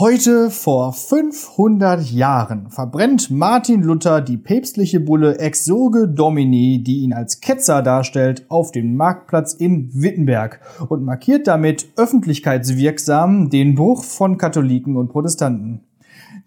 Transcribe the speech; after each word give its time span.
Heute 0.00 0.50
vor 0.52 0.92
500 0.92 2.08
Jahren 2.12 2.70
verbrennt 2.70 3.32
Martin 3.32 3.82
Luther 3.82 4.20
die 4.20 4.36
päpstliche 4.36 5.00
Bulle 5.00 5.40
Exurge 5.40 6.06
Domini, 6.06 6.80
die 6.84 7.00
ihn 7.00 7.12
als 7.12 7.40
Ketzer 7.40 7.82
darstellt, 7.82 8.46
auf 8.48 8.70
dem 8.70 8.94
Marktplatz 8.94 9.54
in 9.54 9.90
Wittenberg 9.92 10.60
und 10.88 11.02
markiert 11.02 11.48
damit 11.48 11.88
öffentlichkeitswirksam 11.96 13.50
den 13.50 13.74
Bruch 13.74 14.04
von 14.04 14.38
Katholiken 14.38 14.96
und 14.96 15.08
Protestanten. 15.08 15.80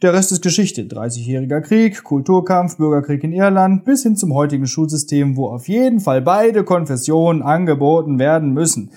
Der 0.02 0.13
Rest 0.13 0.31
ist 0.31 0.41
Geschichte. 0.41 0.83
30-jähriger 0.83 1.59
Krieg, 1.59 2.05
Kulturkampf, 2.05 2.77
Bürgerkrieg 2.77 3.21
in 3.25 3.33
Irland 3.33 3.83
bis 3.83 4.04
hin 4.04 4.15
zum 4.15 4.33
heutigen 4.33 4.65
Schulsystem, 4.65 5.36
wo 5.36 5.49
auf 5.49 5.68
jeden 5.68 5.99
Fall 5.99 6.21
beide 6.21 6.63
Konfessionen 6.63 7.41
angeboten 7.41 8.18
werden 8.18 8.54
müssen. 8.54 8.91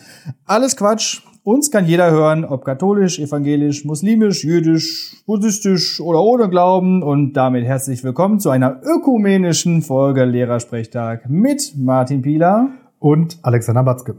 Alles 0.44 0.76
Quatsch, 0.76 1.22
uns 1.44 1.70
kann 1.70 1.86
jeder 1.86 2.10
hören, 2.10 2.44
ob 2.44 2.64
katholisch, 2.64 3.18
evangelisch, 3.18 3.84
muslimisch, 3.84 4.44
jüdisch, 4.44 5.22
buddhistisch 5.26 6.00
oder 6.00 6.22
ohne 6.22 6.48
Glauben. 6.48 7.02
Und 7.02 7.34
damit 7.34 7.64
herzlich 7.64 8.02
willkommen 8.02 8.40
zu 8.40 8.50
einer 8.50 8.80
ökumenischen 8.82 9.82
Folge 9.82 10.24
Lehrersprechtag 10.24 11.28
mit 11.28 11.74
Martin 11.76 12.22
Pieler 12.22 12.70
und 12.98 13.38
Alexander 13.42 13.82
Batzke. 13.82 14.16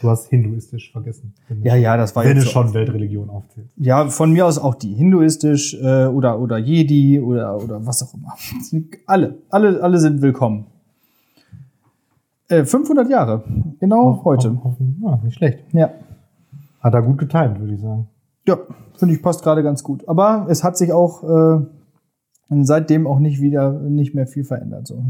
Du 0.00 0.08
hast 0.10 0.28
hinduistisch 0.28 0.92
vergessen. 0.92 1.34
Ja, 1.64 1.74
ja, 1.74 1.96
das 1.96 2.14
war 2.14 2.22
Wenn 2.22 2.36
jetzt 2.36 2.40
es 2.40 2.44
so. 2.44 2.50
schon 2.50 2.74
Weltreligion 2.74 3.30
aufzählt. 3.30 3.66
Ja, 3.76 4.06
von 4.08 4.30
mir 4.30 4.46
aus 4.46 4.58
auch 4.58 4.76
die 4.76 4.92
hinduistisch 4.94 5.74
äh, 5.74 6.06
oder 6.06 6.38
oder 6.38 6.58
Jedi 6.58 7.20
oder 7.20 7.56
oder 7.56 7.84
was 7.84 8.04
auch 8.04 8.14
immer. 8.14 8.36
Alle, 9.06 9.38
alle, 9.48 9.82
alle 9.82 9.98
sind 9.98 10.22
willkommen. 10.22 10.66
Äh, 12.48 12.64
500 12.64 13.10
Jahre, 13.10 13.42
genau 13.80 14.20
heute. 14.24 14.50
Auf, 14.50 14.64
auf, 14.64 14.76
ja, 15.02 15.20
nicht 15.24 15.36
schlecht. 15.36 15.64
Ja. 15.72 15.90
Hat 16.80 16.94
er 16.94 17.02
gut 17.02 17.18
getimt, 17.18 17.60
würde 17.60 17.74
ich 17.74 17.80
sagen. 17.80 18.08
Ja, 18.46 18.56
finde 18.96 19.14
ich 19.14 19.22
passt 19.22 19.42
gerade 19.42 19.62
ganz 19.62 19.82
gut. 19.82 20.08
Aber 20.08 20.46
es 20.48 20.64
hat 20.64 20.76
sich 20.76 20.92
auch 20.92 21.22
äh, 21.22 21.64
seitdem 22.62 23.06
auch 23.06 23.18
nicht 23.18 23.40
wieder 23.40 23.72
nicht 23.72 24.14
mehr 24.14 24.26
viel 24.26 24.44
verändert. 24.44 24.86
So. 24.86 24.96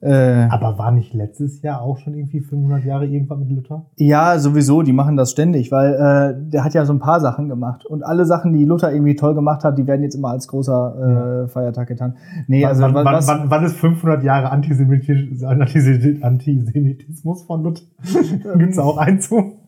äh, 0.00 0.46
Aber 0.48 0.78
war 0.78 0.92
nicht 0.92 1.12
letztes 1.12 1.62
Jahr 1.62 1.82
auch 1.82 1.98
schon 1.98 2.14
irgendwie 2.14 2.40
500 2.40 2.84
Jahre 2.84 3.06
irgendwann 3.06 3.40
mit 3.40 3.50
Luther? 3.50 3.86
ja, 3.96 4.38
sowieso, 4.38 4.82
die 4.82 4.92
machen 4.92 5.16
das 5.16 5.32
ständig, 5.32 5.72
weil 5.72 5.94
äh, 5.94 6.50
der 6.50 6.62
hat 6.62 6.74
ja 6.74 6.84
so 6.84 6.92
ein 6.92 7.00
paar 7.00 7.20
Sachen 7.20 7.48
gemacht. 7.48 7.84
Und 7.84 8.04
alle 8.04 8.26
Sachen, 8.26 8.52
die 8.52 8.64
Luther 8.64 8.92
irgendwie 8.92 9.16
toll 9.16 9.34
gemacht 9.34 9.64
hat, 9.64 9.76
die 9.76 9.86
werden 9.86 10.02
jetzt 10.02 10.14
immer 10.14 10.28
als 10.28 10.46
großer 10.46 11.44
äh, 11.44 11.48
Feiertag 11.48 11.88
getan. 11.88 12.14
Nee, 12.46 12.64
also 12.64 12.82
wann, 12.82 12.94
wann, 12.94 13.04
was, 13.06 13.26
wann, 13.26 13.50
wann 13.50 13.64
ist 13.64 13.76
500 13.76 14.22
Jahre 14.22 14.50
Antisemitismus 14.50 15.42
Antisemitismus 15.42 17.42
von 17.42 17.64
Luther? 17.64 17.82
Gibt's 18.56 18.76
da 18.76 18.82
auch 18.82 18.98
einen 18.98 19.20
zu? 19.20 19.61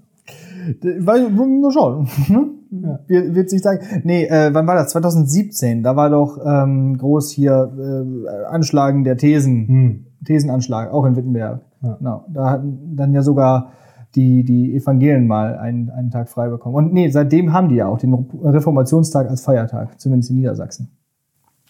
Weil, 1.01 1.31
mal 1.31 1.71
schauen. 1.71 2.09
ne? 2.29 2.51
Ja. 2.71 3.01
Wird, 3.07 3.35
wird 3.35 3.51
sich 3.51 3.63
sagen. 3.63 3.81
Nee, 4.03 4.25
äh, 4.25 4.53
wann 4.53 4.67
war 4.67 4.75
das? 4.75 4.91
2017. 4.91 5.83
Da 5.83 5.97
war 5.97 6.11
doch 6.11 6.39
ähm, 6.45 6.97
groß 6.99 7.31
hier 7.31 7.73
äh, 7.79 8.45
Anschlagen 8.47 9.05
der 9.05 9.17
Thesen. 9.17 9.69
Hm. 9.69 10.07
Thesenanschlag, 10.25 10.93
auch 10.93 11.05
in 11.05 11.17
Wittenberg. 11.17 11.61
Ja. 11.83 11.95
Genau. 11.95 12.25
Da 12.33 12.51
hatten 12.51 12.97
dann 12.97 13.13
ja 13.13 13.23
sogar 13.23 13.73
die, 14.15 14.45
die 14.45 14.75
Evangelien 14.75 15.27
mal 15.27 15.59
einen, 15.59 15.91
einen 15.91 16.11
Tag 16.11 16.29
frei 16.29 16.49
bekommen. 16.49 16.75
Und 16.75 16.93
nee, 16.93 17.11
seitdem 17.11 17.53
haben 17.53 17.69
die 17.69 17.77
ja 17.77 17.89
auch 17.89 17.99
den 17.99 18.15
Reformationstag 18.15 19.29
als 19.29 19.43
Feiertag, 19.43 20.01
zumindest 20.01 20.31
in 20.31 20.37
Niedersachsen. 20.37 20.91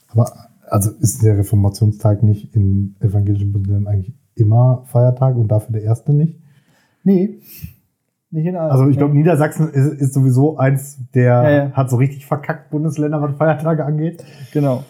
Aber 0.09 0.31
also 0.69 0.91
ist 0.91 1.23
der 1.23 1.39
Reformationstag 1.39 2.23
nicht 2.23 2.55
in 2.55 2.97
evangelischen 3.01 3.53
Bundesländern 3.53 3.93
eigentlich 3.93 4.15
immer 4.35 4.83
Feiertag 4.87 5.37
und 5.37 5.49
dafür 5.49 5.73
der 5.73 5.83
erste 5.83 6.13
nicht? 6.13 6.41
Nee, 7.03 7.41
nicht 8.35 8.47
in 8.47 8.57
allen. 8.57 8.71
Also 8.71 8.89
ich 8.89 8.99
glaube, 8.99 9.15
Niedersachsen 9.15 9.69
ist, 9.71 10.01
ist 10.01 10.15
sowieso 10.15 10.59
eins 10.59 10.99
der 11.15 11.25
Ja, 11.25 11.51
ja. 11.51 11.71
hat 11.73 11.89
so 11.89 11.97
richtig 11.97 12.27
verkackt 12.27 12.71
Bundesländer, 12.71 13.23
was 13.23 13.37
Feiertage 13.37 13.85
angeht. 13.85 14.25
Genau. 14.53 14.85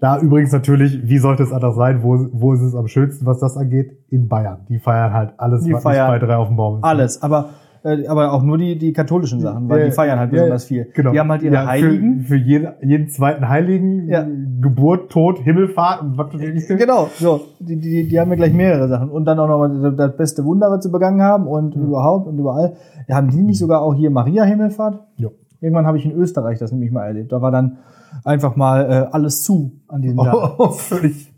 Da 0.00 0.18
übrigens 0.18 0.52
natürlich, 0.52 1.08
wie 1.08 1.18
sollte 1.18 1.44
es 1.44 1.52
anders 1.52 1.76
sein, 1.76 2.02
wo, 2.02 2.28
wo 2.32 2.52
ist 2.52 2.60
es 2.60 2.74
am 2.74 2.88
schönsten, 2.88 3.24
was 3.24 3.38
das 3.38 3.56
angeht? 3.56 4.04
In 4.10 4.28
Bayern. 4.28 4.66
Die 4.68 4.78
feiern 4.78 5.14
halt 5.14 5.32
alles, 5.38 5.64
Die 5.64 5.72
was 5.72 5.82
feiern 5.82 6.10
nicht 6.10 6.20
bei 6.20 6.26
drei 6.26 6.36
auf 6.36 6.48
dem 6.48 6.56
Baum 6.56 6.78
ist. 6.78 6.84
Alles, 6.84 7.22
aber, 7.22 7.50
äh, 7.84 8.06
aber 8.06 8.32
auch 8.32 8.42
nur 8.42 8.58
die, 8.58 8.76
die 8.78 8.92
katholischen 8.92 9.40
Sachen, 9.40 9.68
weil 9.68 9.80
Ja, 9.80 9.84
die 9.86 9.90
feiern 9.92 10.18
halt 10.18 10.32
ja, 10.32 10.38
besonders 10.38 10.64
viel. 10.64 10.88
Genau. 10.94 11.12
Die 11.12 11.20
haben 11.20 11.30
halt 11.30 11.42
ihre 11.42 11.54
Ja, 11.54 11.66
Heiligen. 11.66 12.20
Für, 12.22 12.28
für 12.28 12.36
jeden, 12.36 12.68
jeden 12.82 13.08
zweiten 13.08 13.48
Heiligen, 13.48 14.08
Ja. 14.08 14.26
Geburt, 14.60 15.10
Tod, 15.12 15.38
Himmelfahrt 15.40 16.02
und 16.02 16.16
was 16.18 16.34
ich. 16.34 16.66
Genau, 16.66 17.08
so. 17.18 17.42
Die, 17.60 17.76
die, 17.78 18.08
die 18.08 18.18
haben 18.20 18.30
ja 18.30 18.36
gleich 18.36 18.52
mehrere 18.54 18.88
Sachen. 18.88 19.10
Und 19.10 19.26
dann 19.26 19.38
auch 19.38 19.48
noch 19.48 19.58
mal 19.58 19.92
das- 19.94 20.16
beste 20.16 20.44
Wunder, 20.44 20.70
was 20.70 20.82
sie 20.84 20.90
begangen 20.90 21.20
haben 21.22 21.46
und 21.46 21.74
überhaupt 21.76 22.26
und 22.26 22.38
überall. 22.38 22.74
Ja, 23.06 23.16
haben 23.16 23.28
die 23.30 23.42
nicht 23.42 23.58
sogar 23.58 23.82
auch 23.82 23.94
hier 23.94 24.10
Maria 24.10 24.44
Himmelfahrt? 24.44 25.00
Ja. 25.16 25.28
Irgendwann 25.60 25.86
habe 25.86 25.98
ich 25.98 26.04
in 26.04 26.12
Österreich 26.12 26.58
das 26.58 26.72
nämlich 26.72 26.90
mal 26.90 27.04
erlebt. 27.06 27.32
Da 27.32 27.40
war 27.42 27.50
dann 27.50 27.78
einfach 28.24 28.56
mal 28.56 28.82
äh, 28.82 29.06
alles 29.12 29.42
zu 29.42 29.72
an 29.88 30.02
diesem 30.02 30.18
Tag. 30.18 30.58
Oh, 30.58 30.68
völlig 30.72 31.32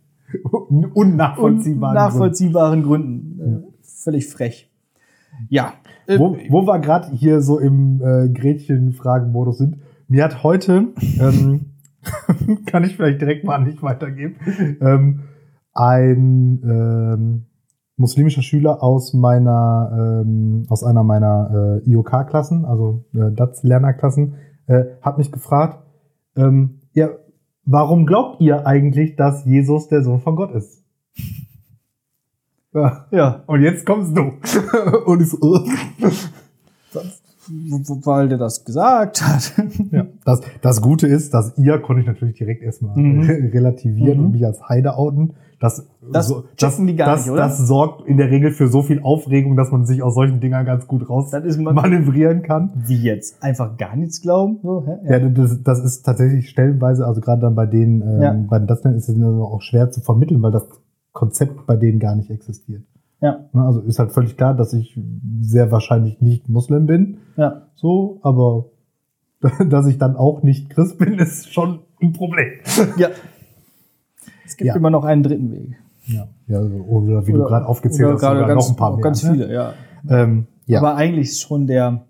unnachvollziehbar. 0.94 1.94
nachvollziehbaren 1.94 2.82
Gründen. 2.82 3.40
Äh, 3.40 3.72
völlig 3.82 4.26
frech. 4.28 4.70
Ja. 5.48 5.72
Wo, 6.08 6.36
wo 6.48 6.66
wir 6.66 6.78
gerade 6.78 7.10
hier 7.12 7.40
so 7.40 7.58
im 7.58 8.00
äh, 8.00 8.28
Gretchen-Fragen-Modus 8.28 9.58
sind, 9.58 9.78
mir 10.08 10.24
hat 10.24 10.42
heute, 10.42 10.88
ähm, 11.20 11.72
kann 12.66 12.84
ich 12.84 12.96
vielleicht 12.96 13.20
direkt 13.20 13.44
mal 13.44 13.56
an 13.56 13.64
dich 13.64 13.82
weitergeben, 13.82 14.36
ähm, 14.80 15.20
ein 15.72 16.62
ähm, 16.64 17.46
muslimischer 17.96 18.42
Schüler 18.42 18.82
aus 18.82 19.14
meiner, 19.14 20.22
ähm, 20.24 20.66
aus 20.68 20.84
einer 20.84 21.02
meiner 21.02 21.82
äh, 21.84 21.90
IOK-Klassen, 21.90 22.64
also 22.64 23.04
äh, 23.14 23.32
DATS-Lernerklassen, 23.32 24.34
äh, 24.66 24.84
hat 25.00 25.18
mich 25.18 25.32
gefragt, 25.32 25.82
ähm, 26.36 26.82
ja, 26.92 27.10
warum 27.64 28.06
glaubt 28.06 28.40
ihr 28.40 28.66
eigentlich, 28.66 29.16
dass 29.16 29.44
Jesus 29.44 29.88
der 29.88 30.02
Sohn 30.02 30.20
von 30.20 30.36
Gott 30.36 30.52
ist? 30.52 30.84
Ja. 32.76 33.06
ja. 33.10 33.42
Und 33.46 33.62
jetzt 33.62 33.84
kommst 33.86 34.16
du. 34.16 34.20
Und 35.06 35.22
ich 35.22 35.30
so, 35.30 35.64
Weil 38.04 38.28
der 38.28 38.38
das 38.38 38.64
gesagt 38.64 39.22
hat. 39.22 39.52
Ja, 39.92 40.06
das, 40.24 40.40
das 40.62 40.82
Gute 40.82 41.06
ist, 41.06 41.32
dass 41.32 41.56
ihr 41.56 41.78
konnte 41.78 42.00
ich 42.02 42.06
natürlich 42.08 42.36
direkt 42.36 42.62
erstmal 42.62 42.96
Mhm. 42.96 43.20
relativieren 43.52 44.18
Mhm. 44.18 44.24
und 44.26 44.30
mich 44.32 44.44
als 44.44 44.68
Heide 44.68 44.96
outen. 44.96 45.34
Das, 45.58 45.86
Das 46.12 46.34
checken 46.58 46.86
die 46.86 46.96
gar 46.96 47.06
das, 47.12 47.24
nicht, 47.24 47.32
oder? 47.32 47.42
Das 47.42 47.56
sorgt 47.58 48.06
in 48.06 48.18
der 48.18 48.30
Regel 48.30 48.50
für 48.50 48.68
so 48.68 48.82
viel 48.82 49.00
Aufregung, 49.02 49.56
dass 49.56 49.70
man 49.70 49.86
sich 49.86 50.02
aus 50.02 50.14
solchen 50.14 50.38
Dingern 50.40 50.66
ganz 50.66 50.86
gut 50.86 51.08
raus 51.08 51.30
Das 51.30 51.56
man- 51.56 51.74
manövrieren 51.74 52.42
kann. 52.42 52.70
Wie 52.86 53.00
jetzt? 53.02 53.42
Einfach 53.42 53.76
gar 53.78 53.96
nichts 53.96 54.20
glauben? 54.20 54.58
So, 54.62 54.84
hä? 54.86 54.96
Ja, 55.10 55.18
das, 55.30 55.62
das 55.62 55.78
ist 55.82 56.02
tatsächlich 56.02 56.50
stellenweise, 56.50 57.06
also 57.06 57.20
gerade 57.22 57.40
dann 57.40 57.54
bei 57.54 57.64
denen, 57.66 58.02
ähm, 58.02 58.22
Ja. 58.22 58.32
bei 58.50 58.58
den 58.58 58.66
Dustmen 58.66 58.94
ist 58.96 59.08
es 59.08 59.16
auch 59.22 59.62
schwer 59.62 59.90
zu 59.90 60.00
vermitteln, 60.02 60.42
weil 60.42 60.52
das 60.52 60.66
Konzept 61.16 61.66
bei 61.66 61.76
denen 61.76 61.98
gar 61.98 62.14
nicht 62.14 62.30
existiert. 62.30 62.82
ja. 63.20 63.46
Ne, 63.52 63.62
Also 63.64 63.80
ist 63.80 63.98
halt 63.98 64.12
völlig 64.12 64.36
klar, 64.36 64.54
dass 64.54 64.72
ich 64.74 65.00
sehr 65.40 65.72
wahrscheinlich 65.72 66.20
nicht 66.20 66.48
Muslim 66.48 66.86
bin. 66.86 67.18
ja. 67.36 67.62
So, 67.74 68.20
aber 68.22 68.66
dass 69.68 69.86
ich 69.86 69.98
dann 69.98 70.14
auch 70.16 70.42
nicht 70.42 70.70
Christ 70.70 70.98
bin, 70.98 71.14
ist 71.18 71.52
schon 71.52 71.80
ein 72.02 72.12
Problem. 72.12 72.52
Ja. 72.98 73.08
Es 74.44 74.56
gibt 74.56 74.66
Ja. 74.68 74.76
immer 74.76 74.90
noch 74.90 75.04
einen 75.04 75.22
dritten 75.22 75.50
Weg. 75.50 75.76
Ja, 76.06 76.28
ja 76.46 76.58
also, 76.58 76.76
oder 76.76 77.26
wie 77.26 77.32
Oder- 77.32 77.42
du 77.42 77.48
gerade 77.48 77.66
aufgezählt 77.66 78.12
hast, 78.12 78.20
sogar 78.20 78.46
ganz, 78.46 78.64
noch 78.64 78.70
ein 78.74 78.76
paar 78.76 78.92
mehr. 78.92 79.00
Ganz 79.02 79.24
ne? 79.24 79.32
viele, 79.32 79.52
ja. 79.52 79.72
Ähm, 80.08 80.46
ja. 80.66 80.78
Aber 80.78 80.94
eigentlich 80.96 81.28
ist 81.30 81.40
schon 81.40 81.66
der, 81.66 82.04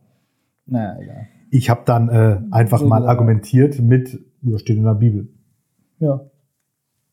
naja, 0.67 0.97
egal. 1.00 1.27
ich 1.50 1.71
habe 1.71 1.81
dann 1.87 2.09
äh, 2.09 2.41
einfach 2.50 2.81
So 2.81 2.87
mal 2.87 3.06
argumentiert 3.09 3.81
mit, 3.81 4.19
ja, 4.43 4.59
steht 4.59 4.77
in 4.77 4.84
der 4.84 4.94
Bibel. 4.94 5.28
Ja. 5.99 6.21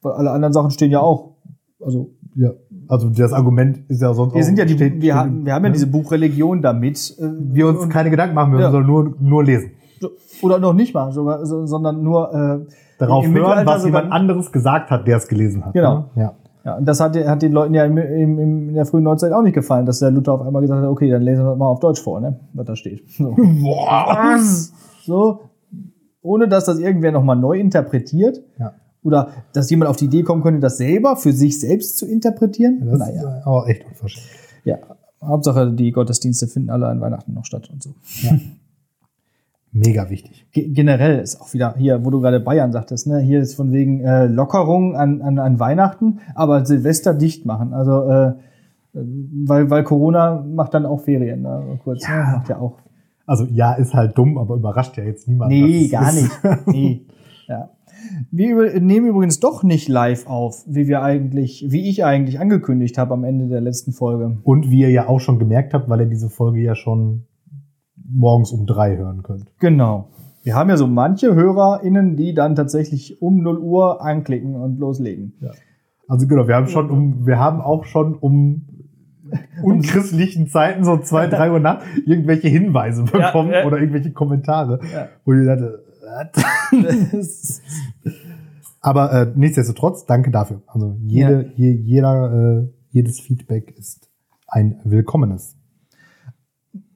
Weil 0.02 0.12
alle 0.14 0.32
anderen 0.32 0.54
Sachen 0.54 0.72
stehen 0.72 0.92
ja 0.92 1.00
auch. 1.00 1.33
Also, 1.86 2.10
Ja, 2.36 2.50
also 2.88 3.10
das 3.10 3.32
Argument 3.34 3.80
ist 3.90 4.02
ja 4.02 4.14
sonst 4.14 4.34
wir 4.34 4.42
auch- 4.42 4.46
sind 4.46 4.58
ja 4.58 4.66
die, 4.66 4.74
steht- 4.74 5.02
wir, 5.02 5.16
haben, 5.16 5.46
wir 5.46 5.54
haben 5.54 5.64
ja 5.64 5.70
ne? 5.70 5.74
diese 5.74 5.88
Buchreligion 5.88 6.62
damit. 6.62 7.16
äh, 7.20 7.28
wir 7.54 7.68
uns 7.68 7.80
und- 7.80 7.90
keine 7.90 8.10
Gedanken 8.10 8.36
machen, 8.36 8.54
wir 8.54 8.60
Ja. 8.60 8.72
sollen 8.72 8.88
nur, 8.88 9.14
nur 9.20 9.44
lesen. 9.44 9.72
oder 10.42 10.60
noch 10.60 10.74
nicht 10.74 10.94
mal, 10.94 11.12
sogar, 11.14 11.46
so, 11.46 11.66
sondern 11.66 12.04
nur 12.04 12.34
äh, 12.34 12.74
Darauf 12.98 13.26
hören, 13.26 13.66
was 13.66 13.86
jemand 13.86 14.12
anderes 14.12 14.52
gesagt 14.52 14.90
hat, 14.92 15.08
der 15.08 15.18
es 15.18 15.28
gelesen 15.28 15.66
hat. 15.66 15.74
Genau. 15.74 15.98
Ne? 16.00 16.06
Ja. 16.16 16.34
Ja, 16.66 16.78
und 16.78 16.86
das 16.88 17.00
hat, 17.02 17.16
hat 17.18 17.42
den 17.42 17.52
Leuten 17.52 17.74
ja 17.74 17.84
im, 17.84 17.98
im, 17.98 18.40
im, 18.40 18.70
in 18.70 18.74
der 18.74 18.86
frühen 18.86 19.04
Neuzeit 19.04 19.34
auch 19.34 19.42
nicht 19.44 19.54
gefallen, 19.54 19.86
dass 19.86 20.00
der 20.00 20.12
Luther 20.12 20.34
auf 20.34 20.42
einmal 20.42 20.62
gesagt 20.62 20.82
hat, 20.82 20.90
okay, 20.90 21.10
dann 21.10 21.22
lesen 21.22 21.44
wir 21.44 21.50
das 21.50 21.58
mal 21.58 21.66
auf 21.68 21.80
Deutsch 21.82 22.02
vor, 22.02 22.22
ne, 22.22 22.40
was 22.54 22.66
da 22.66 22.76
steht. 22.78 23.04
So. 23.10 23.32
Was? 23.38 24.72
so, 25.06 25.42
ohne 26.22 26.48
dass 26.48 26.64
das 26.66 26.80
irgendwer 26.80 27.12
nochmal 27.12 27.36
neu 27.36 27.58
interpretiert. 27.60 28.42
Ja. 28.60 28.72
Oder 29.04 29.30
dass 29.54 29.70
jemand 29.70 29.90
auf 29.90 29.98
die 29.98 30.06
Idee 30.06 30.24
kommen 30.24 30.42
könnte, 30.42 30.60
das 30.60 30.78
selber 30.78 31.16
für 31.18 31.34
sich 31.34 31.60
selbst 31.60 31.98
zu 31.98 32.06
interpretieren. 32.08 32.82
Das 32.86 33.00
naja, 33.00 33.14
ist 33.22 33.24
äh, 33.24 33.42
aber 33.44 33.68
echt 33.68 33.86
unverschämt. 33.86 34.26
ja. 34.66 34.78
Hauptsache, 35.22 35.72
die 35.72 35.92
Gottesdienste 35.94 36.48
finden 36.48 36.70
alle 36.70 36.88
an 36.88 37.00
Weihnachten 37.00 37.34
noch 37.34 37.46
statt 37.46 37.70
und 37.72 37.82
so. 37.82 37.92
Mega 39.72 40.10
wichtig. 40.10 40.46
Ge 40.52 40.68
generell 40.70 41.20
ist 41.20 41.42
auch 41.42 41.52
wieder 41.54 41.74
hier, 41.76 42.06
wo 42.06 42.12
du 42.12 42.20
gerade 42.22 42.40
Bayern 42.40 42.72
sagtest, 42.72 43.08
ne, 43.08 43.20
hier 43.20 43.40
ist 43.40 43.56
von 43.56 43.72
wegen 43.72 44.02
äh, 44.02 44.28
Lockerung 44.28 44.96
an, 44.96 45.22
an, 45.24 45.40
an 45.40 45.60
Weihnachten, 45.60 46.20
aber 46.36 46.64
Silvester 46.66 47.14
dicht 47.16 47.46
machen. 47.46 47.74
Also 47.74 48.04
äh, 48.04 48.34
weil, 48.94 49.72
weil 49.72 49.84
Corona 49.84 50.42
macht 50.48 50.76
dann 50.76 50.86
auch 50.86 51.02
Ferien, 51.02 51.42
ne, 51.42 51.80
kurz, 51.84 52.08
Ja. 52.08 52.18
ne, 52.18 52.38
macht 52.38 52.50
ja 52.50 52.60
auch. 52.60 52.78
Also 53.26 53.46
ja, 53.46 53.74
ist 53.74 53.94
halt 53.96 54.16
dumm, 54.18 54.38
aber 54.38 54.56
überrascht 54.56 54.96
ja 54.98 55.06
jetzt 55.06 55.28
niemand. 55.28 55.50
Nee, 55.52 55.88
gar 55.88 56.10
ist. 56.14 56.22
nicht. 56.22 56.68
Nee. 56.68 57.06
Ja. 57.46 57.70
Wir 58.32 58.80
nehmen 58.80 59.08
übrigens 59.08 59.40
doch 59.40 59.64
nicht 59.64 59.88
live 59.88 60.28
auf, 60.28 60.64
wie 60.68 60.88
wir 60.88 61.02
eigentlich, 61.04 61.66
wie 61.70 61.90
ich 61.90 62.04
eigentlich 62.04 62.40
angekündigt 62.40 62.98
habe 62.98 63.14
am 63.14 63.24
Ende 63.24 63.48
der 63.48 63.62
letzten 63.62 63.92
Folge. 63.92 64.38
Und 64.44 64.70
wie 64.72 64.82
ihr 64.82 64.90
ja 64.92 65.08
auch 65.08 65.20
schon 65.20 65.40
gemerkt 65.40 65.74
habt, 65.74 65.90
weil 65.90 66.02
ihr 66.02 66.08
diese 66.08 66.30
Folge 66.30 66.62
ja 66.62 66.76
schon 66.76 67.24
morgens 67.96 68.52
um 68.52 68.66
drei 68.66 68.98
hören 68.98 69.24
könnt. 69.24 69.52
Genau. 69.60 70.10
Wir 70.44 70.56
haben 70.56 70.70
ja 70.70 70.78
so 70.78 70.88
manche 70.88 71.36
HörerInnen, 71.36 72.18
die 72.18 72.34
dann 72.34 72.56
tatsächlich 72.56 73.22
um 73.22 73.42
0 73.42 73.60
Uhr 73.60 74.02
anklicken 74.02 74.56
und 74.56 74.78
loslegen. 74.78 75.34
Also 76.08 76.28
genau, 76.28 76.48
wir 76.48 76.56
haben 76.56 76.68
schon 76.68 76.90
um, 76.90 77.26
wir 77.26 77.40
haben 77.40 77.62
auch 77.62 77.86
schon 77.86 78.16
um 78.16 78.68
unchristlichen 79.64 80.48
Zeiten, 80.48 80.84
so 80.84 80.98
zwei, 80.98 81.28
drei 81.28 81.50
Uhr 81.52 81.60
nach, 81.60 81.82
irgendwelche 82.06 82.50
Hinweise 82.50 83.06
Ja, 83.14 83.28
bekommen 83.28 83.52
ja. 83.52 83.66
oder 83.66 83.78
irgendwelche 83.80 84.12
Kommentare, 84.12 84.80
Ja. 84.94 85.08
wo 85.26 85.34
ich 85.34 85.46
dachte? 85.46 85.84
aber 88.82 89.12
äh, 89.14 89.32
nichtsdestotrotz, 89.36 90.06
danke 90.06 90.32
dafür. 90.32 90.62
Also 90.68 90.98
jede, 91.02 91.52
je, 91.56 91.72
jeder, 91.72 92.64
äh, 92.64 92.68
jedes 92.92 93.20
Feedback 93.20 93.74
ist 93.78 94.10
ein 94.48 94.80
willkommenes. 94.84 95.56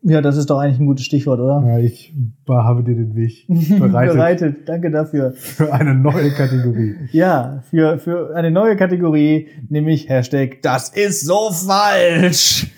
Ja, 0.04 0.22
das 0.22 0.38
ist 0.38 0.50
doch 0.50 0.60
eigentlich 0.60 0.80
ein 0.80 0.86
gutes 0.86 1.06
Stichwort, 1.06 1.40
oder? 1.42 1.62
Ja, 1.68 1.80
ich 1.80 2.14
habe 2.48 2.84
dir 2.84 2.96
den 2.96 3.16
Weg 3.16 3.46
bereitet, 3.80 4.16
Bereitet. 4.16 4.70
Danke 4.70 4.90
dafür. 4.90 5.34
für 5.34 5.74
eine 5.74 5.96
neue 5.96 6.32
Kategorie. 6.32 6.96
Ja, 7.12 7.62
für, 7.70 8.00
für 8.00 8.34
eine 8.34 8.52
neue 8.52 8.78
Kategorie, 8.78 9.50
nämlich 9.70 10.08
Hashtag 10.08 10.62
Das 10.62 10.90
ist 10.90 11.26
so 11.26 11.52
falsch. 11.52 12.72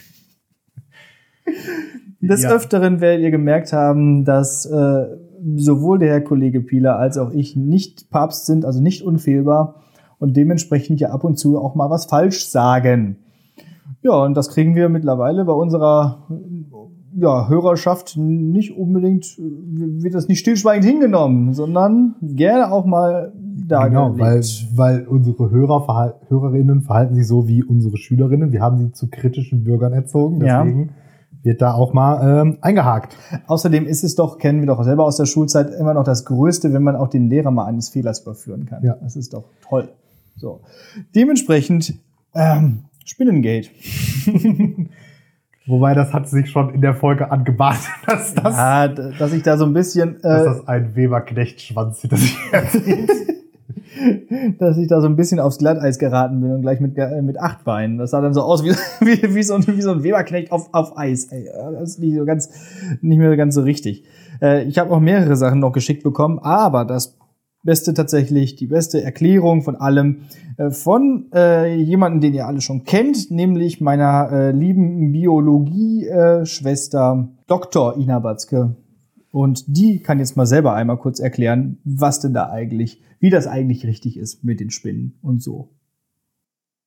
Des 2.22 2.44
Ja. 2.44 2.52
Öfteren 2.52 3.00
werdet 3.00 3.24
ihr 3.24 3.32
gemerkt 3.32 3.74
haben, 3.74 4.26
dass 4.26 4.66
äh, 4.66 5.06
sowohl 5.56 6.00
der 6.00 6.10
Herr 6.10 6.22
Kollege 6.22 6.62
Pieler 6.62 6.98
als 6.98 7.18
auch 7.18 7.32
ich 7.32 7.56
nicht 7.56 8.10
Papst 8.10 8.46
sind, 8.46 8.66
also 8.66 8.82
nicht 8.82 9.04
unfehlbar 9.04 9.76
und 10.20 10.36
dementsprechend 10.36 11.00
ja 11.00 11.10
ab 11.10 11.24
und 11.24 11.38
zu 11.38 11.58
auch 11.60 11.76
mal 11.76 11.90
was 11.90 12.06
falsch 12.06 12.46
sagen. 12.48 13.18
Ja, 14.02 14.24
und 14.24 14.36
das 14.36 14.50
kriegen 14.50 14.76
wir 14.76 14.90
mittlerweile 14.90 15.46
bei 15.46 15.54
unserer 15.54 16.28
ja, 17.16 17.50
Hörerschaft 17.50 18.18
nicht 18.18 18.78
unbedingt, 18.78 19.38
wird 19.38 20.14
das 20.14 20.28
nicht 20.28 20.40
stillschweigend 20.40 20.86
hingenommen, 20.86 21.54
sondern 21.54 22.16
gerne 22.22 22.72
auch 22.72 22.86
mal 22.86 23.34
Genau, 23.90 24.18
weil, 24.18 24.42
weil 24.76 25.08
unsere 25.08 25.50
Hörer, 25.52 25.82
verhal- 25.86 26.16
Hörerinnen 26.28 26.82
verhalten 26.82 27.16
sich 27.16 27.28
so 27.28 27.48
wie 27.48 27.64
unsere 27.64 27.98
Schülerinnen. 27.98 28.52
Wir 28.52 28.62
haben 28.62 28.78
sie 28.78 28.92
zu 28.94 29.10
kritischen 29.10 29.64
Bürgern 29.64 29.94
erzogen, 29.94 30.44
Ja. 30.44 30.64
Wird 31.44 31.62
da 31.62 31.74
auch 31.74 31.94
mal 31.94 32.42
ähm, 32.42 32.58
eingehakt. 32.62 33.16
Außerdem 33.48 33.86
ist 33.86 34.04
es 34.04 34.16
doch, 34.16 34.38
kennen 34.38 34.60
wir 34.60 34.68
doch 34.68 34.84
selber 34.84 35.06
aus 35.06 35.18
der 35.18 35.26
Schulzeit, 35.26 35.72
immer 35.72 35.94
noch 35.94 36.04
das 36.04 36.26
Größte, 36.26 36.74
wenn 36.74 36.84
man 36.84 36.96
auch 36.96 37.08
den 37.08 37.30
Lehrer 37.30 37.52
mal 37.52 37.66
eines 37.66 37.90
Fehlers 37.90 38.22
überführen 38.22 38.66
kann. 38.66 38.84
Ja. 38.84 38.96
Das 39.02 39.16
ist 39.16 39.34
doch 39.34 39.46
toll. 39.68 39.90
So. 40.36 40.62
Dementsprechend, 41.16 41.96
ähm, 42.34 42.84
Spinnengate. 43.06 43.70
Wobei 45.66 45.94
das 45.94 46.14
hat 46.14 46.28
sich 46.28 46.50
schon 46.50 46.74
in 46.74 46.82
der 46.82 46.96
Folge 46.96 47.32
angebahnt, 47.32 47.80
dass 48.08 48.34
das, 48.34 48.56
Ja, 48.56 48.88
dass 48.88 49.34
ich 49.34 49.44
da 49.44 49.58
so 49.58 49.66
ein 49.66 49.74
bisschen, 49.74 50.20
dass 50.22 50.42
äh, 50.42 50.46
das 50.46 50.68
ein 50.68 50.96
Weber-Knecht-Schwanz 50.96 52.02
hinter 52.02 52.18
sich 52.18 52.38
herzieht. 52.52 53.10
dass 54.60 54.78
ich 54.78 54.88
da 54.88 55.02
so 55.02 55.08
ein 55.08 55.16
bisschen 55.16 55.40
aufs 55.40 55.58
Glatteis 55.58 56.00
geraten 56.00 56.42
bin 56.42 56.52
und 56.52 56.62
gleich 56.62 56.80
mit, 56.80 56.98
äh, 56.98 57.22
mit 57.22 57.40
acht 57.40 57.64
Beinen. 57.64 57.98
Das 57.98 58.12
sah 58.12 58.22
dann 58.22 58.34
so 58.34 58.42
aus 58.42 58.64
wie, 58.64 58.70
wie, 59.06 59.36
wie, 59.36 59.44
so, 59.44 59.56
ein, 59.56 59.66
wie 59.68 59.82
so 59.82 59.92
ein 59.92 60.04
Weberknecht 60.04 60.52
auf, 60.52 60.70
auf 60.74 60.98
Eis. 60.98 61.26
Ey, 61.26 61.50
das 61.74 61.92
ist 61.92 62.00
nicht 62.00 62.16
so 62.16 62.26
ganz, 62.26 62.50
nicht 63.02 63.18
mehr 63.18 63.36
ganz 63.38 63.56
so 63.56 63.62
richtig. 63.62 64.06
Äh, 64.42 64.64
ich 64.64 64.78
habe 64.78 64.92
auch 64.92 65.00
mehrere 65.00 65.36
Sachen 65.36 65.60
noch 65.60 65.72
geschickt 65.72 66.04
bekommen, 66.04 66.40
aber 66.40 66.86
das 66.86 67.18
Beste 67.64 67.94
tatsächlich, 67.94 68.56
die 68.56 68.68
beste 68.68 69.04
Erklärung 69.04 69.64
von 69.64 69.76
allem 69.76 70.22
äh, 70.58 70.72
von 70.72 71.26
äh, 71.34 71.76
jemanden, 71.76 72.22
den 72.22 72.34
ihr 72.34 72.48
alle 72.48 72.62
schon 72.62 72.86
kennt, 72.86 73.32
nämlich 73.32 73.82
meiner 73.82 74.32
äh, 74.32 74.52
lieben 74.52 75.12
Biologie-Schwester 75.12 77.28
Dr. 77.48 77.98
Ina 77.98 78.20
Batzke. 78.20 78.78
Und 79.32 79.66
die 79.68 80.02
kann 80.02 80.20
jetzt 80.20 80.38
mal 80.38 80.46
selber 80.46 80.74
einmal 80.74 80.98
kurz 80.98 81.20
erklären, 81.20 81.78
was 81.84 82.20
denn 82.20 82.34
da 82.34 82.50
eigentlich, 82.50 83.02
wie 83.20 83.30
das 83.30 83.48
eigentlich 83.48 83.86
richtig 83.86 84.18
ist 84.18 84.44
mit 84.44 84.60
den 84.60 84.72
Spinnen 84.72 85.18
und 85.22 85.44
so. 85.44 85.70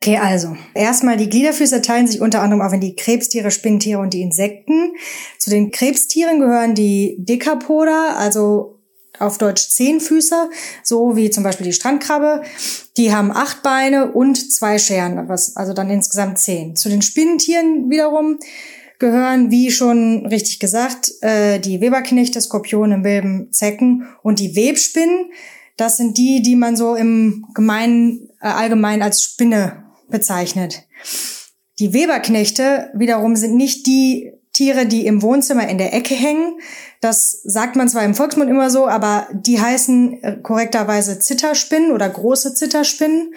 Okay, 0.03 0.17
also 0.17 0.56
erstmal 0.75 1.17
die 1.17 1.31
Gliederfüßer 1.31 1.81
teilen 1.81 2.09
sich 2.09 2.21
unter 2.21 2.43
anderem 2.43 2.61
auf 2.61 2.73
in 2.73 2.81
die 2.81 2.97
Krebstiere, 2.97 3.53
Spinnentiere 3.53 4.00
und 4.00 4.12
die 4.12 4.23
Insekten. 4.23 4.94
Zu 5.39 5.50
den 5.50 5.71
Krebstieren 5.71 6.41
gehören 6.41 6.75
die 6.75 7.17
Decapoda, 7.21 8.17
also 8.17 8.81
auf 9.21 9.39
Deutsch 9.39 9.69
Zehnfüßer, 9.69 10.50
so 10.83 11.15
wie 11.15 11.31
zum 11.31 11.44
Beispiel 11.44 11.67
die 11.67 11.73
Strandkrabbe. 11.73 12.43
Die 12.97 13.15
haben 13.15 13.31
acht 13.31 13.62
Beine 13.62 14.11
und 14.11 14.53
zwei 14.53 14.79
Scheren, 14.79 15.19
also 15.31 15.73
dann 15.73 15.89
insgesamt 15.89 16.41
zehn. 16.41 16.75
Zu 16.75 16.89
den 16.89 17.03
Spinnentieren 17.03 17.89
wiederum 17.89 18.39
gehören, 19.02 19.50
wie 19.50 19.70
schon 19.70 20.26
richtig 20.26 20.60
gesagt, 20.60 21.10
äh, 21.20 21.58
die 21.58 21.81
Weberknechte, 21.81 22.40
Skorpione, 22.40 22.96
Milben, 22.96 23.52
Zecken 23.52 24.06
und 24.22 24.38
die 24.38 24.56
Webspinnen. 24.56 25.32
Das 25.76 25.96
sind 25.96 26.16
die, 26.16 26.40
die 26.40 26.54
man 26.54 26.76
so 26.76 26.94
im 26.94 27.44
Gemeinen, 27.52 28.31
äh, 28.40 28.46
allgemein 28.46 29.02
als 29.02 29.22
Spinne 29.22 29.82
bezeichnet. 30.08 30.84
Die 31.81 31.93
Weberknechte 31.93 32.90
wiederum 32.94 33.34
sind 33.34 33.56
nicht 33.56 33.87
die 33.87 34.32
Tiere, 34.52 34.87
die 34.87 35.06
im 35.06 35.20
Wohnzimmer 35.20 35.69
in 35.69 35.78
der 35.78 35.93
Ecke 35.93 36.14
hängen. 36.14 36.60
Das 37.02 37.40
sagt 37.43 37.75
man 37.75 37.88
zwar 37.88 38.04
im 38.04 38.14
Volksmund 38.14 38.49
immer 38.49 38.70
so, 38.70 38.87
aber 38.87 39.26
die 39.32 39.60
heißen 39.60 40.22
äh, 40.22 40.37
korrekterweise 40.40 41.19
Zitterspinnen 41.19 41.90
oder 41.90 42.08
große 42.08 42.54
Zitterspinnen 42.54 43.34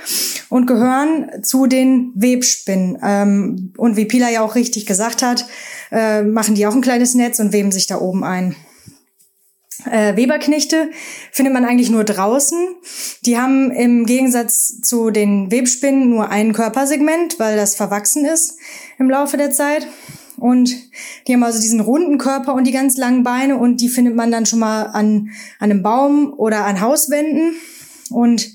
und 0.50 0.67
gehören 0.67 1.41
zu 1.41 1.65
den 1.65 2.12
Webspinnen. 2.13 3.00
Ähm, 3.03 3.73
und 3.75 3.97
wie 3.97 4.06
Pila 4.06 4.29
ja 4.29 4.44
auch 4.44 4.53
richtig 4.53 4.85
gesagt 4.85 5.23
hat, 5.23 5.47
äh, 5.91 6.21
machen 6.21 6.53
die 6.53 6.67
auch 6.67 6.75
ein 6.75 6.81
kleines 6.81 7.15
Netz 7.15 7.39
und 7.39 7.53
weben 7.53 7.71
sich 7.71 7.88
da 7.88 8.00
oben 8.00 8.23
ein. 8.23 8.56
Äh, 9.89 10.15
Weberknechte 10.15 10.91
findet 11.31 11.56
man 11.56 11.65
eigentlich 11.65 11.89
nur 11.89 12.03
draußen. 12.03 12.68
Die 13.25 13.39
haben 13.39 13.71
im 13.71 14.06
Gegensatz 14.06 14.79
zu 14.81 15.09
den 15.09 15.50
Webspinnen 15.50 16.11
nur 16.11 16.29
ein 16.29 16.53
Körpersegment, 16.53 17.39
weil 17.39 17.56
das 17.56 17.73
verwachsen 17.73 18.25
ist 18.25 18.59
im 19.00 19.09
Laufe 19.09 19.38
der 19.38 19.50
Zeit. 19.50 19.88
Und 20.37 20.75
die 21.27 21.33
haben 21.33 21.43
also 21.43 21.59
diesen 21.59 21.79
runden 21.79 22.17
Körper 22.17 22.53
und 22.53 22.65
die 22.65 22.71
ganz 22.71 22.97
langen 22.97 23.23
Beine 23.23 23.57
und 23.57 23.81
die 23.81 23.89
findet 23.89 24.15
man 24.15 24.31
dann 24.31 24.45
schon 24.45 24.59
mal 24.59 24.83
an, 24.83 25.29
an 25.59 25.71
einem 25.71 25.83
Baum 25.83 26.33
oder 26.37 26.65
an 26.65 26.81
Hauswänden. 26.81 27.56
Und 28.09 28.49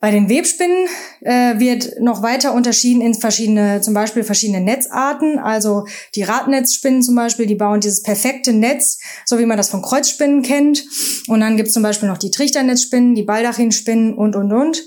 bei 0.00 0.12
den 0.12 0.28
Webspinnen 0.28 0.86
äh, 1.22 1.58
wird 1.58 2.00
noch 2.00 2.22
weiter 2.22 2.54
unterschieden 2.54 3.00
in 3.00 3.14
verschiedene, 3.14 3.80
zum 3.80 3.94
Beispiel 3.94 4.22
verschiedene 4.22 4.60
Netzarten. 4.60 5.40
Also 5.40 5.86
die 6.14 6.22
Radnetzspinnen 6.22 7.02
zum 7.02 7.16
Beispiel, 7.16 7.46
die 7.46 7.56
bauen 7.56 7.80
dieses 7.80 8.02
perfekte 8.04 8.52
Netz, 8.52 9.00
so 9.24 9.40
wie 9.40 9.46
man 9.46 9.56
das 9.56 9.70
von 9.70 9.82
Kreuzspinnen 9.82 10.42
kennt. 10.42 10.84
Und 11.26 11.40
dann 11.40 11.56
gibt's 11.56 11.72
zum 11.72 11.82
Beispiel 11.82 12.08
noch 12.08 12.18
die 12.18 12.30
Trichternetzspinnen, 12.30 13.16
die 13.16 13.24
Baldachinspinnen 13.24 14.14
und, 14.14 14.36
und, 14.36 14.52
und. 14.52 14.84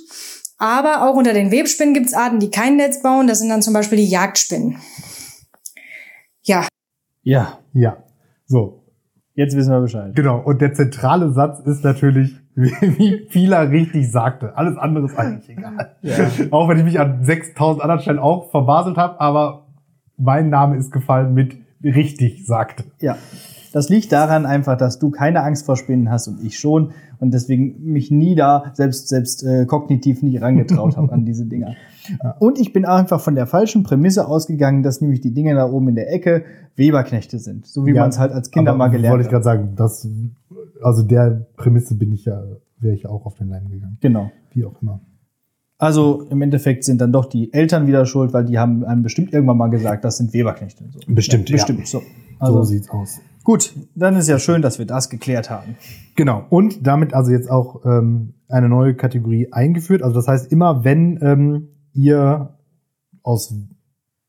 Aber 0.58 1.10
auch 1.10 1.16
unter 1.16 1.34
den 1.34 1.52
Webspinnen 1.52 1.94
gibt's 1.94 2.14
Arten, 2.14 2.40
die 2.40 2.52
kein 2.52 2.78
Netz 2.78 3.02
bauen. 3.02 3.28
Das 3.28 3.40
sind 3.40 3.50
dann 3.50 3.62
zum 3.62 3.74
Beispiel 3.74 3.98
die 3.98 4.08
Jagdspinnen. 4.08 4.78
Ja, 7.24 7.60
Ja, 7.74 7.98
so, 8.46 8.84
jetzt 9.34 9.56
wissen 9.56 9.72
wir 9.72 9.80
Bescheid. 9.82 10.16
genau. 10.16 10.40
Und 10.40 10.62
der 10.62 10.74
zentrale 10.74 11.32
Satz 11.32 11.60
ist 11.62 11.84
natürlich, 11.84 12.36
wie 12.56 13.28
Fila 13.30 13.62
richtig 13.62 14.12
sagte. 14.12 14.56
Alles 14.58 14.78
andere 14.78 15.06
ist 15.06 15.18
eigentlich 15.18 15.50
egal. 15.58 15.96
Ja. 16.02 16.16
Auch 16.52 16.68
wenn 16.68 16.78
ich 16.78 16.84
mich 16.84 17.00
an 17.00 17.24
6000 17.24 17.82
anderen 17.84 18.02
Stellen 18.02 18.20
auch 18.20 18.52
verbaselt 18.52 18.98
habe, 18.98 19.20
aber 19.22 19.68
mein 20.18 20.50
Name 20.50 20.76
ist 20.78 20.92
gefallen 20.92 21.34
mit 21.34 21.58
richtig 21.84 22.46
sagte. 22.46 22.84
Ja. 23.00 23.18
Das 23.72 23.90
liegt 23.90 24.12
daran 24.12 24.46
einfach, 24.46 24.78
dass 24.78 25.00
du 25.00 25.12
keine 25.12 25.44
Angst 25.44 25.66
vor 25.66 25.78
Spinnen 25.78 26.10
hast 26.10 26.28
und 26.28 26.44
ich 26.44 26.60
schon 26.60 26.92
und 27.20 27.34
deswegen 27.34 27.84
mich 27.84 28.12
nie 28.12 28.36
da 28.36 28.66
selbst 28.74 29.08
selbst 29.08 29.44
äh, 29.44 29.66
kognitiv 29.66 30.22
nicht 30.24 30.42
rangetraut 30.42 30.98
habe 30.98 31.12
an 31.12 31.26
diese 31.26 31.46
Dinger. 31.46 31.76
Und 32.40 32.60
ich 32.60 32.74
bin 32.74 32.86
einfach 32.86 33.22
von 33.22 33.36
der 33.36 33.48
falschen 33.48 33.84
Prämisse 33.84 34.28
ausgegangen, 34.28 34.84
dass 34.84 35.02
nämlich 35.02 35.22
die 35.22 35.34
Dinge 35.34 35.54
da 35.56 35.70
oben 35.70 35.90
in 35.90 35.96
der 35.96 36.12
Ecke 36.12 36.44
Weberknechte 36.76 37.40
sind, 37.40 37.66
so 37.66 37.86
wie 37.86 37.92
Ja, 37.92 38.02
man 38.02 38.10
es 38.10 38.20
halt 38.20 38.32
als 38.32 38.52
Kinder 38.52 38.74
mal 38.74 38.88
gelernt 38.88 39.14
Wollte 39.14 39.22
ich 39.22 39.28
hat. 39.28 39.44
gerade 39.44 39.44
sagen, 39.44 39.74
das, 39.76 40.08
also 40.82 41.04
der 41.04 41.46
Prämisse 41.56 41.96
bin 41.96 42.12
ich 42.12 42.26
ja, 42.26 42.44
wäre 42.80 42.96
ich 42.96 43.06
auch 43.06 43.26
auf 43.26 43.36
den 43.36 43.50
Leim 43.50 43.70
gegangen. 43.70 43.98
Genau. 44.02 44.32
Wie 44.54 44.66
auch 44.66 44.82
immer. 44.82 45.00
Also 45.78 46.24
im 46.30 46.42
Endeffekt 46.42 46.84
sind 46.84 47.02
dann 47.02 47.12
doch 47.12 47.26
die 47.26 47.54
Eltern 47.54 47.88
wieder 47.88 48.06
schuld, 48.06 48.34
weil 48.34 48.46
die 48.46 48.60
haben 48.60 48.84
einem 48.84 49.04
bestimmt 49.04 49.34
irgendwann 49.34 49.58
mal 49.58 49.70
gesagt, 49.70 50.04
das 50.06 50.18
sind 50.18 50.34
Weberknechte. 50.34 50.84
So. 50.92 51.00
Bestimmt, 51.08 51.50
ja. 51.50 51.56
Bestimmt, 51.56 51.88
so. 51.88 52.00
so 52.00 52.06
Also 52.40 52.64
sieht's 52.64 52.90
aus. 52.90 53.20
Gut, 53.44 53.74
dann 53.96 54.16
ist 54.16 54.28
ja 54.28 54.40
schön, 54.40 54.62
dass 54.62 54.80
wir 54.80 54.86
das 54.86 55.10
geklärt 55.10 55.50
haben. 55.50 55.76
Genau. 56.16 56.46
Und 56.50 56.86
damit 56.86 57.14
also 57.14 57.32
jetzt 57.32 57.50
auch 57.50 57.86
ähm, 57.86 58.34
eine 58.48 58.70
neue 58.70 58.96
Kategorie 58.96 59.52
eingeführt. 59.52 60.04
Also 60.04 60.16
das 60.16 60.28
heißt, 60.28 60.52
immer 60.52 60.84
wenn 60.84 61.20
ähm, 61.22 61.70
ihr 61.94 62.58
aus 63.24 63.54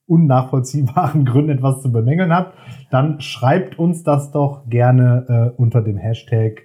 unnachvollziehbaren 0.06 1.24
Gründen 1.26 1.50
etwas 1.50 1.82
zu 1.82 1.92
bemängeln 1.92 2.34
habt, 2.34 2.56
dann 2.90 3.20
schreibt 3.20 3.78
uns 3.78 4.02
das 4.02 4.30
doch 4.30 4.68
gerne 4.68 5.52
äh, 5.56 5.60
unter 5.60 5.82
dem 5.82 5.96
Hashtag 5.96 6.62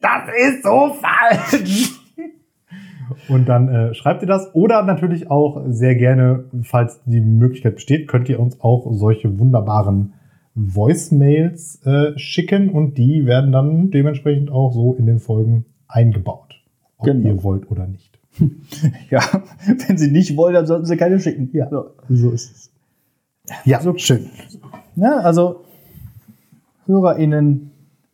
Das 0.00 0.22
ist 0.36 0.64
so 0.64 0.94
falsch! 1.00 1.96
Und 3.28 3.48
dann 3.48 3.68
äh, 3.68 3.94
schreibt 3.94 4.22
ihr 4.22 4.28
das. 4.28 4.54
Oder 4.54 4.82
natürlich 4.82 5.30
auch 5.30 5.62
sehr 5.66 5.96
gerne, 5.96 6.44
falls 6.62 7.02
die 7.04 7.20
Möglichkeit 7.20 7.74
besteht, 7.74 8.08
könnt 8.08 8.28
ihr 8.28 8.38
uns 8.38 8.60
auch 8.60 8.86
solche 8.92 9.38
wunderbaren 9.38 10.14
Voicemails 10.54 11.80
äh, 11.86 12.18
schicken 12.18 12.70
und 12.70 12.98
die 12.98 13.24
werden 13.26 13.52
dann 13.52 13.90
dementsprechend 13.90 14.50
auch 14.50 14.72
so 14.72 14.94
in 14.94 15.06
den 15.06 15.18
Folgen 15.18 15.64
eingebaut. 15.88 16.54
Ob 16.98 17.06
Genau. 17.06 17.28
ihr 17.28 17.42
wollt 17.42 17.70
oder 17.70 17.86
nicht. 17.86 18.18
Ja, 19.10 19.20
wenn 19.88 19.98
sie 19.98 20.10
nicht 20.10 20.36
wollen, 20.36 20.54
dann 20.54 20.66
sollten 20.66 20.86
sie 20.86 20.96
keine 20.96 21.18
schicken. 21.20 21.50
Ja. 21.52 21.68
So. 21.68 21.90
So 22.08 22.30
ist 22.30 22.50
es. 22.52 22.70
Ja, 23.64 23.80
so 23.80 23.96
schön. 23.96 24.26
Ja, 24.96 25.16
also 25.18 25.64
HörerInnen 26.86 27.70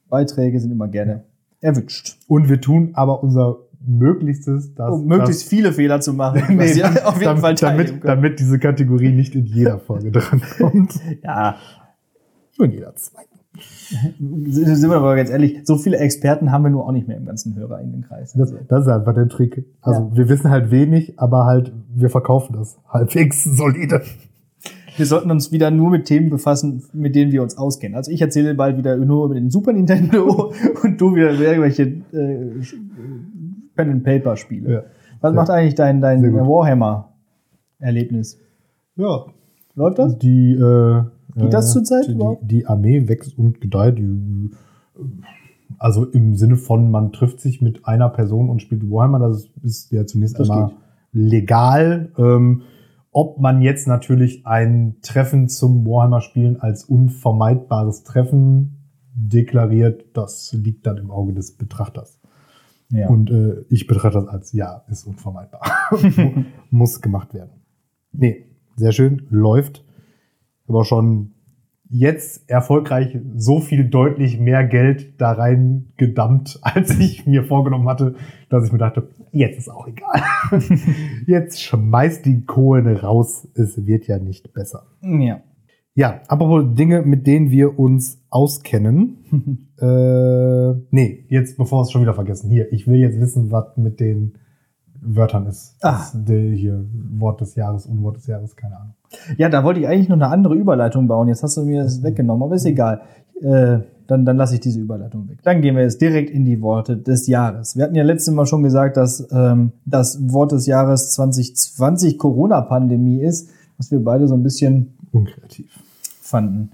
Beiträge 0.08 0.58
sind 0.60 0.70
immer 0.72 0.88
gerne 0.88 1.24
erwünscht. 1.60 2.16
Und 2.28 2.48
wir 2.48 2.60
tun 2.60 2.90
aber 2.94 3.22
unser 3.22 3.58
Möglichstes, 3.86 4.74
dass 4.74 4.90
Um 4.92 5.06
möglichst 5.06 5.48
viele 5.48 5.72
Fehler 5.72 6.00
zu 6.00 6.12
machen, 6.12 6.42
Nee, 6.56 6.74
damit, 6.80 7.04
auf 7.04 7.20
jeden 7.20 7.36
Fall 7.38 7.54
teilnehmen 7.54 8.00
damit, 8.00 8.04
damit 8.04 8.40
diese 8.40 8.58
Kategorie 8.58 9.10
nicht 9.12 9.34
in 9.34 9.44
jeder 9.46 9.78
Folge 9.78 10.10
drankommt. 10.12 10.94
Ja, 11.22 11.56
Nur 12.58 12.66
in 12.66 12.72
jeder 12.72 12.94
zweiten. 12.96 13.38
sind 14.50 14.90
wir 14.90 14.96
aber 14.96 15.16
ganz 15.16 15.30
ehrlich, 15.30 15.60
so 15.64 15.76
viele 15.76 15.96
Experten 15.98 16.52
haben 16.52 16.62
wir 16.64 16.70
nur 16.70 16.86
auch 16.86 16.92
nicht 16.92 17.08
mehr 17.08 17.16
im 17.16 17.24
ganzen 17.26 17.54
HörerInnenkreis. 17.56 18.32
Das, 18.34 18.54
das 18.68 18.82
ist 18.86 18.88
einfach 18.88 19.14
der 19.14 19.28
Trick. 19.28 19.64
Also 19.80 20.00
Ja. 20.10 20.16
wir 20.16 20.28
wissen 20.28 20.50
halt 20.50 20.70
wenig, 20.70 21.18
aber 21.18 21.44
halt 21.46 21.72
wir 21.94 22.10
verkaufen 22.10 22.54
das 22.54 22.78
halbwegs 22.88 23.44
solide. 23.56 24.02
Wir 24.96 25.04
sollten 25.06 25.30
uns 25.30 25.52
wieder 25.52 25.70
nur 25.70 25.90
mit 25.90 26.06
Themen 26.06 26.30
befassen, 26.30 26.82
mit 26.94 27.14
denen 27.14 27.30
wir 27.30 27.42
uns 27.42 27.58
auskennen. 27.58 27.96
Also 27.96 28.10
ich 28.10 28.20
erzähle 28.22 28.54
bald 28.54 28.78
wieder 28.78 28.96
nur 28.96 29.26
über 29.26 29.34
den 29.34 29.50
Super 29.50 29.72
Nintendo 29.74 30.52
und 30.82 31.00
du 31.00 31.14
wieder 31.14 31.32
über 31.32 31.42
irgendwelche 31.44 31.82
äh, 31.82 32.62
Pen 33.74 33.90
and 33.90 34.04
Paper 34.04 34.36
Spiele. 34.36 34.72
Ja. 34.72 34.82
Was 35.20 35.32
Ja. 35.32 35.36
macht 35.36 35.50
eigentlich 35.50 35.74
dein 35.74 36.00
dein. 36.00 36.22
Warhammer 36.34 37.12
Erlebnis? 37.78 38.38
Ja. 38.96 39.26
Läuft 39.74 39.98
das? 39.98 40.18
Die, 40.18 40.52
äh, 40.54 41.02
Geht 41.36 41.52
das 41.52 41.70
äh, 41.70 41.72
zurzeit 41.74 42.06
die, 42.08 42.12
überhaupt? 42.12 42.50
die 42.50 42.66
Armee 42.66 43.08
wächst 43.08 43.38
und 43.38 43.60
gedeiht. 43.60 43.98
Die, 43.98 44.50
also 45.78 46.04
im 46.04 46.34
Sinne 46.36 46.56
von, 46.56 46.90
man 46.90 47.12
trifft 47.12 47.40
sich 47.40 47.60
mit 47.60 47.86
einer 47.86 48.08
Person 48.08 48.48
und 48.48 48.62
spielt 48.62 48.88
Warhammer, 48.90 49.18
das 49.18 49.48
ist 49.62 49.92
ja 49.92 50.06
zunächst 50.06 50.38
Das 50.38 50.48
einmal 50.50 50.68
geht. 50.68 50.76
legal. 51.12 52.12
Ähm, 52.16 52.62
ob 53.12 53.38
man 53.38 53.62
jetzt 53.62 53.86
natürlich 53.86 54.46
ein 54.46 54.96
Treffen 55.00 55.48
zum 55.48 55.86
Warhammer-Spielen 55.86 56.60
als 56.60 56.84
unvermeidbares 56.84 58.02
Treffen 58.02 58.90
deklariert, 59.14 60.04
das 60.14 60.52
liegt 60.52 60.86
dann 60.86 60.98
im 60.98 61.10
Auge 61.10 61.32
des 61.32 61.56
Betrachters. 61.56 62.20
Ja. 62.90 63.08
Und 63.08 63.30
äh, 63.30 63.64
ich 63.68 63.86
betrachte 63.86 64.18
das 64.20 64.28
als 64.28 64.52
ja, 64.52 64.84
ist 64.88 65.06
unvermeidbar. 65.06 65.62
Muss 66.70 67.00
gemacht 67.00 67.34
werden. 67.34 67.50
Nee, 68.12 68.46
sehr 68.76 68.92
schön, 68.92 69.26
läuft. 69.30 69.85
Aber 70.68 70.84
schon 70.84 71.32
jetzt 71.88 72.48
erfolgreich 72.50 73.18
so 73.36 73.60
viel 73.60 73.88
deutlich 73.88 74.40
mehr 74.40 74.64
Geld 74.64 75.20
da 75.20 75.32
rein 75.32 75.92
gedammt, 75.96 76.58
als 76.62 76.98
ich 76.98 77.26
mir 77.26 77.44
vorgenommen 77.44 77.88
hatte, 77.88 78.16
dass 78.48 78.66
ich 78.66 78.72
mir 78.72 78.78
dachte, 78.78 79.08
jetzt 79.32 79.58
ist 79.58 79.68
auch 79.68 79.86
egal. 79.86 80.22
jetzt 81.26 81.62
schmeißt 81.62 82.24
die 82.26 82.44
Kohlen 82.44 82.96
raus, 82.96 83.48
es 83.54 83.86
wird 83.86 84.06
ja 84.06 84.18
nicht 84.18 84.52
besser. 84.52 84.86
ja. 85.02 85.40
Ja, 85.98 86.20
apropos 86.28 86.74
Dinge, 86.74 87.00
mit 87.00 87.26
denen 87.26 87.50
wir 87.50 87.78
uns 87.78 88.22
auskennen. 88.28 89.16
äh, 89.80 90.78
nee, 90.90 91.24
jetzt 91.30 91.56
bevor 91.56 91.78
wir 91.78 91.82
es 91.84 91.90
schon 91.90 92.02
wieder 92.02 92.12
vergessen. 92.12 92.50
Hier, 92.50 92.70
ich 92.70 92.86
will 92.86 92.98
jetzt 92.98 93.18
wissen, 93.18 93.50
was 93.50 93.78
mit 93.78 93.98
den 93.98 94.34
Wörtern 95.00 95.46
ist. 95.46 95.76
Ah. 95.82 95.92
Das, 95.92 96.12
der 96.14 96.50
hier 96.52 96.84
Wort 97.18 97.40
des 97.40 97.54
Jahres, 97.54 97.86
Unwort 97.86 98.16
des 98.16 98.26
Jahres, 98.26 98.56
keine 98.56 98.76
Ahnung. 98.76 98.94
Ja, 99.36 99.48
da 99.48 99.64
wollte 99.64 99.80
ich 99.80 99.88
eigentlich 99.88 100.08
noch 100.08 100.16
eine 100.16 100.28
andere 100.28 100.54
Überleitung 100.54 101.06
bauen. 101.08 101.28
Jetzt 101.28 101.42
hast 101.42 101.56
du 101.56 101.64
mir 101.64 101.84
das 101.84 102.02
weggenommen, 102.02 102.42
aber 102.42 102.54
ist 102.54 102.64
egal. 102.64 103.02
Äh, 103.40 103.78
dann, 104.06 104.24
dann 104.24 104.36
lasse 104.36 104.54
ich 104.54 104.60
diese 104.60 104.80
Überleitung 104.80 105.28
weg. 105.28 105.38
Dann 105.42 105.62
gehen 105.62 105.74
wir 105.74 105.82
jetzt 105.82 106.00
direkt 106.00 106.30
in 106.30 106.44
die 106.44 106.60
Worte 106.62 106.96
des 106.96 107.26
Jahres. 107.26 107.76
Wir 107.76 107.84
hatten 107.84 107.94
ja 107.94 108.04
letztes 108.04 108.32
Mal 108.32 108.46
schon 108.46 108.62
gesagt, 108.62 108.96
dass 108.96 109.26
ähm, 109.32 109.72
das 109.84 110.32
Wort 110.32 110.52
des 110.52 110.66
Jahres 110.66 111.12
2020 111.12 112.18
Corona-Pandemie 112.18 113.20
ist, 113.20 113.50
was 113.78 113.90
wir 113.90 114.02
beide 114.02 114.28
so 114.28 114.34
ein 114.34 114.42
bisschen 114.42 114.94
Unkreativ. 115.12 115.66
fanden. 116.20 116.70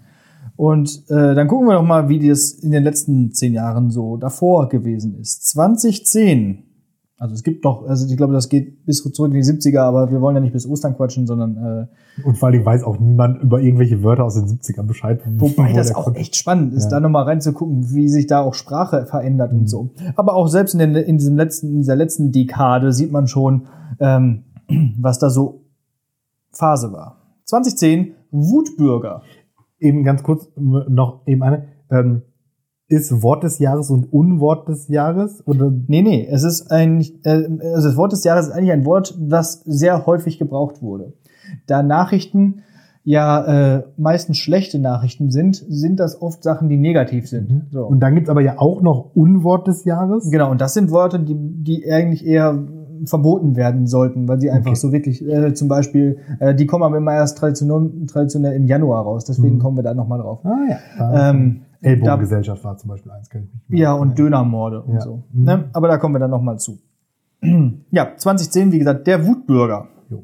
Und 0.57 1.11
äh, 1.11 1.35
dann 1.35 1.49
gucken 1.49 1.67
wir 1.69 1.75
doch 1.75 1.85
mal, 1.85 2.09
wie 2.09 2.29
das 2.29 2.51
in 2.51 2.71
den 2.71 2.85
letzten 2.85 3.33
zehn 3.33 3.55
Jahren 3.55 3.91
so 3.91 4.17
davor 4.17 4.69
gewesen 4.69 5.19
ist. 5.19 5.49
2010. 5.49 6.65
Also 7.23 7.35
es 7.37 7.45
gibt 7.45 7.63
noch, 7.63 7.87
also 7.87 8.05
ich 8.11 8.17
glaube, 8.17 8.33
das 8.33 8.49
geht 8.49 8.85
bis 8.85 9.01
zurück 9.01 9.33
in 9.33 9.41
die 9.41 9.45
70er, 9.47 9.79
aber 9.79 10.11
wir 10.11 10.21
wollen 10.21 10.35
ja 10.35 10.41
nicht 10.41 10.53
bis 10.53 10.67
Ostern 10.69 10.97
quatschen, 10.97 11.25
sondern 11.29 11.57
äh, 11.57 12.27
Und 12.27 12.37
vor 12.37 12.49
allem 12.49 12.65
weiß 12.67 12.83
auch 12.83 12.99
niemand 12.99 13.41
über 13.41 13.61
irgendwelche 13.61 14.03
Wörter 14.03 14.25
aus 14.25 14.35
den 14.35 14.47
70ern 14.47 14.89
Bescheid. 14.89 15.21
Wobei 15.39 15.71
wo 15.71 15.77
das 15.77 15.95
auch 15.95 16.05
kommt. 16.07 16.17
echt 16.17 16.35
spannend 16.35 16.75
ist, 16.75 16.85
Ja. 16.87 16.91
da 16.91 17.01
nochmal 17.01 17.23
reinzugucken, 17.23 17.95
wie 17.95 18.09
sich 18.09 18.27
da 18.27 18.41
auch 18.41 18.55
Sprache 18.55 19.07
verändert 19.07 19.53
Mhm. 19.53 19.59
und 19.61 19.67
so. 19.69 19.91
Aber 20.17 20.35
auch 20.35 20.49
selbst 20.49 20.73
in, 20.75 20.81
den, 20.81 20.97
in, 20.97 21.17
diesem 21.19 21.37
letzten, 21.37 21.69
in 21.69 21.77
dieser 21.79 21.95
letzten 21.95 22.33
Dekade 22.33 22.93
sieht 22.93 23.13
man 23.13 23.29
schon, 23.29 23.67
ähm, 24.01 24.43
was 24.99 25.21
da 25.21 25.31
so 25.31 25.61
Phase 26.51 26.93
war. 26.93 27.19
2010, 27.45 28.15
Wutbürger. 28.33 29.23
Eben 29.79 30.03
ganz 30.03 30.25
kurz 30.25 30.49
noch 30.57 31.23
eben 31.27 31.43
eine. 31.45 31.67
Ähm, 31.89 32.23
ist 32.93 33.23
Wort 33.23 33.43
des 33.43 33.59
Jahres 33.59 33.91
und 33.91 34.13
Unwort 34.13 34.69
des 34.69 34.89
Jahres? 34.89 35.43
Oder 35.47 35.73
Nee, 35.89 36.03
nee, 36.03 36.29
es 36.31 36.43
ist 36.45 36.71
ein, 36.71 37.01
äh, 37.25 37.49
also 37.75 37.89
das 37.89 37.97
Wort 37.97 38.13
des 38.13 38.23
Jahres 38.25 38.49
ist 38.49 38.53
eigentlich 38.53 38.73
ein 38.73 38.85
Wort, 38.85 39.17
das 39.19 39.63
sehr 39.65 40.07
häufig 40.07 40.39
gebraucht 40.39 40.83
wurde. 40.83 41.15
Da 41.67 41.83
Nachrichten 41.83 42.63
ja 43.05 43.77
äh, 43.79 43.83
meistens 43.97 44.39
schlechte 44.39 44.79
Nachrichten 44.79 45.31
sind, 45.31 45.57
sind 45.69 45.99
das 45.99 46.23
oft 46.23 46.43
Sachen, 46.45 46.69
die 46.69 46.77
negativ 46.77 47.29
sind. 47.29 47.67
So. 47.73 47.85
Und 47.85 47.99
dann 48.01 48.15
gibt's 48.15 48.31
aber 48.31 48.43
ja 48.43 48.55
auch 48.59 48.81
noch 48.81 49.11
Unwort 49.17 49.67
des 49.67 49.85
Jahres. 49.85 50.31
Genau, 50.31 50.51
und 50.51 50.61
das 50.61 50.75
sind 50.75 50.91
Worte, 50.93 51.19
die, 51.19 51.35
die 51.37 51.91
eigentlich 51.91 52.25
eher 52.25 52.57
verboten 53.07 53.57
werden 53.57 53.89
sollten, 53.89 54.29
weil 54.29 54.41
sie 54.41 54.51
einfach 54.53 54.71
Okay. 54.71 54.79
so 54.79 54.93
wirklich, 54.93 55.27
äh, 55.27 55.53
zum 55.55 55.67
Beispiel, 55.67 56.19
äh, 56.39 56.55
die 56.55 56.67
kommen 56.67 56.85
aber 56.85 56.99
immer 56.99 57.13
erst 57.15 57.37
traditionell, 57.39 57.91
traditionell 58.07 58.55
im 58.55 58.67
Januar 58.67 59.03
raus, 59.03 59.25
deswegen 59.25 59.57
Mhm. 59.57 59.59
kommen 59.61 59.77
wir 59.79 59.83
da 59.83 59.95
nochmal 59.95 60.21
drauf. 60.21 60.39
Ah 60.45 60.59
ja. 60.71 61.31
Ähm, 61.31 61.63
Ellbogengesellschaft 61.83 62.65
war 62.65 62.77
zum 62.77 62.91
Beispiel 62.91 63.13
eins, 63.13 63.29
kenn 63.29 63.45
ich 63.45 63.69
mich. 63.69 63.81
Ja, 63.81 63.93
und 63.93 64.19
Dönermorde 64.19 64.83
und 64.83 64.95
Ja. 64.95 65.01
so. 65.01 65.23
Mhm. 65.33 65.45
Ne? 65.45 65.65
Aber 65.73 65.89
da 65.89 65.99
kommen 65.99 66.15
wir 66.15 66.21
dann 66.21 66.31
nochmal 66.31 66.59
zu. 66.59 66.79
ja, 67.91 68.13
2010, 68.17 68.73
wie 68.73 68.79
gesagt, 68.79 69.07
der 69.07 69.27
Wutbürger. 69.27 69.89
Jo. 70.09 70.23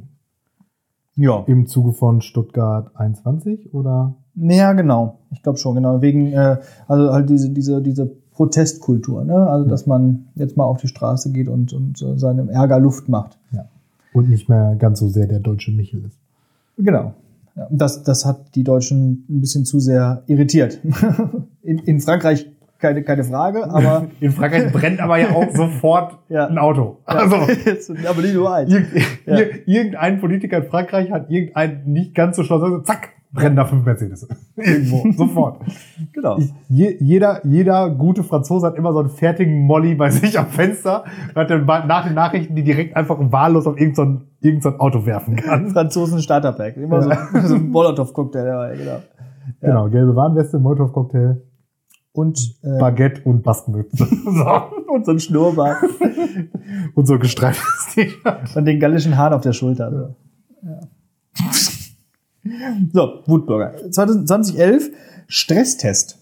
Ja. 1.17 1.43
Im 1.47 1.67
Zuge 1.67 1.93
von 1.93 2.21
Stuttgart 2.21 2.91
21 2.95 3.75
oder? 3.75 4.15
Ja, 4.37 4.73
genau. 4.73 5.19
Ich 5.33 5.43
glaube 5.43 5.59
schon, 5.59 5.75
genau. 5.75 6.01
Wegen, 6.01 6.33
äh, 6.33 6.59
also 6.87 7.13
halt 7.13 7.29
diese, 7.29 7.51
diese, 7.51 7.83
diese 7.83 8.07
Protestkultur, 8.07 9.25
ne? 9.25 9.35
Also, 9.35 9.69
dass 9.69 9.87
man 9.87 10.29
jetzt 10.37 10.57
mal 10.57 10.65
auf 10.65 10.81
die 10.81 10.87
Straße 10.87 11.33
geht 11.33 11.49
und, 11.49 11.73
und 11.73 11.99
seinem 11.99 12.49
Ärger 12.49 12.79
Luft 12.79 13.09
macht. 13.09 13.37
Ja. 13.51 13.65
Und 14.13 14.29
nicht 14.31 14.49
mehr 14.49 14.77
ganz 14.77 15.01
so 15.01 15.09
sehr 15.09 15.27
der 15.27 15.41
deutsche 15.41 15.73
Michel 15.73 16.05
ist. 16.05 16.19
Genau. 16.77 17.15
Ja, 17.59 17.67
das, 17.71 18.03
das 18.05 18.25
hat 18.25 18.55
die 18.55 18.63
Deutschen 18.63 19.25
ein 19.29 19.41
bisschen 19.41 19.65
zu 19.65 19.81
sehr 19.81 20.23
irritiert. 20.27 20.79
In, 21.63 21.79
in 21.81 22.01
Frankreich 22.01 22.49
keine, 22.79 23.03
keine 23.03 23.25
Frage, 23.25 23.69
aber 23.69 24.07
In 24.21 24.31
Frankreich 24.31 24.73
brennt 24.73 25.01
aber 25.01 25.19
ja 25.19 25.31
auch 25.35 25.51
sofort 25.55 26.19
Ja. 26.29 26.47
ein 26.47 26.57
Auto. 26.59 26.99
Also, 27.05 27.35
aber 27.37 28.23
nicht 28.23 28.35
nur 28.35 28.55
eins. 28.55 28.73
irgendein 29.67 30.21
Politiker 30.21 30.59
in 30.59 30.65
Frankreich 30.71 31.11
hat 31.11 31.29
irgendein 31.31 31.83
nicht 31.87 32.15
ganz 32.15 32.37
so 32.37 32.45
schlau, 32.45 32.63
also 32.63 32.79
zack, 32.83 33.11
brennen 33.33 33.57
da 33.57 33.65
fünf 33.65 33.85
Mercedes. 33.85 34.27
Irgendwo, 34.57 35.13
sofort. 35.17 35.61
Genau. 36.13 36.39
Je, 36.69 36.97
jeder, 37.01 37.45
jeder 37.47 37.91
gute 37.91 38.23
Franzose 38.25 38.67
hat 38.67 38.77
immer 38.77 38.93
so 38.93 39.01
einen 39.01 39.11
fertigen 39.11 39.67
Molly 39.67 39.95
bei 39.95 40.11
sich 40.11 40.39
am 40.39 40.47
Fenster, 40.47 41.05
hat 41.35 41.51
dann 41.51 41.67
nach 41.67 42.05
den 42.07 42.15
Nachrichten, 42.15 42.55
die 42.55 42.63
direkt 42.65 42.97
einfach 42.97 43.17
wahllos 43.21 43.67
auf 43.67 43.79
irgendein 43.79 43.95
so 43.95 44.03
ein- 44.03 44.23
irgend 44.41 44.63
so 44.63 44.69
ein 44.71 44.79
Auto 44.81 45.05
werfen 45.05 45.37
kann. 45.37 45.69
Franzosen 45.71 46.21
Starterpack. 46.23 46.77
Immer 46.77 47.03
so, 47.03 47.11
so 47.49 47.55
ein 47.57 47.71
Molotow-Cocktail 47.71 48.45
dabei, 48.45 48.77
genau. 48.77 48.99
Genau, 49.61 49.89
gelbe 49.91 50.15
Warnweste, 50.15 50.59
Molotov-Cocktail, 50.59 51.43
Und, 52.13 52.39
äh, 52.63 52.79
Baguette 52.79 53.23
und 53.25 53.43
Baskenmütze. 53.43 54.07
so. 54.07 54.93
und 54.93 55.05
so 55.07 55.13
ein 55.13 55.19
Schnurrbart. 55.21 55.79
Und 56.95 57.07
so 57.07 57.19
gestreiftes 57.19 57.95
T-Shirt. 57.95 58.57
und 58.57 58.65
den 58.65 58.79
gallischen 58.79 59.17
Hahn 59.17 59.33
auf 59.33 59.41
der 59.41 59.53
Schulter. 59.53 59.91
So, 59.91 60.69
ja. 60.69 60.81
So 62.93 63.21
Wutbürger. 63.27 63.91
2011, 63.91 64.91
Stresstest. 65.29 66.19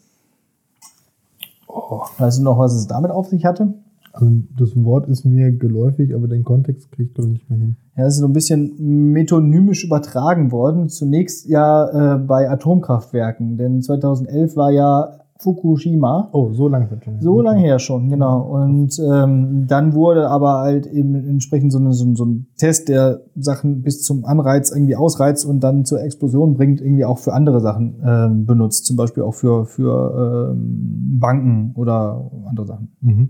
Oh, 1.68 2.02
Weißt 2.18 2.38
du 2.38 2.42
noch, 2.42 2.58
was 2.58 2.74
es 2.74 2.86
damit 2.86 3.10
auf 3.10 3.28
sich 3.28 3.44
hatte? 3.44 3.74
Also 4.12 4.30
das 4.58 4.70
Wort 4.82 5.08
ist 5.08 5.24
mir 5.24 5.52
geläufig, 5.52 6.14
aber 6.14 6.26
den 6.26 6.42
Kontext 6.42 6.90
kriege 6.90 7.10
ich 7.10 7.14
glaube 7.14 7.28
ich 7.28 7.34
nicht 7.34 7.50
mehr 7.50 7.58
hin. 7.58 7.76
Ja, 7.96 8.04
das 8.04 8.14
ist 8.14 8.20
so 8.20 8.26
ein 8.26 8.32
bisschen 8.32 9.12
metonymisch 9.12 9.84
übertragen 9.84 10.52
worden. 10.52 10.88
Zunächst 10.88 11.46
ja 11.46 12.14
äh, 12.14 12.18
bei 12.18 12.50
Atomkraftwerken, 12.50 13.58
denn 13.58 13.82
2011 13.82 14.56
war 14.56 14.70
ja 14.70 15.18
Fukushima. 15.38 16.28
Oh, 16.32 16.52
so 16.52 16.68
lange 16.68 16.90
wird 16.90 17.04
schon. 17.04 17.20
So 17.20 17.40
lange 17.42 17.60
her 17.60 17.78
schon, 17.78 18.08
genau. 18.08 18.40
Und 18.40 18.98
ähm, 18.98 19.66
dann 19.66 19.94
wurde 19.94 20.28
aber 20.28 20.58
halt 20.60 20.86
eben 20.86 21.14
entsprechend 21.14 21.72
so, 21.72 21.78
eine, 21.78 21.92
so, 21.92 22.14
so 22.14 22.24
ein 22.24 22.46
Test, 22.56 22.88
der 22.88 23.20
Sachen 23.36 23.82
bis 23.82 24.02
zum 24.02 24.24
Anreiz 24.24 24.70
irgendwie 24.70 24.96
ausreizt 24.96 25.44
und 25.44 25.60
dann 25.60 25.84
zur 25.84 26.02
Explosion 26.02 26.54
bringt, 26.54 26.80
irgendwie 26.80 27.04
auch 27.04 27.18
für 27.18 27.32
andere 27.32 27.60
Sachen 27.60 28.02
ähm, 28.04 28.46
benutzt. 28.46 28.86
Zum 28.86 28.96
Beispiel 28.96 29.22
auch 29.22 29.34
für, 29.34 29.66
für 29.66 30.52
ähm, 30.52 31.18
Banken 31.20 31.72
oder 31.74 32.30
andere 32.48 32.66
Sachen. 32.66 32.96
Mhm. 33.00 33.28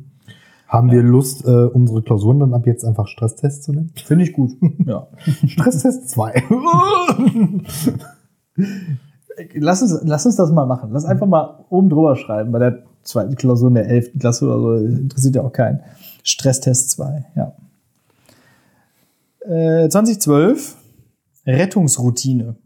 Haben 0.69 0.91
wir 0.91 1.03
Lust, 1.03 1.47
äh, 1.47 1.67
unsere 1.67 2.03
Klausuren 2.03 2.41
dann 2.41 2.53
ab 2.53 2.67
jetzt 2.67 2.85
einfach 2.85 3.07
Stresstest 3.07 3.63
zu 3.63 3.73
nennen? 3.73 3.93
Finde 3.95 4.25
ich 4.25 4.33
gut. 4.33 4.53
ja. 4.85 5.07
Stresstest 5.47 6.11
2. 6.11 6.43
Lass 9.55 9.83
uns, 9.83 10.01
lass 10.05 10.27
uns 10.27 10.37
das 10.37 10.51
mal 10.51 10.67
machen. 10.67 10.91
Lass 10.93 11.05
einfach 11.05 11.27
mal 11.27 11.65
oben 11.69 11.89
drüber 11.89 12.17
schreiben 12.17 12.53
bei 12.53 12.59
der 12.59 12.85
zweiten 13.03 13.37
Klausur 13.37 13.69
in 13.69 13.75
der 13.75 13.89
elften 13.89 14.19
Klasse 14.19 14.47
oder 14.47 14.61
so. 14.61 14.87
Interessiert 14.87 15.37
ja 15.37 15.43
auch 15.43 15.53
keinen. 15.53 15.81
Stresstest 16.23 16.91
2, 16.91 17.27
ja. 17.37 17.53
Äh, 19.41 19.89
2012, 19.89 20.77
Rettungsroutine. 21.47 22.57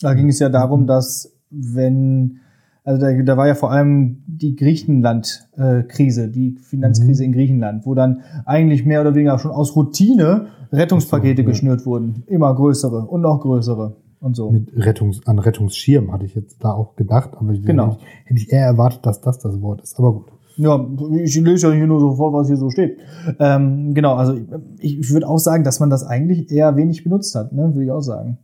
Da 0.00 0.14
ging 0.14 0.28
es 0.28 0.38
ja 0.38 0.48
darum, 0.48 0.86
dass 0.86 1.32
wenn, 1.50 2.40
also 2.84 3.00
da, 3.00 3.12
da 3.22 3.36
war 3.36 3.46
ja 3.46 3.54
vor 3.54 3.70
allem 3.70 4.22
die 4.26 4.56
Griechenland-Krise, 4.56 6.28
die 6.28 6.52
Finanzkrise 6.52 7.22
Mhm. 7.22 7.26
in 7.26 7.32
Griechenland, 7.32 7.86
wo 7.86 7.94
dann 7.94 8.22
eigentlich 8.46 8.84
mehr 8.84 9.00
oder 9.02 9.14
weniger 9.14 9.38
schon 9.38 9.50
aus 9.52 9.76
Routine 9.76 10.46
Rettungspakete 10.72 11.42
so, 11.42 11.46
ja. 11.46 11.48
geschnürt 11.48 11.86
wurden. 11.86 12.24
Immer 12.26 12.54
größere 12.54 13.02
und 13.06 13.20
noch 13.20 13.40
größere 13.40 13.96
und 14.20 14.34
so. 14.36 14.50
Mit 14.50 14.70
Rettungs, 14.76 15.26
an 15.26 15.38
Rettungsschirm 15.38 16.12
hatte 16.12 16.26
ich 16.26 16.34
jetzt 16.34 16.62
da 16.62 16.72
auch 16.72 16.96
gedacht, 16.96 17.30
aber 17.36 17.52
ich, 17.52 17.62
Genau. 17.62 17.98
hätte, 18.24 18.38
ich, 18.40 18.52
eher 18.52 18.64
erwartet, 18.66 19.04
dass 19.06 19.20
das 19.20 19.38
das 19.38 19.60
Wort 19.62 19.80
ist. 19.82 19.98
Aber 19.98 20.12
gut. 20.12 20.26
Ja, 20.56 20.84
ich 21.14 21.36
lese 21.40 21.68
ja 21.68 21.72
hier 21.74 21.86
nur 21.86 22.00
so 22.00 22.16
vor, 22.16 22.32
was 22.34 22.48
hier 22.48 22.56
so 22.58 22.68
steht. 22.70 22.98
Ähm, 23.38 23.94
genau, 23.94 24.16
also 24.16 24.34
ich, 24.78 24.98
ich 24.98 25.10
würde 25.10 25.26
auch 25.26 25.38
sagen, 25.38 25.64
dass 25.64 25.80
man 25.80 25.88
das 25.88 26.04
eigentlich 26.04 26.50
eher 26.50 26.76
wenig 26.76 27.02
benutzt 27.02 27.34
hat, 27.34 27.52
ne? 27.52 27.72
würde 27.72 27.84
ich 27.84 27.90
auch 27.90 28.02
sagen. 28.02 28.36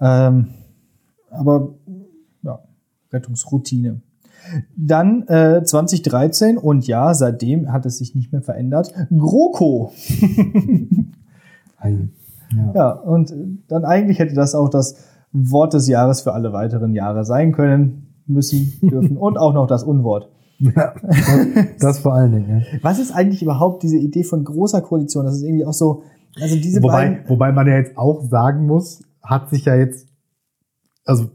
Ähm, 0.00 0.48
aber 1.30 1.74
ja, 2.42 2.58
Rettungsroutine. 3.12 4.00
Dann 4.76 5.22
äh, 5.28 5.62
2013 5.64 6.58
und 6.58 6.86
ja, 6.86 7.14
seitdem 7.14 7.72
hat 7.72 7.86
es 7.86 7.98
sich 7.98 8.14
nicht 8.14 8.32
mehr 8.32 8.42
verändert. 8.42 8.92
GroKo. 9.16 9.92
Ja. 12.52 12.72
Ja, 12.74 12.90
und 12.92 13.32
dann 13.68 13.84
eigentlich 13.84 14.18
hätte 14.18 14.34
das 14.34 14.54
auch 14.54 14.68
das 14.68 14.96
Wort 15.32 15.74
des 15.74 15.88
Jahres 15.88 16.22
für 16.22 16.32
alle 16.32 16.52
weiteren 16.52 16.94
Jahre 16.94 17.24
sein 17.24 17.52
können, 17.52 18.14
müssen, 18.26 18.72
dürfen 18.82 19.16
und 19.16 19.36
auch 19.38 19.52
noch 19.54 19.66
das 19.66 19.82
Unwort. 19.84 20.30
Ja, 20.58 20.94
das, 21.02 21.76
das 21.80 21.98
vor 21.98 22.14
allen 22.14 22.32
Dingen. 22.32 22.48
Ja. 22.72 22.78
Was 22.82 22.98
ist 23.00 23.10
eigentlich 23.12 23.42
überhaupt 23.42 23.82
diese 23.82 23.96
Idee 23.98 24.22
von 24.24 24.44
großer 24.44 24.80
Koalition? 24.82 25.24
Das 25.24 25.34
ist 25.34 25.42
irgendwie 25.42 25.66
auch 25.66 25.72
so, 25.72 26.02
also 26.40 26.54
diese 26.56 26.82
Wobei, 26.82 26.92
beiden. 27.10 27.28
wobei 27.28 27.52
man 27.52 27.66
ja 27.66 27.74
jetzt 27.76 27.98
auch 27.98 28.22
sagen 28.22 28.66
muss, 28.66 29.02
hat 29.22 29.50
sich 29.50 29.64
ja 29.64 29.74
jetzt, 29.74 30.08
also 31.04 31.26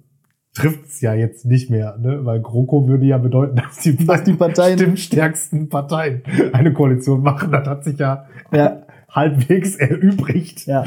trifft's 0.55 1.01
ja 1.01 1.13
jetzt 1.13 1.45
nicht 1.45 1.69
mehr, 1.69 1.97
ne? 1.97 2.25
Weil 2.25 2.41
GroKo 2.41 2.87
würde 2.87 3.05
ja 3.05 3.17
bedeuten, 3.17 3.55
dass 3.67 3.79
die, 3.79 3.95
Dass 4.05 4.23
die 4.23 4.33
Parteien- 4.33 4.77
stimmstärksten 4.79 5.69
Parteien 5.69 6.23
eine 6.53 6.73
Koalition 6.73 7.21
machen. 7.21 7.51
Das 7.51 7.67
hat 7.67 7.83
sich 7.83 7.97
ja, 7.99 8.25
Ja. 8.53 8.83
Halbwegs 9.09 9.75
erübrigt. 9.77 10.65
Ja. 10.65 10.83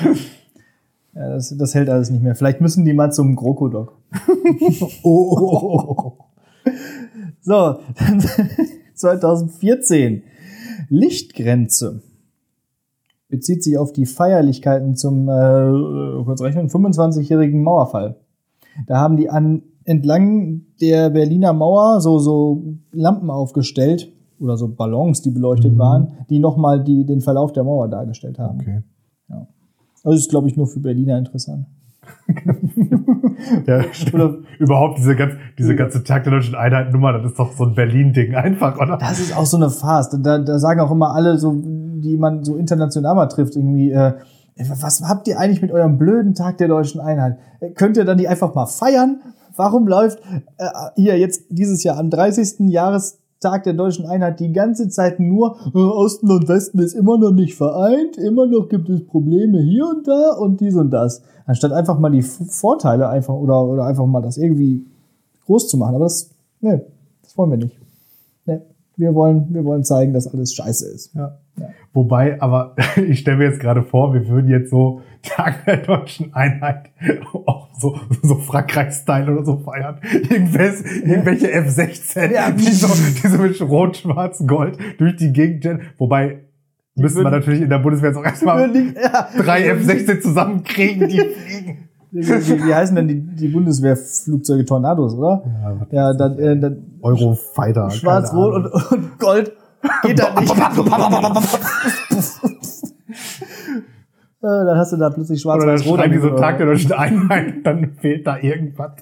Ja, 1.15 1.29
das, 1.29 1.55
das 1.57 1.75
hält 1.75 1.91
alles 1.91 2.11
nicht 2.11 2.23
mehr. 2.23 2.35
Vielleicht 2.35 2.61
müssen 2.63 2.85
die 2.85 2.95
mal 2.95 3.13
zum 3.13 3.37
GroKo-Doc. 3.37 3.97
Oh, 5.03 5.37
oh, 5.39 5.95
oh. 5.97 6.19
So, 7.43 7.81
2014. 8.95 10.23
Lichtgrenze. 10.89 12.03
Bezieht 13.29 13.63
sich 13.65 13.79
auf 13.79 13.93
die 13.93 14.07
Feierlichkeiten 14.07 14.95
zum, 14.95 15.29
äh, 15.29 16.25
kurz 16.25 16.41
rechnen, 16.41 16.69
25-jährigen 16.69 17.63
Mauerfall. 17.63 18.17
Da 18.87 18.99
haben 18.99 19.17
die 19.17 19.29
an, 19.29 19.63
entlang 19.85 20.63
der 20.81 21.11
Berliner 21.11 21.53
Mauer 21.53 22.01
so, 22.01 22.19
so 22.19 22.77
Lampen 22.93 23.31
aufgestellt 23.31 24.13
oder 24.43 24.57
so 24.57 24.69
Ballons, 24.69 25.23
die 25.23 25.31
beleuchtet 25.31 25.75
Mhm. 25.75 25.79
waren, 25.79 26.09
die 26.29 26.39
nochmal 26.39 26.83
die, 26.83 27.05
den 27.07 27.21
Verlauf 27.21 27.53
der 27.53 27.65
Mauer 27.65 27.89
dargestellt 27.89 28.39
haben. 28.39 28.59
Okay. 28.61 28.83
Also 30.05 30.19
ist, 30.19 30.31
glaube 30.31 30.49
ich, 30.49 30.57
nur 30.57 30.67
für 30.67 30.81
Berliner 30.81 31.17
interessant. 31.19 31.67
Ja, 33.67 33.83
stimmt. 33.93 34.45
Überhaupt 34.59 34.99
diese 34.99 35.17
ganze, 35.17 35.37
diese 35.59 35.75
ganze 35.75 36.05
Tag 36.05 36.25
der 36.25 36.33
deutschen 36.35 36.55
Einheit 36.55 36.93
Nummer, 36.93 37.13
das 37.13 37.33
ist 37.33 37.39
doch 37.39 37.53
so 37.53 37.65
ein 37.65 37.75
Berlin-Ding 37.75 38.35
einfach, 38.35 38.77
oder? 38.79 38.97
Das 38.99 39.19
ist 39.19 39.37
auch 39.37 39.47
so 39.47 39.57
eine 39.57 39.71
Farce. 39.71 40.11
Da, 40.23 40.39
da 40.39 40.59
sagen 40.59 40.81
auch 40.81 40.91
immer 40.91 41.15
alle, 41.15 41.39
so, 41.39 41.53
die 41.55 42.17
man 42.17 42.45
so 42.45 42.57
international 42.57 43.15
mal 43.15 43.27
trifft, 43.27 43.57
irgendwie, 43.57 43.91
äh, 43.91 44.13
was 44.57 45.03
habt 45.09 45.27
ihr 45.29 45.39
eigentlich 45.39 45.63
mit 45.63 45.73
eurem 45.73 45.99
blöden 45.99 46.35
Tag 46.35 46.59
der 46.59 46.69
deutschen 46.69 47.01
Einheit? 47.01 47.39
Äh, 47.61 47.71
Könnt 47.71 47.97
ihr 47.97 48.05
dann 48.05 48.19
die 48.19 48.29
einfach 48.29 48.55
mal 48.55 48.67
feiern? 48.67 49.21
Warum 49.57 49.87
läuft 49.89 50.21
äh, 50.59 50.67
hier 50.97 51.19
jetzt 51.19 51.43
dieses 51.51 51.83
Jahr 51.83 51.99
am 51.99 52.11
30. 52.11 52.61
Jahrestag 53.43 53.65
der 53.65 53.73
deutschen 53.73 54.07
Einheit 54.07 54.41
die 54.41 54.53
ganze 54.53 54.89
Zeit 54.89 55.21
nur 55.21 55.57
äh, 55.75 55.79
Osten 55.79 56.31
und 56.31 56.49
Westen 56.49 56.79
ist 56.79 56.95
immer 56.95 57.19
noch 57.19 57.33
nicht 57.33 57.57
vereint, 57.57 58.17
immer 58.17 58.47
noch 58.47 58.69
gibt 58.69 58.89
es 58.89 59.05
Probleme 59.07 59.61
hier 59.61 59.87
und 59.87 60.07
da 60.07 60.33
und 60.39 60.61
dies 60.61 60.77
und 60.77 60.91
das. 60.91 61.23
Anstatt 61.45 61.73
einfach 61.73 61.99
mal 61.99 62.11
die 62.11 62.23
Vorteile 62.23 63.09
einfach 63.09 63.35
oder, 63.35 63.65
oder 63.65 63.85
einfach 63.85 64.07
mal 64.07 64.23
das 64.23 64.39
irgendwie 64.39 64.87
groß 65.47 65.69
zu 65.69 65.77
machen. 65.77 65.97
Aber 65.97 66.05
das, 66.05 66.31
nee, 66.61 66.81
das 67.23 67.37
wollen 67.37 67.51
wir 67.51 67.59
nicht. 67.59 67.77
Nee, 68.47 68.61
wir 68.97 69.15
wollen, 69.15 69.47
wir 69.51 69.65
wollen 69.65 69.83
zeigen, 69.83 70.13
dass 70.13 70.33
alles 70.33 70.55
scheiße 70.55 70.89
ist. 70.89 71.15
Ja. 71.15 71.39
Wobei, 71.93 72.41
aber 72.41 72.77
ich 73.09 73.21
stelle 73.21 73.39
mir 73.39 73.45
jetzt 73.45 73.61
gerade 73.61 73.83
vor, 73.83 74.15
wir 74.15 74.29
würden 74.29 74.49
jetzt 74.49 74.71
so 74.71 75.01
Tag 75.37 75.65
der 75.67 75.79
deutschen 75.79 76.35
Einheit 76.35 76.91
auch 77.47 77.69
so, 77.79 77.99
so 78.23 78.37
Frankreich-Style 78.37 79.33
oder 79.33 79.45
so 79.45 79.59
feiern. 79.59 79.99
Irgendwelche, 80.29 80.85
irgendwelche 81.05 81.51
F-16, 81.53 82.33
Ja. 82.33 82.51
die, 82.51 82.65
so, 82.73 82.89
die 82.89 83.29
so 83.29 83.39
mit 83.39 83.61
rot, 83.63 83.97
schwarz, 83.99 84.43
gold 84.47 84.79
durch 84.99 85.17
die 85.17 85.33
Gegend 85.33 85.65
jetten. 85.65 85.83
Wobei, 85.99 86.41
müssten 86.97 87.23
wir 87.23 87.31
natürlich 87.31 87.63
in 87.63 87.71
der 87.71 87.79
Bundeswehr 87.79 88.11
jetzt 88.11 88.19
auch 88.19 88.25
erstmal 88.33 88.75
ja, 88.77 89.29
drei 89.37 89.67
F-16 89.69 90.21
zusammenkriegen, 90.21 91.09
die 91.09 91.19
fliegen. 91.19 91.89
Wie, 92.15 92.29
wie, 92.29 92.65
wie 92.67 92.75
heißen 92.75 92.95
denn 92.95 93.09
die, 93.09 93.21
die 93.37 93.49
Bundeswehrflugzeuge 93.49 94.67
Tornados, 94.67 95.15
oder? 95.15 95.43
Ja, 95.63 95.87
Ja, 96.11 96.13
dann, 96.13 96.39
äh, 96.39 96.61
dann 96.61 96.99
Eurofighter. 97.01 97.91
schwarz, 97.91 98.29
keine 98.33 98.43
rot 98.43 98.55
Ahnung. 98.55 98.71
und, 98.73 98.93
und 98.99 99.19
Gold 99.19 99.53
geht 100.03 100.19
da 100.19 100.39
nicht. 100.39 100.53
Äh, 104.43 104.65
dann 104.67 104.77
hast 104.77 104.93
du 104.93 104.97
da 104.97 105.09
plötzlich 105.11 105.41
schwarz, 105.41 105.63
Oder 105.63 105.81
rot. 105.83 106.13
die 106.13 106.19
so 106.19 106.31
Tag 106.31 106.59
der 106.59 106.67
deutschen 106.67 106.93
Einheit, 106.93 107.55
dann 107.65 107.93
fehlt 107.95 108.27
da 108.27 108.39
irgendwas. 108.39 108.93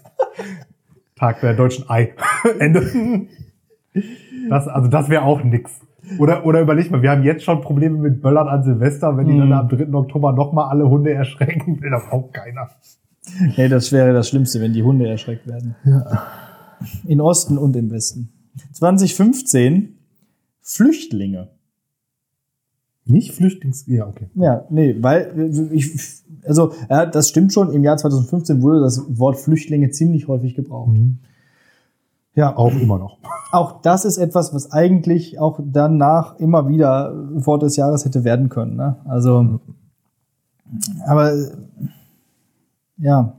Tag 1.17 1.41
der 1.41 1.55
deutschen 1.55 1.89
Ei. 1.89 2.13
Ende. 2.59 3.27
Das, 4.49 4.69
also 4.69 4.89
das 4.89 5.09
wäre 5.09 5.23
auch 5.23 5.43
nix. 5.43 5.81
Oder, 6.19 6.45
oder 6.45 6.61
überleg 6.61 6.91
mal, 6.91 7.03
wir 7.03 7.11
haben 7.11 7.23
jetzt 7.23 7.45
schon 7.45 7.61
Probleme 7.61 7.99
mit 7.99 8.21
Böllern 8.23 8.49
an 8.49 8.63
Silvester, 8.65 9.17
wenn 9.17 9.27
die 9.27 9.35
Mhm. 9.35 9.51
dann 9.51 9.53
am 9.53 9.69
3. 9.69 9.93
Oktober 9.95 10.33
nochmal 10.33 10.69
alle 10.71 10.89
Hunde 10.89 11.13
erschrecken, 11.13 11.81
will 11.81 11.91
das 11.91 12.03
auch 12.11 12.33
keiner. 12.33 12.69
Nee, 13.57 13.69
das 13.69 13.93
wäre 13.93 14.13
das 14.13 14.29
Schlimmste, 14.29 14.61
wenn 14.61 14.73
die 14.73 14.83
Hunde 14.83 15.09
erschreckt 15.09 15.47
werden. 15.47 15.77
Ja. 15.85 16.23
In 17.07 17.21
Osten 17.21 17.59
und 17.59 17.77
im 17.77 17.91
Westen. 17.91 18.31
2015 18.73 19.99
Flüchtlinge. 20.63 21.49
Nicht 23.11 23.33
Flüchtlings... 23.33 23.85
Ja, 23.87 24.07
okay. 24.07 24.29
Ja, 24.35 24.65
nee, 24.71 24.97
weil 25.01 25.51
ich, 25.73 26.23
also 26.45 26.73
ja, 26.89 27.07
das 27.07 27.29
stimmt 27.29 27.53
schon. 27.53 27.73
Im 27.73 27.83
Jahr 27.83 27.97
2015 27.97 28.63
wurde 28.63 28.81
das 28.81 29.03
Wort 29.19 29.37
Flüchtlinge 29.39 29.91
ziemlich 29.91 30.29
häufig 30.29 30.55
gebraucht. 30.55 30.97
Ja, 32.35 32.57
Auch 32.57 32.73
immer 32.73 32.99
noch. 32.99 33.19
auch 33.53 33.83
das 33.83 34.05
ist 34.05 34.19
etwas, 34.19 34.55
was 34.55 34.71
eigentlich 34.73 35.39
auch 35.39 35.61
danach 35.63 36.39
immer 36.39 36.69
wieder 36.69 37.13
Wort 37.33 37.63
des 37.63 37.77
Jahres 37.77 38.05
hätte 38.05 38.25
werden 38.25 38.49
können. 38.49 38.77
Ne? 38.77 38.97
Also, 39.05 39.61
aber 41.07 41.33
äh, 41.33 41.51
ja, 42.99 43.35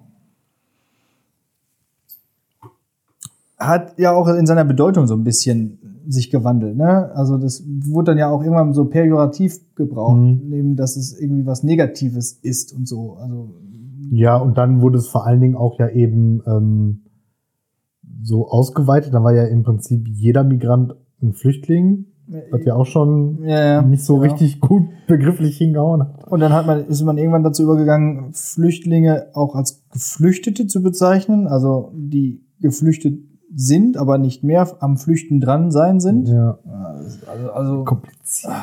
hat 3.61 3.97
ja 3.97 4.11
auch 4.11 4.27
in 4.27 4.45
seiner 4.45 4.65
Bedeutung 4.65 5.07
so 5.07 5.15
ein 5.15 5.23
bisschen 5.23 5.77
sich 6.07 6.29
gewandelt. 6.31 6.77
Ne? 6.77 7.11
Also 7.15 7.37
das 7.37 7.63
wurde 7.67 8.11
dann 8.11 8.17
ja 8.17 8.29
auch 8.29 8.41
irgendwann 8.41 8.73
so 8.73 8.85
pejorativ 8.85 9.59
gebraucht, 9.75 10.17
Mhm. 10.19 10.41
neben 10.49 10.75
dass 10.75 10.95
es 10.97 11.17
irgendwie 11.19 11.45
was 11.45 11.63
Negatives 11.63 12.33
ist 12.41 12.73
und 12.73 12.87
so. 12.87 13.13
Also 13.13 13.55
Ja, 14.11 14.37
und 14.37 14.57
dann 14.57 14.81
wurde 14.81 14.97
es 14.97 15.07
vor 15.07 15.25
allen 15.25 15.39
Dingen 15.41 15.55
auch 15.55 15.79
ja 15.79 15.87
eben 15.89 16.41
ähm, 16.45 17.01
so 18.23 18.47
ausgeweitet. 18.49 19.13
Da 19.13 19.23
war 19.23 19.33
ja 19.33 19.45
im 19.45 19.63
Prinzip 19.63 20.07
jeder 20.07 20.43
Migrant 20.43 20.95
ein 21.21 21.33
Flüchtling. 21.33 22.05
was 22.49 22.63
ja 22.63 22.75
auch 22.75 22.85
schon 22.85 23.39
Ja, 23.43 23.63
ja, 23.65 23.81
nicht 23.81 24.03
so 24.05 24.17
genau. 24.17 24.31
richtig 24.31 24.61
gut 24.61 24.83
begrifflich 25.07 25.57
hingehauen 25.57 26.01
hat. 26.03 26.31
Und 26.31 26.39
dann 26.39 26.53
hat 26.53 26.65
man, 26.65 26.85
ist 26.87 27.01
man 27.03 27.17
irgendwann 27.17 27.43
dazu 27.43 27.63
übergegangen, 27.63 28.31
Flüchtlinge 28.31 29.27
auch 29.33 29.53
als 29.53 29.83
Geflüchtete 29.91 30.65
zu 30.67 30.81
bezeichnen, 30.81 31.47
also 31.47 31.91
die 31.93 32.41
geflüchtet 32.61 33.19
sind, 33.53 33.97
aber 33.97 34.17
nicht 34.17 34.43
mehr 34.43 34.67
am 34.81 34.97
Flüchten 34.97 35.41
dran 35.41 35.71
sein 35.71 35.99
sind. 35.99 36.27
Ja, 36.29 36.57
Also, 37.27 37.51
also 37.51 37.83
kompliziert. 37.83 38.53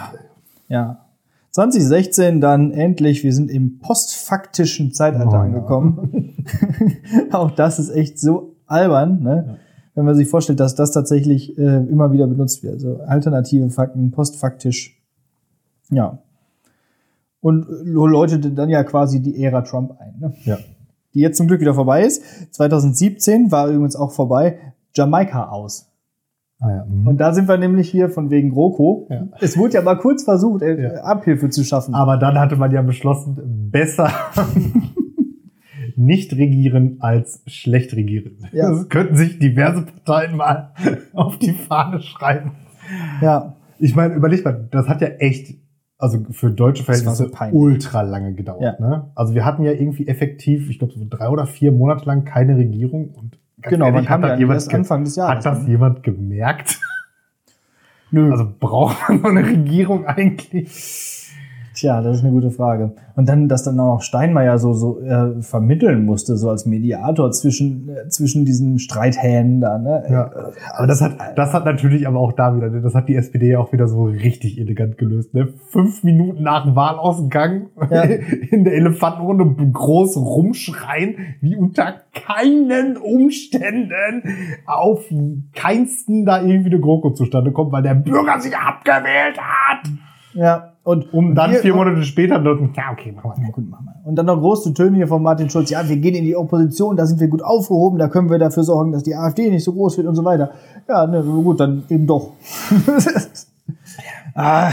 ja. 0.69 1.05
2016 1.51 2.41
dann 2.41 2.71
endlich, 2.73 3.25
wir 3.25 3.33
sind 3.33 3.51
im 3.51 3.79
postfaktischen 3.81 4.93
Zeitalter 4.93 5.29
Oh, 5.31 5.33
ja. 5.35 5.41
angekommen. 5.41 6.35
auch 7.33 7.51
das 7.51 7.79
ist 7.79 7.91
echt 7.91 8.19
so 8.21 8.55
albern, 8.67 9.23
ne? 9.23 9.59
Wenn 9.95 10.05
man 10.05 10.15
sich 10.15 10.29
vorstellt, 10.29 10.61
dass 10.61 10.77
das 10.77 10.93
tatsächlich 10.93 11.59
äh, 11.59 11.63
immer 11.89 12.13
wieder 12.13 12.29
benutzt 12.29 12.63
wird. 12.63 12.75
Also 12.75 12.99
alternative 13.01 13.69
Fakten, 13.71 14.13
postfaktisch. 14.13 15.03
Ja. 15.91 16.19
Und 17.41 17.65
äh, 17.69 17.83
läutete 17.85 18.51
dann 18.53 18.69
ja 18.69 18.85
quasi 18.85 19.21
die 19.21 19.43
Ära 19.43 19.63
Trump 19.63 19.97
ein. 19.99 20.15
Ne? 20.21 20.35
Ja. 20.45 20.59
Die 21.15 21.21
jetzt 21.21 21.39
zum 21.39 21.49
Glück 21.49 21.61
wieder 21.61 21.75
vorbei 21.75 22.05
ist. 22.05 22.23
2017 22.55 23.51
war 23.51 23.67
übrigens 23.69 23.97
auch 23.97 24.13
vorbei 24.13 24.59
Jamaika 24.95 25.49
aus. 25.49 25.91
Ah, 26.61 26.71
ja. 26.71 26.85
mhm. 26.87 27.07
Und 27.07 27.19
da 27.19 27.33
sind 27.33 27.49
wir 27.49 27.57
nämlich 27.57 27.89
hier 27.91 28.11
von 28.11 28.31
wegen 28.31 28.51
GroKo. 28.51 29.07
Ja. 29.11 29.29
Es 29.41 29.57
wurde 29.57 29.75
ja 29.75 29.83
mal 29.83 29.97
kurz 29.97 30.25
versucht, 30.25 30.63
äh, 30.63 30.83
Ja. 30.83 31.03
Abhilfe 31.03 31.51
zu 31.51 31.63
schaffen. 31.65 31.95
Aber 31.95 32.17
dann 32.17 32.39
hatte 32.39 32.57
man 32.57 32.73
ja 32.73 32.83
beschlossen, 32.83 33.69
besser 33.71 34.11
nicht 35.97 36.33
regieren 36.35 36.97
als 37.01 37.43
schlecht 37.47 37.95
regieren. 37.95 38.39
Ja. 38.53 38.71
Das 38.71 38.89
könnten 38.89 39.17
sich 39.17 39.39
diverse 39.39 39.83
Parteien 39.83 40.37
mal 40.37 40.73
auf 41.13 41.39
die 41.39 41.53
Fahne 41.53 42.01
schreiben. 42.01 42.53
ja. 43.21 43.55
Ich 43.81 43.95
meine, 43.95 44.15
überleg 44.15 44.45
mal, 44.45 44.67
das 44.73 44.89
hat 44.89 45.01
ja 45.03 45.07
echt, 45.07 45.57
also 45.99 46.19
für 46.33 46.51
deutsche 46.51 46.83
so 46.83 46.87
Verhältnisse 46.87 47.29
peinlich. 47.29 47.57
ultra 47.61 48.03
lange 48.03 48.35
gedauert. 48.35 48.81
Ne? 48.81 49.13
Also 49.15 49.35
wir 49.35 49.45
hatten 49.45 49.63
ja 49.63 49.71
irgendwie 49.71 50.09
effektiv, 50.09 50.69
ich 50.69 50.81
glaube, 50.81 50.95
so 50.95 51.07
drei 51.09 51.29
oder 51.29 51.47
vier 51.47 51.71
Monate 51.71 52.05
lang 52.05 52.25
keine 52.25 52.57
Regierung. 52.57 53.11
Und 53.15 53.38
ganz 53.63 53.71
Genau, 53.71 53.87
man 53.87 53.95
ehrlich, 53.95 54.09
kam 54.09 54.23
hat, 54.23 54.41
ja 54.41 54.47
das 54.47 54.67
jemand 54.67 54.75
Anfang 54.75 55.05
des 55.05 55.17
Jahres. 55.17 55.45
hat 55.45 55.53
das 55.53 55.63
ne? 55.63 55.71
jemand 55.71 56.03
gemerkt? 56.03 56.79
Nö. 58.11 58.31
Also 58.31 58.51
braucht 58.59 59.09
man 59.09 59.21
so 59.21 59.29
eine 59.29 59.47
Regierung 59.47 60.07
eigentlich? 60.07 61.18
Tja, 61.79 62.03
das 62.03 62.17
ist 62.17 62.25
eine 62.25 62.33
gute 62.33 62.51
Frage. 62.51 62.97
Und 63.15 63.29
dann, 63.29 63.47
dass 63.47 63.63
dann 63.63 63.79
auch 63.79 64.03
Steinmeier 64.03 64.59
so, 64.59 64.73
so 64.73 65.01
äh, 65.01 65.41
vermitteln 65.43 66.05
musste, 66.05 66.37
so 66.37 66.51
als 66.51 66.67
Mediator 66.67 67.31
zwischen, 67.31 67.89
äh, 67.89 68.09
zwischen 68.09 68.45
diesen 68.45 68.81
Streithähnen 68.81 69.61
da. 69.61 69.79
Ne? 69.79 70.03
Ja. 70.11 70.31
Aber 70.75 70.89
das 70.89 71.01
hat, 71.01 71.17
das 71.37 71.55
hat 71.55 71.65
natürlich 71.65 72.09
aber 72.09 72.19
auch 72.19 72.33
da 72.33 72.57
wieder, 72.57 72.69
ne, 72.69 72.81
das 72.81 72.97
hat 72.97 73.09
die 73.09 73.15
SPD 73.15 73.53
ja 73.53 73.61
auch 73.61 73.73
wieder 73.73 73.87
so 73.87 74.07
richtig 74.07 74.59
elegant 74.59 74.99
gelöst. 74.99 75.35
Ne? 75.35 75.51
Fünf 75.69 76.03
Minuten 76.03 76.43
nach 76.43 76.65
dem 76.65 76.75
Wahlausgang 76.75 77.69
Ja. 77.91 78.03
in 78.51 78.65
der 78.65 78.73
Elefantenrunde 78.73 79.71
groß 79.73 80.17
rumschreien, 80.17 81.37
wie 81.41 81.55
unter 81.55 81.95
keinen 82.13 82.97
Umständen 82.97 84.25
auf 84.67 85.05
keinsten 85.55 86.27
da 86.27 86.43
irgendwie 86.43 86.71
eine 86.71 86.81
GroKo 86.81 87.11
zustande 87.11 87.53
kommt, 87.53 87.71
weil 87.71 87.85
der 87.85 87.95
Bürger 87.95 88.41
sich 88.41 88.57
abgewählt 88.57 89.39
hat. 89.39 89.89
Ja. 90.35 90.73
Und 90.89 91.13
Um 91.13 91.35
dann 91.35 91.53
vier 91.53 91.75
Monate 91.75 92.03
später, 92.03 92.39
dann, 92.39 92.71
ja, 92.75 92.85
okay, 92.93 93.13
machen 93.13 93.33
Ja, 93.37 93.49
wir. 93.49 93.53
gut, 93.53 93.69
machen 93.69 93.85
wir. 93.85 94.07
Und 94.09 94.17
dann 94.17 94.25
noch 94.25 94.39
große 94.41 94.73
Töne 94.73 94.97
hier 94.97 95.07
von 95.07 95.23
Martin 95.23 95.51
Schulz. 95.51 95.69
Ja, 95.69 95.87
wir 95.87 95.99
gehen 95.99 96.15
in 96.15 96.25
die 96.25 96.35
Opposition, 96.35 96.97
da 96.97 97.05
sind 97.05 97.21
wir 97.21 97.29
gut 97.29 97.43
aufgehoben, 97.43 97.99
da 97.99 98.09
können 98.09 98.31
wir 98.31 98.39
dafür 98.39 98.63
sorgen, 98.63 98.93
dass 98.93 99.03
die 99.03 99.15
AfD 99.15 99.51
nicht 99.51 99.65
so 99.65 99.75
groß 99.75 99.99
wird 99.99 100.07
und 100.07 100.15
so 100.15 100.25
weiter. 100.25 100.51
Ja, 100.89 101.07
ne, 101.07 101.23
gut, 101.23 101.61
dann 101.61 101.85
eben 101.91 102.07
doch. 102.07 102.33
ah, 104.35 104.73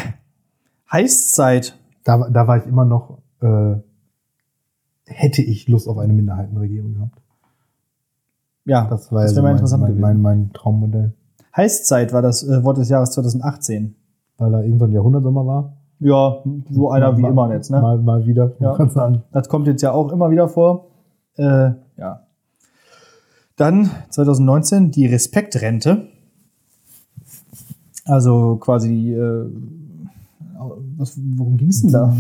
Heißzeit. 0.89 1.78
Da, 2.06 2.30
da 2.30 2.47
war 2.47 2.60
ich 2.60 2.65
immer 2.65 2.86
noch, 2.86 3.17
äh, 3.41 3.75
hätte 5.06 5.41
ich 5.41 5.67
Lust 5.67 5.89
auf 5.89 5.97
eine 5.97 6.13
Minderheitenregierung 6.13 6.93
gehabt. 6.93 7.21
Ja, 8.63 8.88
Das 8.88 9.12
war 9.12 9.23
das 9.23 9.32
ja 9.32 9.36
wäre 9.36 9.43
mal 9.43 9.49
mein, 9.49 9.56
interessant 9.58 9.82
mein, 9.82 9.89
gewesen. 9.91 10.01
mein, 10.01 10.21
mein 10.21 10.54
Traummodell. 10.54 11.13
Heißzeit 11.58 12.13
war 12.13 12.21
das 12.21 12.41
äh, 12.47 12.63
Wort 12.63 12.78
des 12.78 12.88
Jahres 12.88 13.12
2018. 13.12 13.95
Weil 14.38 14.51
da 14.54 14.62
irgendwann 14.62 14.93
Jahrhundertsommer 14.93 15.45
war. 15.45 15.73
Ja, 16.00 16.38
so 16.70 16.92
einer 16.92 17.18
wie 17.18 17.22
mal, 17.22 17.30
immer 17.32 17.54
jetzt, 17.54 17.72
ne? 17.72 17.80
Mal, 17.82 17.98
mal 18.00 18.26
wieder, 18.26 18.52
Ja. 18.60 18.74
kann 18.76 18.90
sagen. 18.90 19.24
Das 19.32 19.48
kommt 19.50 19.68
jetzt 19.68 19.82
ja 19.82 19.92
auch 19.92 20.12
immer 20.12 20.30
wieder 20.30 20.50
vor. 20.50 20.88
Äh, 21.38 21.72
ja. 21.98 22.22
Dann 23.56 23.90
2019 24.10 24.92
die 24.92 25.06
Respektrente. 25.06 26.08
Also 28.06 28.58
quasi 28.58 29.14
äh, 29.14 29.46
was, 30.98 31.20
worum 31.36 31.58
ging 31.58 31.70
es 31.70 31.82
denn 31.82 31.92
da? 31.92 32.16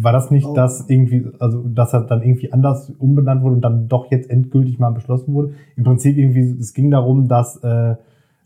War 0.00 0.12
das 0.12 0.30
nicht 0.30 0.46
Oh. 0.46 0.54
das 0.54 0.84
irgendwie, 0.88 1.26
also 1.38 1.62
dass 1.62 1.92
er 1.92 2.02
dann 2.02 2.22
irgendwie 2.22 2.52
anders 2.52 2.90
umbenannt 2.98 3.42
wurde 3.42 3.56
und 3.56 3.60
dann 3.62 3.88
doch 3.88 4.10
jetzt 4.10 4.30
endgültig 4.30 4.78
mal 4.78 4.90
beschlossen 4.90 5.34
wurde? 5.34 5.52
Im 5.76 5.84
Prinzip 5.84 6.16
irgendwie, 6.16 6.56
es 6.58 6.74
ging 6.74 6.90
darum, 6.90 7.28
dass 7.28 7.56
äh, 7.62 7.96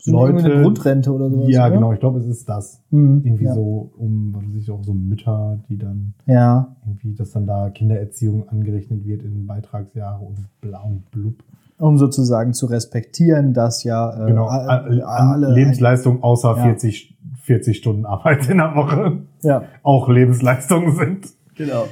Eine- 0.07 0.17
Leute. 0.17 0.33
irgendeine 0.37 0.61
Grundrente 0.63 1.11
oder 1.13 1.29
sowas. 1.29 1.49
ja, 1.49 1.65
oder? 1.67 1.75
genau, 1.75 1.93
ich 1.93 1.99
glaube, 1.99 2.19
es 2.19 2.25
ist 2.27 2.47
das. 2.49 2.81
Mhm, 2.91 3.21
Irgendwie 3.25 3.45
ja. 3.45 3.53
so 3.53 3.91
um, 3.97 4.33
was 4.35 4.43
weiß 4.43 4.55
ich, 4.61 4.71
auch 4.71 4.83
so 4.83 4.93
Mütter, 4.93 5.59
die 5.69 5.77
dann 5.77 6.13
Ja, 6.25 6.75
irgendwie, 6.85 7.13
dass 7.13 7.31
dann 7.31 7.45
da 7.47 7.69
Kindererziehung 7.69 8.47
angerechnet 8.49 9.05
wird 9.05 9.23
in 9.23 9.45
Beitragsjahre 9.47 10.23
und 10.23 10.37
bla 10.61 10.81
und 10.81 11.09
blub. 11.11 11.35
um 11.77 11.97
sozusagen 11.97 12.53
zu 12.53 12.67
respektieren, 12.67 13.53
dass 13.53 13.83
ja 13.83 14.23
äh, 14.23 14.27
Genau, 14.27 14.45
all- 14.47 15.01
an 15.03 15.27
alle 15.33 15.53
Lebensleistung 15.53 16.23
außer 16.23 16.55
Ja. 16.57 16.63
40, 16.63 17.17
40 17.41 17.77
Stunden 17.77 18.05
Arbeit 18.05 18.49
in 18.49 18.57
der 18.57 18.75
Woche 18.75 19.19
ja, 19.43 19.63
auch 19.83 20.07
Lebensleistungen 20.09 20.95
sind. 20.95 21.27
genau. 21.55 21.85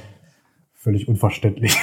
Völlig 0.74 1.08
unverständlich. 1.08 1.76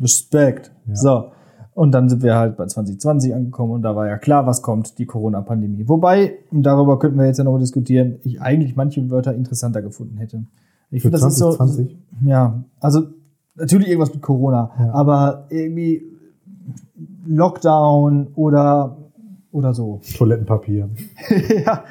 Respekt. 0.00 0.72
Ja. 0.86 0.94
So. 0.94 1.32
Und 1.78 1.92
dann 1.92 2.08
sind 2.08 2.24
wir 2.24 2.34
halt 2.34 2.56
bei 2.56 2.66
2020 2.66 3.32
angekommen 3.36 3.70
und 3.70 3.82
da 3.82 3.94
war 3.94 4.08
ja 4.08 4.18
klar, 4.18 4.46
was 4.48 4.62
kommt, 4.62 4.98
die 4.98 5.06
Corona-Pandemie. 5.06 5.86
Wobei, 5.86 6.38
und 6.50 6.64
darüber 6.64 6.98
könnten 6.98 7.18
wir 7.20 7.26
jetzt 7.26 7.38
ja 7.38 7.44
noch 7.44 7.56
diskutieren, 7.56 8.16
ich 8.24 8.42
eigentlich 8.42 8.74
manche 8.74 9.08
Wörter 9.10 9.32
interessanter 9.32 9.80
gefunden 9.80 10.16
hätte. 10.18 10.42
Ich 10.90 11.02
finde, 11.02 11.18
das 11.18 11.28
ist 11.28 11.38
so. 11.38 11.52
2020? 11.52 11.96
Ja, 12.24 12.64
also 12.80 13.02
natürlich 13.54 13.86
irgendwas 13.86 14.12
mit 14.12 14.22
Corona, 14.22 14.72
Ja. 14.76 14.92
aber 14.92 15.46
irgendwie 15.50 16.02
Lockdown 17.26 18.28
oder, 18.34 18.96
oder 19.52 19.72
so. 19.72 20.00
Toilettenpapier. 20.16 20.88
ja, 21.64 21.84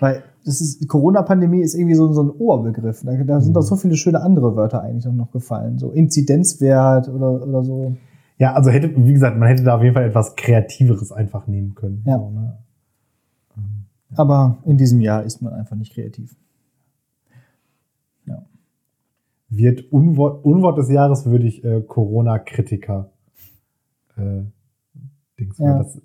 weil 0.00 0.22
das 0.46 0.62
ist, 0.62 0.80
die 0.80 0.86
Corona-Pandemie 0.86 1.60
ist 1.60 1.74
irgendwie 1.74 1.94
so, 1.94 2.10
so 2.14 2.22
ein 2.22 2.30
Oberbegriff. 2.30 3.02
Da, 3.04 3.12
da 3.12 3.40
sind 3.40 3.50
Mhm. 3.50 3.54
doch 3.54 3.62
so 3.62 3.76
viele 3.76 3.96
schöne 3.96 4.22
andere 4.22 4.56
Wörter 4.56 4.80
eigentlich 4.82 5.04
noch 5.12 5.30
gefallen. 5.30 5.78
So 5.78 5.90
Inzidenzwert 5.90 7.08
oder, 7.10 7.46
oder 7.46 7.62
so. 7.64 7.92
Ja, 8.40 8.54
also 8.54 8.70
hätte, 8.70 8.92
wie 8.96 9.12
gesagt, 9.12 9.36
man 9.36 9.48
hätte 9.48 9.62
da 9.64 9.76
auf 9.76 9.82
jeden 9.82 9.94
Fall 9.94 10.06
etwas 10.08 10.34
Kreativeres 10.34 11.12
einfach 11.12 11.46
nehmen 11.46 11.74
können. 11.74 12.02
Ja. 12.06 12.18
So, 12.18 12.30
ne? 12.30 12.58
Aber 14.16 14.58
in 14.64 14.78
diesem 14.78 15.00
Jahr 15.02 15.22
ist 15.22 15.42
man 15.42 15.52
einfach 15.52 15.76
nicht 15.76 15.92
kreativ. 15.92 16.34
Ja. 18.26 18.46
Wird 19.50 19.92
Unwort, 19.92 20.42
Unwort 20.44 20.78
des 20.78 20.90
Jahres 20.90 21.26
würde 21.26 21.46
ich 21.46 21.62
äh, 21.64 21.82
Corona-Kritiker 21.82 23.10
äh, 24.16 24.42
Dings, 25.38 25.58
Ja. 25.58 25.78
das, 25.78 26.00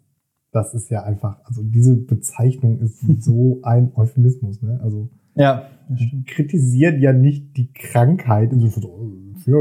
das 0.52 0.74
ist 0.74 0.90
ja 0.90 1.04
einfach, 1.04 1.40
also 1.46 1.64
diese 1.64 1.96
Bezeichnung 1.96 2.80
ist 2.80 3.00
so 3.24 3.60
ein 3.64 3.94
Euphemismus, 3.96 4.62
ne? 4.62 4.80
Also 4.84 5.10
Ja, 5.36 5.68
stimmt. 5.96 6.28
kritisiert 6.28 7.00
ja 7.00 7.14
nicht 7.14 7.56
die 7.58 7.72
Krankheit. 7.74 8.52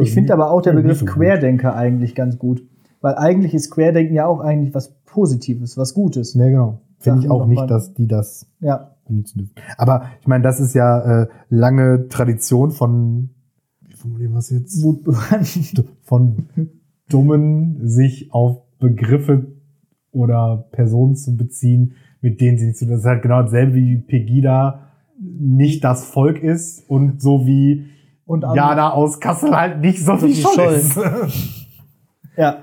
Ich 0.03 0.13
finde 0.15 0.33
aber 0.33 0.51
auch 0.51 0.63
der 0.63 0.73
Begriff 0.73 1.01
so. 1.01 1.07
Querdenker 1.07 1.75
eigentlich 1.75 2.15
ganz 2.15 2.39
gut. 2.39 2.63
Weil 3.01 3.17
eigentlich 3.17 3.53
ist 3.53 3.71
Querdenken 3.71 4.15
ja 4.15 4.27
auch 4.27 4.41
eigentlich 4.41 4.75
was 4.75 4.95
Positives, 5.05 5.77
was 5.77 5.93
Gutes. 5.95 6.35
Ja, 6.35 6.49
genau. 6.49 6.81
Finde 6.99 7.21
ich 7.21 7.31
auch 7.31 7.47
nicht, 7.47 7.69
dass 7.69 7.93
die 7.93 8.07
das 8.07 8.47
Ja. 8.61 8.97
benutzen 9.07 9.39
dürfen. 9.41 9.53
Aber 9.77 10.07
ich 10.21 10.27
meine, 10.27 10.43
das 10.43 10.59
ist 10.59 10.75
ja 10.75 11.23
äh, 11.23 11.29
lange 11.51 12.09
Tradition 12.09 12.71
von, 12.71 13.29
wie 13.87 13.95
formulieren 13.95 14.33
wir 14.33 14.39
es 14.39 14.49
jetzt? 14.51 14.83
Von 16.03 16.49
Dummen, 17.11 17.87
sich 17.87 18.33
auf 18.33 18.63
Begriffe 18.79 19.49
oder 20.11 20.67
Personen 20.73 21.17
zu 21.17 21.37
beziehen, 21.37 21.93
mit 22.23 22.41
denen 22.41 22.57
sie 22.57 22.73
zu. 22.73 22.87
Das 22.87 23.01
ist 23.01 23.07
halt 23.07 23.23
genau 23.23 23.43
dasselbe 23.43 23.75
wie 23.75 23.99
Pegida 23.99 24.81
nicht 25.25 25.85
das 25.85 26.05
Volk 26.05 26.43
ist 26.43 26.89
und 26.89 27.21
so 27.21 27.47
wie 27.47 27.87
Und 28.27 28.43
Jana 28.43 28.93
aus 28.93 29.21
Kassel 29.21 29.57
halt 29.57 29.81
nicht 29.81 30.05
so 30.05 30.17
Scholl. 30.19 30.75
ist. 30.75 30.99
Ja. 32.37 32.63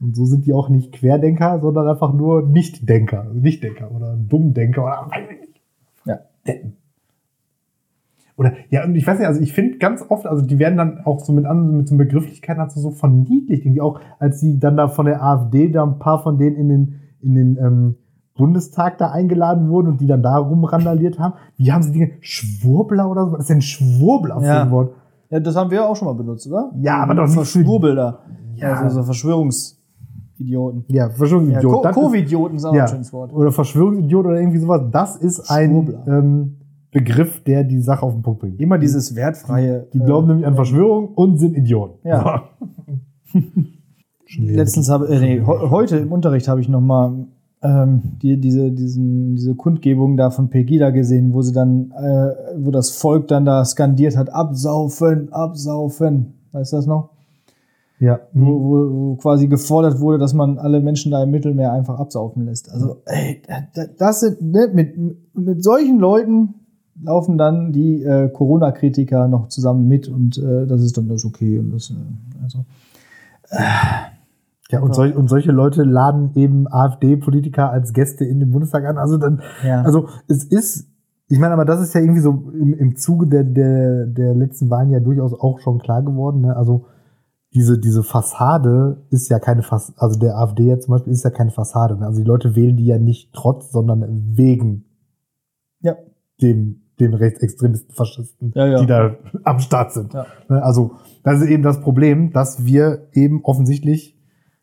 Und 0.00 0.16
so 0.16 0.24
sind 0.24 0.46
die 0.46 0.52
auch 0.52 0.68
nicht 0.68 0.90
Querdenker, 0.92 1.60
sondern 1.60 1.86
einfach 1.86 2.12
nur 2.12 2.42
Nichtdenker. 2.42 3.30
Nichtdenker 3.32 3.92
oder 3.92 4.16
Dummdenker 4.16 4.82
oder. 4.82 5.10
Ja. 6.04 6.18
Deppen. 6.44 6.76
Oder, 8.36 8.54
ja, 8.70 8.84
und 8.84 8.96
ich 8.96 9.06
weiß 9.06 9.18
nicht, 9.18 9.28
also 9.28 9.40
ich 9.40 9.52
finde 9.52 9.78
ganz 9.78 10.04
oft, 10.08 10.26
also 10.26 10.44
die 10.44 10.58
werden 10.58 10.78
dann 10.78 11.04
auch 11.04 11.20
so 11.20 11.32
mit, 11.32 11.44
an, 11.44 11.76
mit 11.76 11.86
so 11.86 11.96
Begrifflichkeiten 11.96 12.60
also 12.60 12.80
so 12.80 12.90
verniedlicht, 12.90 13.64
irgendwie 13.64 13.82
auch, 13.82 14.00
als 14.18 14.40
sie 14.40 14.58
dann 14.58 14.76
da 14.76 14.88
von 14.88 15.06
der 15.06 15.22
AfD, 15.22 15.70
da 15.70 15.84
ein 15.84 15.98
paar 15.98 16.22
von 16.22 16.38
denen 16.38 16.56
in 16.56 16.68
den, 16.68 17.00
in 17.20 17.34
den 17.34 17.56
ähm, 17.58 17.94
Bundestag 18.36 18.98
da 18.98 19.10
eingeladen 19.10 19.68
wurden 19.68 19.88
und 19.88 20.00
die 20.00 20.06
dann 20.06 20.22
da 20.22 20.36
rumrandaliert 20.38 21.18
haben. 21.18 21.34
Wie 21.56 21.70
haben 21.72 21.82
sie 21.82 21.92
Dinge? 21.92 22.10
Schwurbler 22.20 23.10
oder 23.10 23.26
so? 23.26 23.32
Was 23.32 23.40
ist 23.40 23.50
denn 23.50 23.60
Schwurbler 23.62 24.40
für 24.40 24.46
Ja. 24.46 24.62
ein 24.62 24.70
Wort? 24.70 24.94
Ja, 25.30 25.40
das 25.40 25.54
haben 25.56 25.70
wir 25.70 25.86
auch 25.88 25.96
schon 25.96 26.06
mal 26.06 26.14
benutzt, 26.14 26.46
oder? 26.46 26.70
Ja, 26.80 27.02
aber 27.02 27.14
doch 27.14 27.24
nicht 27.24 27.34
Verschwurbelter. 27.34 28.18
Ja. 28.56 28.74
Also 28.80 28.96
so 29.00 29.02
Verschwörungsidioten. 29.04 30.84
Ja, 30.88 31.06
Ja, 31.06 31.10
Verschwörungsidiot. 31.10 31.72
Co- 31.72 31.82
Das 31.82 31.96
ist- 31.96 32.02
Covid-Idioten 32.02 32.56
ist 32.56 32.64
auch 32.64 32.74
ja. 32.74 32.82
ein 32.84 32.88
schönes 32.88 33.12
Wort. 33.12 33.32
Oder 33.32 33.52
Verschwörungsidiot 33.52 34.26
oder 34.26 34.38
irgendwie 34.40 34.58
sowas. 34.58 34.82
Das 34.90 35.16
ist 35.16 35.50
ein 35.50 35.94
ähm, 36.06 36.56
Begriff, 36.90 37.42
der 37.44 37.64
die 37.64 37.80
Sache 37.80 38.04
auf 38.04 38.12
den 38.12 38.22
Punkt 38.22 38.40
bringt. 38.40 38.60
Immer 38.60 38.76
dieses 38.78 39.14
wertfreie. 39.16 39.86
Die 39.94 39.98
äh, 39.98 40.04
glauben 40.04 40.26
nämlich 40.28 40.46
an 40.46 40.54
Verschwörung 40.54 41.08
und 41.14 41.38
sind 41.38 41.56
Idioten. 41.56 42.06
Ja. 42.06 42.42
Letztens 44.38 44.88
habe 44.90 45.08
äh, 45.08 45.18
nee, 45.20 45.40
he 45.40 45.44
heute 45.46 45.98
im 45.98 46.12
Unterricht 46.12 46.48
habe 46.48 46.60
ich 46.60 46.68
noch 46.68 46.80
mal 46.80 47.26
ähm, 47.62 48.02
die, 48.20 48.38
diese, 48.40 48.70
diesen, 48.72 49.36
diese 49.36 49.54
Kundgebung 49.54 50.16
da 50.16 50.30
von 50.30 50.48
Pegida 50.50 50.90
gesehen, 50.90 51.32
wo 51.32 51.42
sie 51.42 51.52
dann, 51.52 51.92
äh, 51.92 52.34
wo 52.58 52.70
das 52.70 52.90
Volk 52.90 53.28
dann 53.28 53.44
da 53.44 53.64
skandiert 53.64 54.16
hat, 54.16 54.30
absaufen, 54.32 55.32
absaufen. 55.32 56.34
Weißt 56.52 56.72
du 56.72 56.76
das 56.76 56.86
noch? 56.86 57.10
Ja. 58.00 58.18
Wo, 58.32 58.60
wo, 58.60 58.92
wo 58.92 59.14
quasi 59.14 59.46
gefordert 59.46 60.00
wurde, 60.00 60.18
dass 60.18 60.34
man 60.34 60.58
alle 60.58 60.80
Menschen 60.80 61.12
da 61.12 61.22
im 61.22 61.30
Mittelmeer 61.30 61.72
einfach 61.72 62.00
absaufen 62.00 62.44
lässt. 62.46 62.68
Also, 62.72 62.96
ey, 63.04 63.40
da- 63.46 63.86
das 63.96 64.20
sind, 64.20 64.42
ne, 64.42 64.68
mit, 64.72 64.96
mit 65.34 65.62
solchen 65.62 66.00
Leuten 66.00 66.54
laufen 67.00 67.38
dann 67.38 67.72
die 67.72 68.02
äh, 68.02 68.28
Corona-Kritiker 68.28 69.28
noch 69.28 69.48
zusammen 69.48 69.86
mit 69.86 70.08
und 70.08 70.36
äh, 70.38 70.66
das 70.66 70.82
ist 70.82 70.98
dann 70.98 71.08
das 71.08 71.24
okay. 71.24 71.58
Und 71.60 71.70
das, 71.72 71.90
äh, 71.90 72.42
also, 72.42 72.64
Ja, 74.72 74.80
und, 74.80 74.94
solch, 74.94 75.14
und 75.14 75.28
solche 75.28 75.52
Leute 75.52 75.82
laden 75.84 76.30
eben 76.34 76.66
AfD-Politiker 76.66 77.70
als 77.70 77.92
Gäste 77.92 78.24
in 78.24 78.40
den 78.40 78.50
Bundestag 78.50 78.84
an. 78.86 78.98
Also 78.98 79.18
dann, 79.18 79.42
Ja. 79.66 79.82
also 79.82 80.08
es 80.28 80.44
ist, 80.44 80.88
ich 81.28 81.38
meine, 81.38 81.54
aber 81.54 81.64
das 81.64 81.80
ist 81.80 81.94
ja 81.94 82.00
irgendwie 82.00 82.20
so 82.20 82.30
im, 82.52 82.74
im 82.74 82.96
Zuge 82.96 83.26
der, 83.26 83.44
der, 83.44 84.06
der 84.06 84.34
letzten 84.34 84.70
Wahlen 84.70 84.90
ja 84.90 85.00
durchaus 85.00 85.32
auch 85.34 85.60
schon 85.60 85.78
klar 85.78 86.02
geworden. 86.02 86.40
Ne? 86.42 86.56
Also 86.56 86.86
diese, 87.54 87.78
diese 87.78 88.02
Fassade 88.02 89.02
ist 89.10 89.28
ja 89.28 89.38
keine 89.38 89.62
Fassade, 89.62 90.00
also 90.00 90.18
der 90.18 90.36
AfD 90.38 90.64
ja 90.64 90.78
zum 90.78 90.92
Beispiel 90.92 91.12
ist 91.12 91.22
ja 91.24 91.30
keine 91.30 91.50
Fassade. 91.50 91.98
Ne? 91.98 92.06
Also 92.06 92.20
die 92.20 92.26
Leute 92.26 92.56
wählen 92.56 92.76
die 92.76 92.86
ja 92.86 92.98
nicht 92.98 93.32
trotz, 93.34 93.70
sondern 93.72 94.04
wegen 94.36 94.86
ja. 95.80 95.96
dem, 96.40 96.80
dem 96.98 97.12
rechtsextremisten 97.14 97.94
Faschisten, 97.94 98.52
Ja, 98.54 98.66
ja. 98.66 98.80
die 98.80 98.86
da 98.86 99.16
am 99.44 99.58
Start 99.58 99.92
sind. 99.92 100.14
Ja. 100.14 100.26
Ne, 100.48 100.62
Also, 100.62 100.92
das 101.24 101.40
ist 101.40 101.48
eben 101.48 101.62
das 101.62 101.80
Problem, 101.80 102.32
dass 102.32 102.64
wir 102.64 103.08
eben 103.12 103.44
offensichtlich 103.44 104.18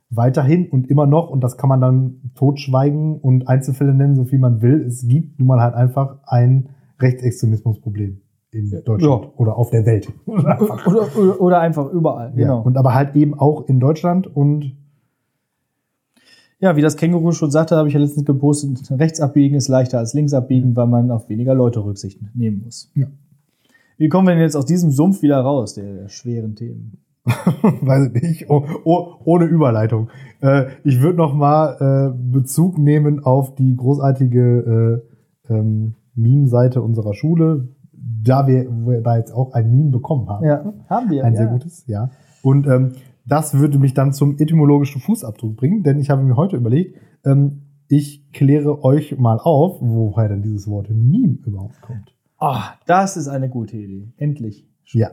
weiterhin 0.09 0.67
und 0.69 0.89
immer 0.89 1.05
noch, 1.05 1.29
und 1.29 1.41
das 1.43 1.57
kann 1.57 1.69
man 1.69 1.81
dann 1.81 2.31
totschweigen 2.35 3.17
und 3.19 3.47
Einzelfälle 3.47 3.93
nennen, 3.93 4.15
so 4.15 4.25
viel 4.25 4.39
man 4.39 4.61
will, 4.61 4.81
es 4.81 5.07
gibt 5.07 5.39
nun 5.39 5.47
mal 5.47 5.61
halt 5.61 5.75
einfach 5.75 6.17
ein 6.25 6.69
Rechtsextremismusproblem 6.99 8.21
in 8.51 8.69
Deutschland 8.83 9.25
Ja. 9.25 9.31
oder 9.37 9.55
auf 9.57 9.69
der 9.69 9.85
Welt. 9.85 10.11
Einfach. 10.27 10.87
Oder, 10.87 11.07
oder, 11.17 11.41
oder 11.41 11.59
einfach 11.59 11.91
überall, 11.91 12.29
Ja. 12.31 12.35
genau. 12.47 12.61
Und 12.63 12.77
aber 12.77 12.95
halt 12.95 13.15
eben 13.15 13.35
auch 13.35 13.67
in 13.67 13.79
Deutschland 13.79 14.25
und 14.35 14.75
Ja, 16.59 16.75
wie 16.75 16.81
das 16.81 16.97
Känguru 16.97 17.31
schon 17.31 17.51
sagte, 17.51 17.75
habe 17.77 17.87
ich 17.87 17.93
ja 17.93 17.99
letztens 17.99 18.25
gepostet, 18.25 18.79
rechts 18.99 19.21
abbiegen 19.21 19.55
ist 19.55 19.67
leichter 19.69 19.99
als 19.99 20.13
links 20.13 20.33
abbiegen, 20.33 20.75
weil 20.75 20.87
man 20.87 21.09
auf 21.11 21.29
weniger 21.29 21.53
Leute 21.53 21.83
Rücksicht 21.85 22.19
nehmen 22.35 22.63
muss. 22.65 22.91
Ja. 22.95 23.07
Wie 23.97 24.09
kommen 24.09 24.27
wir 24.27 24.33
denn 24.33 24.43
jetzt 24.43 24.55
aus 24.57 24.65
diesem 24.65 24.91
Sumpf 24.91 25.21
wieder 25.21 25.39
raus, 25.39 25.75
der, 25.75 25.93
der 25.93 26.09
schweren 26.09 26.55
Themen? 26.55 26.97
weiß 27.81 28.11
ich 28.13 28.21
nicht, 28.21 28.49
oh, 28.49 28.65
oh, 28.85 29.15
ohne 29.25 29.45
Überleitung. 29.45 30.09
Äh, 30.41 30.67
ich 30.83 31.01
würde 31.01 31.17
noch 31.17 31.33
mal 31.33 32.13
äh, 32.15 32.31
Bezug 32.31 32.77
nehmen 32.77 33.23
auf 33.23 33.55
die 33.55 33.75
großartige 33.75 35.03
äh, 35.47 35.53
ähm, 35.53 35.95
Meme-Seite 36.15 36.81
unserer 36.81 37.13
Schule, 37.13 37.69
da 37.91 38.47
wir, 38.47 38.69
wir 38.69 39.01
da 39.01 39.17
jetzt 39.17 39.31
auch 39.33 39.53
ein 39.53 39.69
Meme 39.71 39.91
bekommen 39.91 40.27
haben. 40.29 40.45
Ja, 40.45 40.73
haben 40.89 41.09
wir. 41.09 41.23
Ein 41.23 41.33
ja. 41.33 41.39
sehr 41.39 41.47
gutes, 41.47 41.85
ja. 41.87 42.09
Und 42.41 42.67
ähm, 42.67 42.93
das 43.25 43.53
würde 43.53 43.79
mich 43.79 43.93
dann 43.93 44.13
zum 44.13 44.37
etymologischen 44.37 45.01
Fußabdruck 45.01 45.55
bringen, 45.55 45.83
denn 45.83 45.99
ich 45.99 46.09
habe 46.09 46.23
mir 46.23 46.35
heute 46.35 46.57
überlegt, 46.57 46.97
ähm, 47.25 47.63
ich 47.87 48.31
kläre 48.31 48.83
euch 48.83 49.17
mal 49.17 49.39
auf, 49.39 49.77
woher 49.81 50.29
denn 50.29 50.41
dieses 50.41 50.67
Wort 50.67 50.89
Meme 50.89 51.37
überhaupt 51.45 51.81
kommt. 51.81 52.15
Ah, 52.37 52.75
das 52.85 53.17
ist 53.17 53.27
eine 53.27 53.49
gute 53.49 53.77
Idee. 53.77 54.13
Endlich. 54.17 54.67
Ja, 54.85 55.11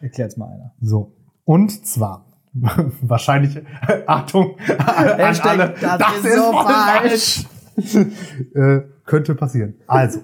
Erklärt's 0.00 0.36
mal 0.36 0.48
einer. 0.48 0.72
so. 0.80 1.12
Und 1.44 1.86
zwar, 1.86 2.26
wahrscheinlich, 3.02 3.60
Achtung, 4.06 4.56
an 4.78 5.16
Hashtag, 5.16 5.46
alle, 5.46 5.74
das 5.80 6.24
ist 6.24 6.36
so 6.36 6.52
falsch. 6.52 7.46
äh, 8.54 8.82
könnte 9.04 9.34
passieren. 9.34 9.74
Also, 9.86 10.20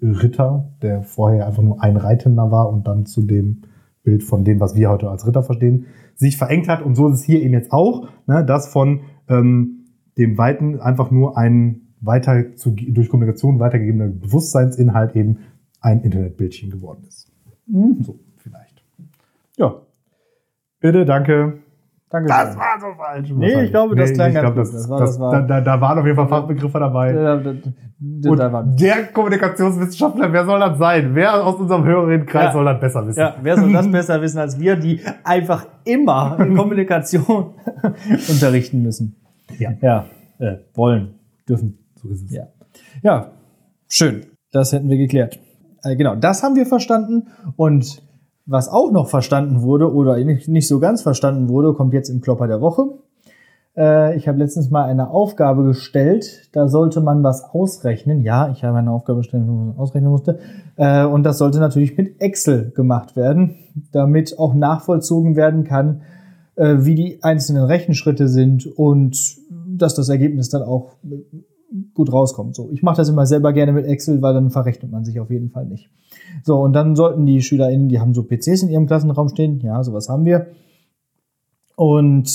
äh, 0.01 0.07
Ritter, 0.07 0.69
der 0.81 1.03
vorher 1.03 1.47
einfach 1.47 1.63
nur 1.63 1.81
ein 1.83 1.97
Reitender 1.97 2.51
war 2.51 2.69
und 2.69 2.87
dann 2.87 3.05
zu 3.05 3.21
dem 3.21 3.61
Bild 4.03 4.23
von 4.23 4.43
dem, 4.43 4.59
was 4.59 4.75
wir 4.75 4.89
heute 4.89 5.09
als 5.09 5.27
Ritter 5.27 5.43
verstehen, 5.43 5.85
sich 6.15 6.37
verengt 6.37 6.67
hat. 6.67 6.81
Und 6.81 6.95
so 6.95 7.07
ist 7.07 7.19
es 7.19 7.23
hier 7.23 7.41
eben 7.41 7.53
jetzt 7.53 7.71
auch, 7.71 8.07
ne, 8.25 8.43
dass 8.43 8.67
von 8.67 9.01
ähm, 9.27 9.85
dem 10.17 10.37
Weiten 10.37 10.79
einfach 10.79 11.11
nur 11.11 11.37
ein 11.37 11.81
weiter 11.99 12.55
zu, 12.55 12.71
durch 12.71 13.09
Kommunikation 13.09 13.59
weitergegebener 13.59 14.07
Bewusstseinsinhalt 14.07 15.15
eben 15.15 15.37
ein 15.81 16.01
Internetbildchen 16.01 16.71
geworden 16.71 17.03
ist. 17.07 17.30
Mhm. 17.71 18.03
So, 18.03 18.19
vielleicht. 18.37 18.83
Ja, 19.57 19.75
Bitte, 20.79 21.05
danke. 21.05 21.59
danke. 22.09 22.27
Das 22.27 22.57
war 22.57 22.79
so 22.79 22.87
falsch. 22.97 23.29
Nee, 23.35 23.63
ich 23.65 23.71
glaube, 23.71 23.95
das 23.95 24.13
klang 24.13 24.33
ganz 24.33 24.43
glaub, 24.45 24.55
das, 24.55 24.71
Das 24.71 24.89
war- 24.89 24.99
das, 24.99 25.19
war- 25.19 25.31
da, 25.31 25.41
da, 25.41 25.61
da 25.61 25.81
waren 25.81 25.99
auf 25.99 26.05
jeden 26.05 26.15
Fall 26.17 26.27
Fachbegriffe 26.27 26.79
dabei. 26.79 27.13
Da, 27.13 27.33
Und 28.29 28.79
der 28.81 29.05
Kommunikationswissenschaftler, 29.13 30.33
wer 30.33 30.45
soll 30.45 30.59
das 30.59 30.77
sein? 30.79 31.13
Wer 31.13 31.45
aus 31.45 31.55
unserem 31.59 31.83
Hörerinnenkreis 31.83 32.45
Ja. 32.45 32.51
soll 32.53 32.65
das 32.65 32.79
besser 32.79 33.05
wissen? 33.07 33.19
ja, 33.19 33.35
wer 33.43 33.57
soll 33.57 33.71
das 33.71 33.91
besser 33.91 34.21
wissen 34.21 34.39
als 34.39 34.59
wir, 34.59 34.75
die 34.75 35.01
einfach 35.23 35.67
immer 35.85 36.39
in 36.39 36.55
Kommunikation 36.57 37.53
unterrichten 38.29 38.81
müssen? 38.81 39.15
Ja. 39.59 39.71
Ja, 39.81 40.05
äh, 40.39 40.57
wollen, 40.73 41.13
dürfen. 41.47 41.77
So 42.01 42.09
ist 42.09 42.23
es. 42.23 42.31
Ja. 42.31 42.47
Ja, 43.03 43.31
schön. 43.87 44.25
Das 44.51 44.73
hätten 44.73 44.89
wir 44.89 44.97
geklärt. 44.97 45.37
Äh, 45.83 45.95
genau, 45.95 46.15
das 46.15 46.43
haben 46.43 46.55
wir 46.55 46.65
verstanden. 46.65 47.27
Und 47.55 48.03
was 48.45 48.69
auch 48.69 48.91
noch 48.91 49.07
verstanden 49.07 49.61
wurde 49.61 49.93
oder 49.93 50.17
nicht 50.17 50.67
so 50.67 50.79
ganz 50.79 51.01
verstanden 51.01 51.49
wurde, 51.49 51.73
kommt 51.73 51.93
jetzt 51.93 52.09
im 52.09 52.21
Klopper 52.21 52.47
der 52.47 52.61
Woche. 52.61 52.85
Äh, 53.77 54.17
ich 54.17 54.27
habe 54.27 54.39
letztens 54.39 54.69
mal 54.69 54.85
eine 54.85 55.09
Aufgabe 55.09 55.63
gestellt, 55.63 56.49
da 56.51 56.67
sollte 56.67 57.01
man 57.01 57.23
was 57.23 57.43
ausrechnen. 57.43 58.21
Ja, 58.21 58.49
ich 58.49 58.63
habe 58.63 58.77
eine 58.77 58.91
Aufgabe 58.91 59.19
gestellt, 59.19 59.43
wo 59.47 59.51
man 59.53 59.77
ausrechnen 59.77 60.11
musste. 60.11 60.39
Äh, 60.75 61.05
und 61.05 61.23
das 61.23 61.37
sollte 61.37 61.59
natürlich 61.59 61.97
mit 61.97 62.19
Excel 62.19 62.71
gemacht 62.71 63.15
werden, 63.15 63.55
damit 63.91 64.37
auch 64.39 64.53
nachvollzogen 64.53 65.35
werden 65.35 65.63
kann, 65.63 66.01
äh, 66.55 66.77
wie 66.79 66.95
die 66.95 67.23
einzelnen 67.23 67.63
Rechenschritte 67.63 68.27
sind 68.27 68.65
und 68.65 69.17
dass 69.49 69.95
das 69.95 70.09
Ergebnis 70.09 70.49
dann 70.49 70.63
auch 70.63 70.95
gut 71.93 72.11
rauskommt. 72.11 72.55
So, 72.55 72.69
ich 72.71 72.83
mache 72.83 72.97
das 72.97 73.09
immer 73.09 73.25
selber 73.25 73.53
gerne 73.53 73.71
mit 73.71 73.85
Excel, 73.85 74.21
weil 74.21 74.33
dann 74.33 74.51
verrechnet 74.51 74.91
man 74.91 75.05
sich 75.05 75.19
auf 75.19 75.29
jeden 75.29 75.49
Fall 75.49 75.65
nicht. 75.65 75.89
So, 76.43 76.59
und 76.59 76.73
dann 76.73 76.95
sollten 76.95 77.25
die 77.25 77.41
SchülerInnen, 77.41 77.89
die 77.89 77.99
haben 77.99 78.13
so 78.13 78.23
PCs 78.23 78.63
in 78.63 78.69
ihrem 78.69 78.87
Klassenraum 78.87 79.29
stehen, 79.29 79.59
ja, 79.61 79.83
sowas 79.83 80.09
haben 80.09 80.25
wir. 80.25 80.47
Und 81.75 82.29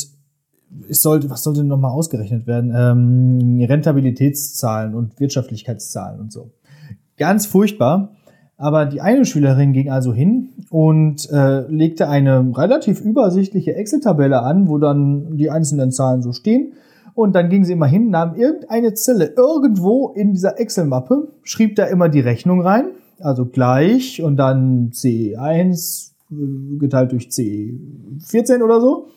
es 0.88 1.02
sollte, 1.02 1.30
was 1.30 1.42
sollte 1.42 1.64
nochmal 1.64 1.92
ausgerechnet 1.92 2.46
werden? 2.46 2.72
Ähm, 2.74 3.64
Rentabilitätszahlen 3.64 4.94
und 4.94 5.20
Wirtschaftlichkeitszahlen 5.20 6.20
und 6.20 6.32
so. 6.32 6.50
Ganz 7.16 7.46
furchtbar. 7.46 8.12
Aber 8.58 8.86
die 8.86 9.02
eine 9.02 9.26
Schülerin 9.26 9.74
ging 9.74 9.90
also 9.90 10.14
hin 10.14 10.48
und 10.70 11.28
äh, 11.30 11.70
legte 11.70 12.08
eine 12.08 12.52
relativ 12.56 13.02
übersichtliche 13.02 13.74
Excel-Tabelle 13.74 14.42
an, 14.42 14.68
wo 14.68 14.78
dann 14.78 15.36
die 15.36 15.50
einzelnen 15.50 15.92
Zahlen 15.92 16.22
so 16.22 16.32
stehen. 16.32 16.72
Und 17.16 17.34
dann 17.34 17.48
ging 17.48 17.64
sie 17.64 17.72
immer 17.72 17.86
hin, 17.86 18.10
nahm 18.10 18.34
irgendeine 18.34 18.92
Zelle 18.92 19.32
irgendwo 19.38 20.10
in 20.10 20.34
dieser 20.34 20.60
Excel-Mappe, 20.60 21.32
schrieb 21.42 21.74
da 21.74 21.86
immer 21.86 22.10
die 22.10 22.20
Rechnung 22.20 22.60
rein, 22.60 22.90
also 23.20 23.46
gleich 23.46 24.22
und 24.22 24.36
dann 24.36 24.90
C1 24.90 26.12
äh, 26.30 26.76
geteilt 26.78 27.12
durch 27.12 27.28
C14 27.28 28.62
oder 28.62 28.82
so. 28.82 29.08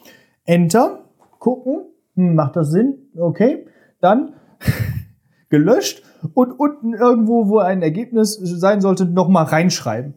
Enter, 0.45 1.01
gucken, 1.39 1.81
hm, 2.15 2.35
macht 2.35 2.55
das 2.55 2.71
Sinn? 2.71 2.99
Okay. 3.17 3.65
Dann 3.99 4.31
gelöscht 5.49 6.01
und 6.33 6.53
unten 6.53 6.93
irgendwo, 6.93 7.49
wo 7.49 7.57
ein 7.57 7.81
Ergebnis 7.81 8.39
sein 8.41 8.79
sollte, 8.79 9.07
nochmal 9.07 9.43
reinschreiben. 9.43 10.13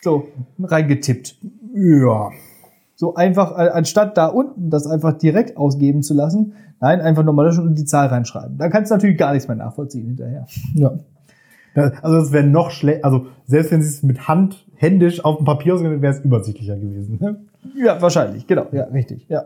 So, 0.00 0.28
reingetippt. 0.58 1.36
Ja. 1.74 2.30
So 3.00 3.14
einfach, 3.14 3.52
äh, 3.52 3.68
anstatt 3.68 4.16
da 4.16 4.26
unten 4.26 4.70
das 4.70 4.88
einfach 4.88 5.12
direkt 5.12 5.56
ausgeben 5.56 6.02
zu 6.02 6.14
lassen, 6.14 6.54
nein, 6.80 7.00
einfach 7.00 7.22
nochmal 7.22 7.46
löschen 7.46 7.64
und 7.64 7.78
die 7.78 7.84
Zahl 7.84 8.08
reinschreiben. 8.08 8.58
Da 8.58 8.68
kannst 8.68 8.90
du 8.90 8.96
natürlich 8.96 9.16
gar 9.16 9.32
nichts 9.32 9.46
mehr 9.46 9.56
nachvollziehen 9.56 10.06
hinterher. 10.06 10.46
Ja. 10.74 10.98
Also 12.02 12.16
es 12.16 12.32
wäre 12.32 12.44
noch 12.44 12.72
schlecht, 12.72 13.04
also 13.04 13.26
selbst 13.46 13.70
wenn 13.70 13.82
sie 13.82 13.88
es 13.88 14.02
mit 14.02 14.26
Hand 14.26 14.66
händisch 14.74 15.24
auf 15.24 15.36
dem 15.36 15.44
Papier 15.44 15.74
ausgegangen 15.74 16.02
wäre 16.02 16.12
es 16.12 16.18
übersichtlicher 16.24 16.76
gewesen. 16.76 17.18
Ne? 17.20 17.36
Ja, 17.76 18.02
wahrscheinlich, 18.02 18.48
genau, 18.48 18.66
ja, 18.72 18.84
richtig, 18.86 19.28
ja. 19.28 19.44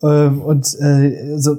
Ähm, 0.00 0.40
und 0.40 0.64
äh, 0.78 1.38
so 1.38 1.56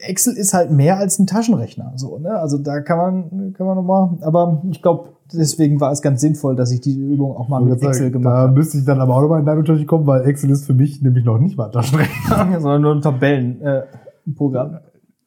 Excel 0.00 0.34
ist 0.36 0.52
halt 0.54 0.70
mehr 0.70 0.98
als 0.98 1.18
ein 1.18 1.26
Taschenrechner, 1.26 1.92
so, 1.96 2.18
ne? 2.18 2.30
Also 2.38 2.58
da 2.58 2.80
kann 2.80 2.98
man, 2.98 3.52
kann 3.54 3.66
man 3.66 3.76
nochmal, 3.76 4.18
aber 4.20 4.62
ich 4.70 4.82
glaube, 4.82 5.10
deswegen 5.32 5.80
war 5.80 5.92
es 5.92 6.02
ganz 6.02 6.20
sinnvoll, 6.20 6.56
dass 6.56 6.70
ich 6.72 6.80
diese 6.80 7.00
Übung 7.00 7.36
auch 7.36 7.48
mal 7.48 7.60
mit 7.60 7.70
würd 7.70 7.80
sagen, 7.80 7.92
Excel 7.92 8.10
gemacht 8.10 8.32
da 8.34 8.38
habe, 8.38 8.52
müsste 8.52 8.78
ich 8.78 8.84
dann 8.84 9.00
aber 9.00 9.16
auch 9.16 9.22
nochmal 9.22 9.40
in 9.40 9.46
deinen 9.46 9.58
Unterricht 9.58 9.86
kommen, 9.86 10.06
weil 10.06 10.22
Excel 10.28 10.50
ist 10.50 10.66
für 10.66 10.74
mich 10.74 11.02
nämlich 11.02 11.24
noch 11.24 11.38
nicht 11.38 11.56
mal 11.56 11.70
Taschenrechner. 11.70 12.48
sondern 12.60 12.82
nur 12.82 12.94
ein 12.94 13.00
Tabellenprogramm. 13.00 13.84
Äh, 14.28 14.32
Programm. 14.36 14.78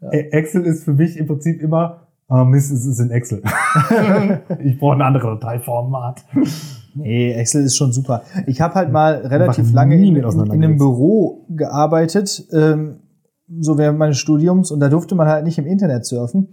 Ä- 0.02 0.32
Excel 0.32 0.66
ist 0.66 0.84
für 0.84 0.94
mich 0.94 1.18
im 1.18 1.28
Prinzip 1.28 1.62
immer, 1.62 2.08
ah 2.28 2.44
Mist, 2.46 2.72
es 2.72 2.86
ist 2.86 3.00
in 3.00 3.12
Excel. 3.12 3.42
ich 4.64 4.80
brauche 4.80 4.94
eine 4.96 5.06
andere 5.06 5.40
Dateiformat. 5.40 6.22
Nee, 6.96 7.34
Excel 7.34 7.64
ist 7.64 7.76
schon 7.78 7.92
super. 7.92 8.24
Ich 8.48 8.62
habe 8.62 8.76
halt 8.76 8.92
mal 8.92 9.16
relativ 9.26 9.72
lange 9.74 9.96
in, 9.96 10.16
in, 10.16 10.24
in 10.26 10.52
einem 10.52 10.78
Büro 10.78 11.46
gearbeitet, 11.50 12.48
ähm, 12.52 12.98
so 13.60 13.78
während 13.78 14.00
meines 14.00 14.18
Studiums, 14.18 14.72
und 14.72 14.80
da 14.80 14.90
durfte 14.90 15.16
man 15.16 15.28
halt 15.28 15.46
nicht 15.46 15.58
im 15.58 15.66
Internet 15.66 16.06
surfen. 16.06 16.50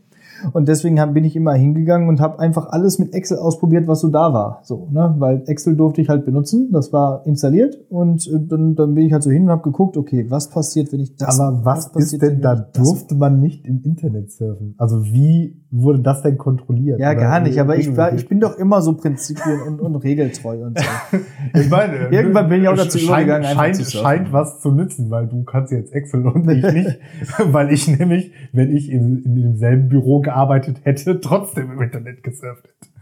Und 0.53 0.69
deswegen 0.69 1.01
hab, 1.01 1.15
bin 1.15 1.25
ich 1.25 1.37
immer 1.37 1.55
hingegangen 1.55 2.09
und 2.09 2.21
habe 2.21 2.39
einfach 2.39 2.69
alles 2.69 2.99
mit 2.99 3.15
Excel 3.15 3.39
ausprobiert, 3.39 3.87
was 3.87 4.01
so 4.01 4.09
da 4.09 4.33
war. 4.33 4.61
So, 4.65 4.89
ne? 4.91 5.15
Weil 5.19 5.43
Excel 5.47 5.77
durfte 5.77 6.01
ich 6.01 6.09
halt 6.09 6.25
benutzen, 6.25 6.71
das 6.73 6.93
war 6.93 7.27
installiert 7.27 7.79
und 7.89 8.27
äh, 8.27 8.39
dann, 8.47 8.75
dann 8.75 8.95
bin 8.95 9.07
ich 9.07 9.13
halt 9.13 9.23
so 9.23 9.31
hin 9.31 9.45
und 9.45 9.51
habe 9.51 9.63
geguckt, 9.63 9.97
okay, 9.97 10.27
was 10.29 10.51
passiert, 10.51 10.93
wenn 10.93 11.01
ich 11.01 11.17
das 11.17 11.41
Aber 11.41 11.65
was, 11.65 11.87
ist 11.87 11.93
passiert, 11.93 12.23
denn, 12.23 12.41
da 12.43 12.55
durfte 12.55 13.15
man 13.15 13.41
nicht 13.41 13.65
im 13.65 13.83
Internet 13.83 14.31
surfen? 14.31 14.75
Also 14.79 15.05
wie 15.05 15.63
wurde 15.83 16.01
das 16.01 16.23
denn 16.23 16.39
kontrolliert? 16.39 16.99
Ja, 16.99 17.15
gar 17.15 17.41
nicht, 17.41 17.59
aber 17.61 17.77
ich, 17.77 17.97
war, 17.97 18.15
ich 18.15 18.29
bin 18.29 18.41
doch 18.41 18.57
immer 18.57 18.83
so 18.83 18.93
prinzipien- 18.93 19.63
und, 19.67 19.81
und 19.81 19.97
regeltreu 19.97 20.65
und 20.65 20.79
so. 20.79 20.85
Ich 21.55 21.71
meine, 21.71 22.09
Irgendwann 22.11 22.49
bin 22.49 22.63
ich 22.63 22.69
auch 22.69 22.77
dazu 22.77 22.99
scheint, 22.99 23.27
übergegangen, 23.27 23.47
einfach 23.47 23.63
scheint, 23.63 23.77
zu 23.77 23.85
scheint 23.85 24.33
was 24.33 24.61
zu 24.61 24.71
nützen, 24.71 25.11
weil 25.11 25.27
du 25.27 25.45
kannst 25.45 25.73
jetzt 25.73 25.93
Excel 25.93 26.27
und 26.27 26.49
ich 26.49 26.63
nicht, 26.73 26.99
weil 27.47 27.73
ich 27.73 27.89
nämlich, 27.89 28.33
wenn 28.53 28.75
ich 28.75 28.91
in, 28.91 29.23
in 29.25 29.35
demselben 29.37 29.89
Büro 29.89 30.21
gearbeitet 30.21 30.81
hätte, 30.85 31.21
trotzdem 31.21 31.71
im 31.73 31.81
Internet 31.81 32.23
gesurft 32.23 32.65
hätte. 32.65 32.93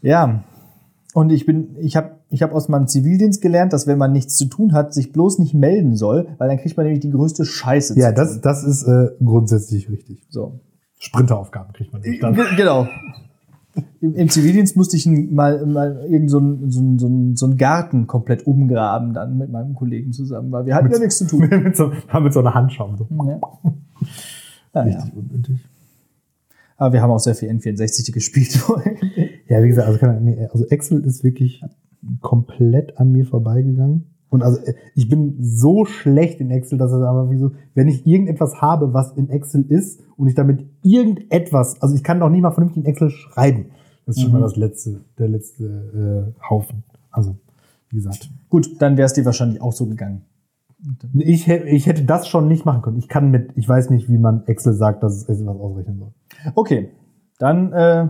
Ja. 0.00 0.44
Und 1.14 1.30
ich 1.30 1.46
bin, 1.46 1.76
ich 1.80 1.96
habe 1.96 2.18
ich 2.30 2.42
hab 2.42 2.52
aus 2.52 2.68
meinem 2.68 2.86
Zivildienst 2.86 3.40
gelernt, 3.40 3.72
dass 3.72 3.86
wenn 3.86 3.98
man 3.98 4.12
nichts 4.12 4.36
zu 4.36 4.44
tun 4.44 4.72
hat, 4.72 4.92
sich 4.92 5.12
bloß 5.12 5.38
nicht 5.38 5.54
melden 5.54 5.96
soll, 5.96 6.28
weil 6.38 6.48
dann 6.48 6.58
kriegt 6.58 6.76
man 6.76 6.84
nämlich 6.84 7.00
die 7.00 7.10
größte 7.10 7.44
Scheiße. 7.44 7.98
Ja, 7.98 8.10
zu 8.10 8.14
das, 8.14 8.40
das 8.40 8.64
ist 8.64 8.84
äh, 8.84 9.08
grundsätzlich 9.24 9.90
richtig. 9.90 10.26
so. 10.28 10.60
Sprinteraufgaben 10.98 11.72
kriegt 11.72 11.92
man 11.92 12.02
nicht 12.02 12.22
dann. 12.22 12.34
Ge- 12.34 12.44
Genau. 12.56 12.86
Im, 14.00 14.14
Im 14.14 14.28
Zivildienst 14.28 14.76
musste 14.76 14.96
ich 14.96 15.06
mal, 15.06 15.64
mal 15.64 16.04
irgend 16.10 16.30
so 16.30 16.38
einen 16.38 16.70
so 16.70 16.80
einen- 16.80 17.36
so 17.36 17.46
einen 17.46 17.56
Garten 17.56 18.06
komplett 18.08 18.44
umgraben 18.46 19.14
dann 19.14 19.38
mit 19.38 19.50
meinem 19.52 19.74
Kollegen 19.74 20.12
zusammen, 20.12 20.50
weil 20.50 20.66
wir 20.66 20.74
hatten 20.74 20.90
ja 20.90 20.98
nichts 20.98 21.18
zu 21.18 21.26
tun. 21.26 21.48
mit, 21.62 21.76
so, 21.76 21.92
mit 22.20 22.32
so 22.32 22.40
einer 22.40 22.54
Handschaum. 22.54 22.96
So. 22.96 23.06
Ja. 23.10 23.40
Ja, 24.74 24.86
ja. 24.86 24.96
Richtig 24.96 25.14
unnötig. 25.16 25.60
Aber 26.76 26.92
wir 26.92 27.02
haben 27.02 27.10
auch 27.10 27.18
sehr 27.20 27.34
viel 27.34 27.48
N64 27.50 28.12
gespielt. 28.12 28.58
Ja, 29.48 29.62
wie 29.62 29.68
gesagt, 29.68 29.88
also, 29.88 30.06
also 30.52 30.66
Excel 30.66 31.00
ist 31.06 31.24
wirklich 31.24 31.62
komplett 32.20 32.98
an 32.98 33.12
mir 33.12 33.24
vorbeigegangen. 33.24 34.04
Und 34.30 34.42
also 34.42 34.58
äh, 34.60 34.74
ich 34.94 35.08
bin 35.08 35.36
so 35.40 35.84
schlecht 35.84 36.40
in 36.40 36.50
Excel, 36.50 36.78
dass 36.78 36.92
es 36.92 37.02
aber 37.02 37.30
wie 37.30 37.38
so, 37.38 37.52
wenn 37.74 37.88
ich 37.88 38.06
irgendetwas 38.06 38.60
habe, 38.60 38.92
was 38.92 39.12
in 39.12 39.30
Excel 39.30 39.64
ist 39.68 40.00
und 40.16 40.28
ich 40.28 40.34
damit 40.34 40.66
irgendetwas, 40.82 41.80
also 41.80 41.94
ich 41.94 42.04
kann 42.04 42.20
doch 42.20 42.28
nie 42.28 42.40
mal 42.40 42.50
vernünftig 42.50 42.84
in 42.84 42.88
Excel 42.90 43.10
schreiben. 43.10 43.66
Das 44.06 44.16
ist 44.16 44.22
schon 44.22 44.32
Mhm. 44.32 44.38
mal 44.38 44.42
das 44.42 44.56
letzte, 44.56 45.00
der 45.18 45.28
letzte 45.28 46.34
äh, 46.36 46.48
Haufen. 46.48 46.82
Also, 47.10 47.36
wie 47.90 47.96
gesagt. 47.96 48.30
Gut, 48.48 48.80
dann 48.80 48.96
wäre 48.96 49.06
es 49.06 49.12
dir 49.12 49.24
wahrscheinlich 49.24 49.60
auch 49.60 49.72
so 49.72 49.86
gegangen. 49.86 50.22
Ich, 51.14 51.48
ich 51.48 51.86
hätte 51.86 52.04
das 52.04 52.28
schon 52.28 52.46
nicht 52.46 52.64
machen 52.64 52.82
können. 52.82 52.98
Ich 52.98 53.08
kann 53.08 53.30
mit, 53.30 53.50
ich 53.56 53.68
weiß 53.68 53.90
nicht, 53.90 54.08
wie 54.08 54.16
man 54.18 54.46
Excel 54.46 54.74
sagt, 54.74 55.02
dass 55.02 55.16
es 55.16 55.28
etwas 55.28 55.56
ausrechnen 55.56 55.98
soll. 55.98 56.12
Okay, 56.54 56.90
dann 57.38 57.72
äh, 57.72 58.08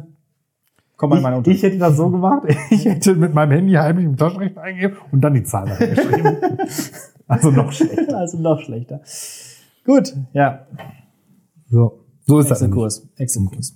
komm 0.98 1.10
mal 1.10 1.16
in 1.16 1.22
meine 1.22 1.40
Ich, 1.40 1.48
ich 1.48 1.62
hätte 1.62 1.78
das 1.78 1.96
so 1.96 2.10
gemacht, 2.10 2.42
ich 2.70 2.84
hätte 2.84 3.14
mit 3.14 3.32
meinem 3.32 3.52
Handy 3.52 3.72
heimlich 3.72 4.04
im 4.04 4.16
Taschenrechner 4.18 4.60
eingegeben 4.60 4.98
und 5.10 5.22
dann 5.22 5.32
die 5.32 5.44
Zahl 5.44 5.64
geschrieben. 5.64 6.36
also 7.26 7.50
noch 7.50 7.72
schlechter. 7.72 8.18
Also 8.18 8.38
noch 8.38 8.60
schlechter. 8.60 9.00
Gut, 9.86 10.14
ja. 10.34 10.66
So, 11.70 12.04
so 12.26 12.40
ist 12.40 12.50
das. 12.50 12.60
nämlich. 12.60 12.84
Excel-Kurs. 12.84 13.08
Excel-Kurs. 13.16 13.74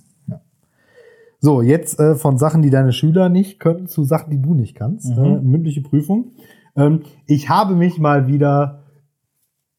So, 1.39 1.61
jetzt 1.61 1.99
äh, 1.99 2.15
von 2.15 2.37
Sachen, 2.37 2.61
die 2.61 2.69
deine 2.69 2.93
Schüler 2.93 3.27
nicht 3.27 3.59
können, 3.59 3.87
zu 3.87 4.03
Sachen, 4.03 4.29
die 4.29 4.41
du 4.41 4.53
nicht 4.53 4.75
kannst. 4.75 5.11
Äh, 5.11 5.41
mündliche 5.41 5.81
Prüfung. 5.81 6.31
Ähm, 6.75 7.01
ich 7.25 7.49
habe 7.49 7.75
mich 7.75 7.99
mal 7.99 8.27
wieder 8.27 8.83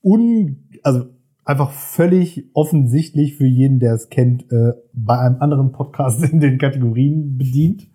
un, 0.03 0.69
also 0.83 1.07
einfach 1.45 1.71
völlig 1.71 2.51
offensichtlich 2.55 3.37
für 3.37 3.47
jeden, 3.47 3.79
der 3.79 3.95
es 3.95 4.09
kennt, 4.09 4.51
äh, 4.51 4.73
bei 4.93 5.19
einem 5.19 5.37
anderen 5.41 5.73
Podcast 5.73 6.23
in 6.33 6.41
den 6.41 6.59
Kategorien 6.59 7.37
bedient. 7.37 7.89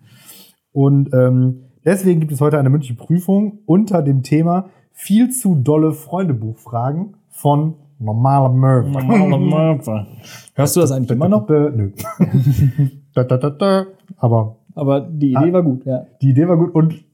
Und 0.72 1.12
ähm, 1.12 1.64
deswegen 1.84 2.20
gibt 2.20 2.32
es 2.32 2.40
heute 2.40 2.58
eine 2.58 2.70
mündliche 2.70 2.94
Prüfung 2.94 3.60
unter 3.66 4.02
dem 4.02 4.22
Thema 4.22 4.70
viel 4.92 5.30
zu 5.30 5.54
dolle 5.56 5.92
Freundebuchfragen 5.92 7.16
von 7.28 7.74
normaler 7.98 8.48
Murph. 8.50 9.86
Hörst 10.54 10.76
du 10.76 10.80
das 10.80 10.92
eigentlich 10.92 11.10
immer 11.10 11.28
noch? 11.28 11.48
Nö. 11.48 11.92
da, 13.14 13.24
da, 13.24 13.36
da, 13.36 13.50
da. 13.50 13.86
Aber 14.16 14.56
Aber 14.74 15.00
die 15.00 15.32
Idee 15.32 15.52
war 15.52 15.62
gut, 15.62 15.84
ja. 15.84 16.06
die 16.22 16.30
Idee 16.30 16.48
war 16.48 16.56
gut 16.56 16.74
und 16.74 17.04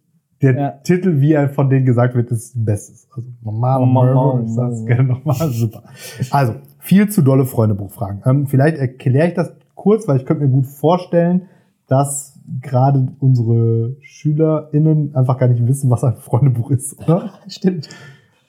der 0.42 0.55
Ja. 0.59 0.70
Titel, 0.83 1.20
wie 1.20 1.33
er 1.33 1.49
von 1.49 1.70
denen 1.70 1.87
gesagt 1.87 2.14
wird, 2.14 2.31
ist 2.31 2.53
Bestes. 2.64 3.09
Also 3.14 3.29
normaler 3.42 3.87
Normal- 3.87 4.14
Murph. 4.14 4.40
Ich 4.46 4.53
sag's 4.55 4.85
gerne 4.85 5.04
nochmal. 5.04 5.48
Super. 5.50 5.83
Also, 6.31 6.54
viel 6.79 7.08
zu 7.08 7.23
dolle 7.23 7.46
Freundebuchfragen. 7.46 8.23
Ähm, 8.27 8.46
vielleicht 8.46 8.77
erkläre 8.77 9.29
ich 9.29 9.35
das 9.35 9.52
kurz, 9.75 10.06
weil 10.06 10.19
ich 10.19 10.27
könnte 10.27 10.44
mir 10.44 10.50
gut 10.50 10.67
vorstellen, 10.67 11.42
dass 11.88 12.38
gerade 12.60 13.08
unsere 13.21 13.96
SchülerInnen 14.00 15.15
einfach 15.15 15.38
gar 15.38 15.48
nicht 15.48 15.67
wissen, 15.67 15.88
was 15.90 16.04
ein 16.04 16.17
Freundebuch 16.17 16.71
ist, 16.71 16.98
oder? 17.00 17.31
Stimmt. 17.48 17.88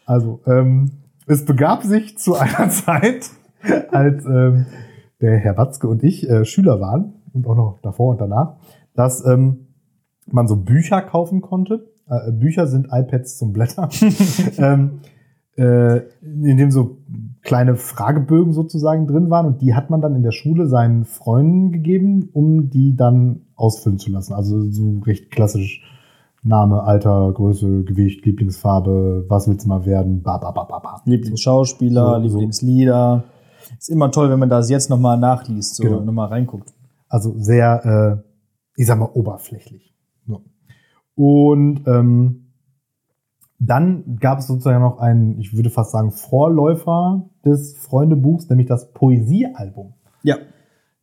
Also, 0.05 0.41
ähm, 0.45 0.91
es 1.25 1.45
begab 1.45 1.83
sich 1.83 2.17
zu 2.17 2.35
einer 2.35 2.69
Zeit, 2.69 3.29
als 3.91 4.25
ähm, 4.25 4.65
der 5.21 5.37
Herr 5.37 5.57
Watzke 5.57 5.87
und 5.87 6.03
ich 6.03 6.29
äh, 6.29 6.45
Schüler 6.45 6.79
waren 6.79 7.13
und 7.33 7.47
auch 7.47 7.55
noch 7.55 7.79
davor 7.81 8.11
und 8.11 8.21
danach, 8.21 8.55
dass 8.95 9.25
ähm, 9.25 9.66
man 10.27 10.47
so 10.47 10.55
Bücher 10.55 11.01
kaufen 11.01 11.41
konnte. 11.41 11.91
Äh, 12.07 12.31
Bücher 12.31 12.67
sind 12.67 12.87
iPads 12.91 13.37
zum 13.37 13.53
Blättern. 13.53 13.89
ähm, 14.57 14.99
äh, 15.57 15.97
in 16.21 16.57
dem 16.57 16.71
so 16.71 16.97
kleine 17.41 17.75
Fragebögen 17.75 18.53
sozusagen 18.53 19.07
drin 19.07 19.29
waren 19.29 19.45
und 19.45 19.61
die 19.61 19.73
hat 19.73 19.89
man 19.89 20.01
dann 20.01 20.15
in 20.15 20.23
der 20.23 20.31
Schule 20.31 20.67
seinen 20.67 21.05
Freunden 21.05 21.71
gegeben, 21.71 22.29
um 22.33 22.69
die 22.69 22.95
dann 22.95 23.41
ausfüllen 23.55 23.97
zu 23.99 24.11
lassen. 24.11 24.33
Also 24.33 24.69
so 24.69 24.99
recht 25.05 25.31
klassisch 25.31 25.81
Name, 26.43 26.83
Alter, 26.83 27.31
Größe, 27.33 27.83
Gewicht, 27.83 28.25
Lieblingsfarbe, 28.25 29.25
was 29.27 29.47
willst 29.47 29.65
du 29.65 29.69
mal 29.69 29.85
werden, 29.85 30.21
ba, 30.21 30.37
ba, 30.37 30.51
ba, 30.51 30.63
ba, 30.63 30.79
ba. 30.79 31.01
Lieblingsschauspieler, 31.05 32.21
So, 32.21 32.27
so. 32.29 32.35
Lieblingslieder. 32.37 33.23
Ist 33.77 33.89
immer 33.89 34.11
toll, 34.11 34.29
wenn 34.29 34.39
man 34.39 34.49
das 34.49 34.69
jetzt 34.69 34.89
nochmal 34.89 35.17
nachliest, 35.17 35.75
so 35.75 35.83
Genau. 35.83 36.01
nochmal 36.01 36.29
reinguckt. 36.29 36.73
Also 37.09 37.33
sehr, 37.37 38.23
äh, 38.25 38.79
ich 38.79 38.85
sag 38.87 38.99
mal, 38.99 39.09
oberflächlich. 39.13 39.86
Und 41.17 41.81
ähm, 41.87 42.47
dann 43.59 44.17
gab 44.19 44.37
es 44.37 44.47
sozusagen 44.47 44.81
noch 44.81 44.99
einen, 44.99 45.39
ich 45.39 45.55
würde 45.55 45.71
fast 45.71 45.91
sagen, 45.91 46.11
Vorläufer 46.11 47.23
des 47.43 47.75
Freundebuchs, 47.75 48.47
nämlich 48.49 48.67
das 48.67 48.93
Poesiealbum. 48.93 49.93
Ja. 50.21 50.37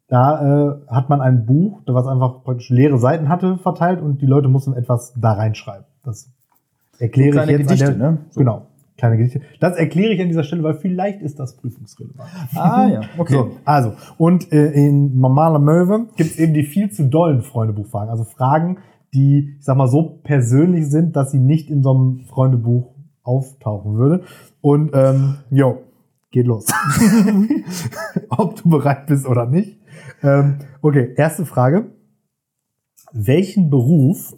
Da 0.07 0.69
äh, 0.69 0.81
hat 0.87 1.09
man 1.09 1.21
ein 1.21 1.47
Buch, 1.47 1.81
was 1.87 2.07
einfach 2.07 2.45
praktisch 2.45 2.71
leere 2.71 2.99
Seiten 2.99 3.29
hatte, 3.29 3.59
verteilt 3.59 4.01
und 4.01 4.23
die 4.23 4.27
Leute 4.27 4.49
mussten 4.49 4.73
etwas 4.75 5.15
da 5.17 5.33
reinschreiben. 5.33 5.85
Das 6.05 6.31
erkläre 6.99 7.33
So 7.33 7.41
ich 7.43 7.49
jetzt 7.49 7.69
Gedichte, 7.69 7.87
an 7.89 7.99
der, 7.99 8.11
ne? 8.13 8.19
So. 8.31 8.39
Genau, 8.39 8.67
kleine 8.97 9.17
Gedichte. 9.17 9.41
Das 9.59 9.77
erkläre 9.77 10.13
ich 10.13 10.21
an 10.21 10.29
dieser 10.29 10.45
Stelle, 10.45 10.63
weil 10.63 10.75
vielleicht 10.75 11.23
ist 11.23 11.41
das 11.41 11.57
prüfungsrelevant. 11.57 12.31
Ah 12.55 12.87
ja, 12.87 13.01
okay. 13.19 13.33
So, 13.33 13.57
also, 13.65 13.95
und 14.17 14.53
äh, 14.53 14.71
in 14.71 15.19
normaler 15.19 15.59
Möwe 15.59 16.07
gibt 16.17 16.31
es 16.31 16.39
eben 16.39 16.55
die 16.55 16.63
viel 16.63 16.93
zu 16.93 17.09
dollen 17.09 17.43
Freundebuchfragen. 17.43 18.11
Also 18.11 18.23
Fragen, 18.23 18.79
die, 19.15 19.57
ich 19.59 19.65
sag 19.65 19.77
mal, 19.77 19.89
so 19.89 20.21
persönlich 20.23 20.91
sind, 20.91 21.17
dass 21.17 21.31
sie 21.31 21.39
nicht 21.39 21.71
in 21.71 21.83
so 21.83 21.91
einem 21.91 22.21
Freundebuch 22.27 22.95
auftauchen 23.23 23.97
würde. 23.97 24.25
Und 24.61 24.91
ähm, 24.95 25.37
jo, 25.51 25.79
geht 26.31 26.47
los. 26.47 26.67
Ob 28.29 28.61
du 28.63 28.69
bereit 28.69 29.07
bist 29.07 29.27
oder 29.27 29.47
nicht. 29.47 29.79
Ähm, 30.23 30.59
okay, 30.83 31.15
erste 31.17 31.47
Frage. 31.47 31.93
Welchen 33.13 33.71
Beruf 33.71 34.35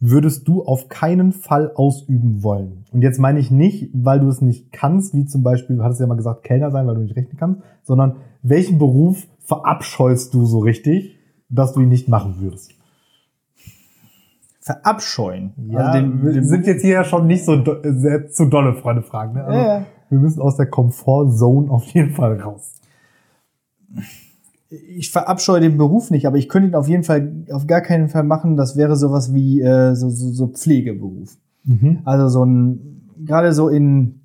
würdest 0.00 0.48
du 0.48 0.64
auf 0.64 0.88
keinen 0.88 1.32
Fall 1.32 1.70
ausüben 1.76 2.42
wollen? 2.42 2.84
Und 2.90 3.02
jetzt 3.02 3.20
meine 3.20 3.38
ich 3.38 3.52
nicht, 3.52 3.90
weil 3.94 4.18
du 4.18 4.28
es 4.28 4.40
nicht 4.40 4.72
kannst, 4.72 5.14
wie 5.14 5.26
zum 5.26 5.44
Beispiel, 5.44 5.76
du 5.76 5.84
hattest 5.84 6.00
ja 6.00 6.08
mal 6.08 6.16
gesagt, 6.16 6.42
Kellner 6.42 6.72
sein, 6.72 6.86
weil 6.88 6.96
du 6.96 7.02
nicht 7.02 7.16
rechnen 7.16 7.36
kannst, 7.38 7.62
sondern 7.84 8.16
welchen 8.42 8.78
Beruf 8.78 9.28
verabscheust 9.38 10.34
du 10.34 10.44
so 10.44 10.58
richtig, 10.58 11.16
dass 11.48 11.72
du 11.72 11.80
ihn 11.80 11.88
nicht 11.88 12.08
machen 12.08 12.40
würdest? 12.40 12.74
Verabscheuen. 14.62 15.52
Ja, 15.68 15.78
also 15.80 16.00
den, 16.00 16.22
wir 16.22 16.32
den, 16.32 16.44
sind 16.44 16.66
jetzt 16.66 16.82
hier 16.82 16.92
ja 16.92 17.04
schon 17.04 17.26
nicht 17.26 17.44
so 17.44 17.56
do 17.56 17.76
sehr 17.82 18.28
zu 18.28 18.46
dolle 18.46 18.74
Freunde 18.74 19.02
fragen. 19.02 19.34
Ne? 19.34 19.44
Also 19.44 19.58
Ja, 19.58 19.78
ja. 19.78 19.86
Wir 20.08 20.18
müssen 20.18 20.40
aus 20.40 20.56
der 20.56 20.66
Komfortzone 20.66 21.68
auf 21.70 21.84
jeden 21.86 22.14
Fall 22.14 22.40
raus. 22.40 22.74
ich 24.70 25.10
verabscheue 25.10 25.60
den 25.60 25.76
Beruf 25.78 26.10
nicht, 26.10 26.26
aber 26.26 26.36
ich 26.36 26.48
könnte 26.48 26.68
ihn 26.68 26.74
auf 26.74 26.88
jeden 26.88 27.02
Fall, 27.02 27.44
auf 27.50 27.66
gar 27.66 27.80
keinen 27.80 28.08
Fall 28.08 28.22
machen. 28.22 28.56
Das 28.56 28.76
wäre 28.76 28.96
sowas 28.96 29.34
wie 29.34 29.60
äh, 29.60 29.94
so, 29.94 30.08
so, 30.10 30.30
so 30.30 30.46
Pflegeberuf. 30.46 31.36
Also 32.04 32.28
so 32.28 32.44
ein, 32.44 33.08
gerade 33.24 33.52
so 33.52 33.68
in 33.68 34.20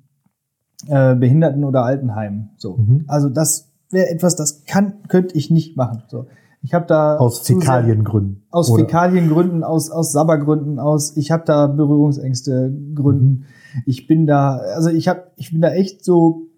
äh, 0.86 1.14
Behinderten- 1.14 1.64
oder 1.64 1.84
Altenheimen. 1.84 2.50
So. 2.56 2.76
Mhm. 2.76 3.04
Also 3.08 3.28
das 3.28 3.70
wäre 3.90 4.08
etwas, 4.10 4.36
das 4.36 4.64
kann, 4.66 4.94
könnte 5.08 5.36
ich 5.36 5.50
nicht 5.50 5.76
machen. 5.76 6.02
So. 6.08 6.26
Ich 6.62 6.74
habe 6.74 6.86
da 6.86 7.16
Aus 7.16 7.40
Fäkaliengründen. 7.40 8.42
aus 8.50 8.70
Oder- 8.70 8.84
Fäkaliengründen, 8.84 9.62
aus, 9.64 9.90
aus 9.90 10.12
Sabbergründen, 10.12 10.78
aus, 10.78 11.16
ich 11.16 11.30
habe 11.30 11.44
da 11.46 11.66
Berührungsängste 11.68 12.74
Gründen. 12.94 13.44
Ich 13.86 14.06
bin 14.06 14.26
da, 14.26 14.56
also 14.74 14.90
ich 14.90 15.08
habe, 15.08 15.24
ich 15.36 15.52
bin 15.52 15.60
da 15.60 15.70
echt 15.70 16.04
so, 16.04 16.48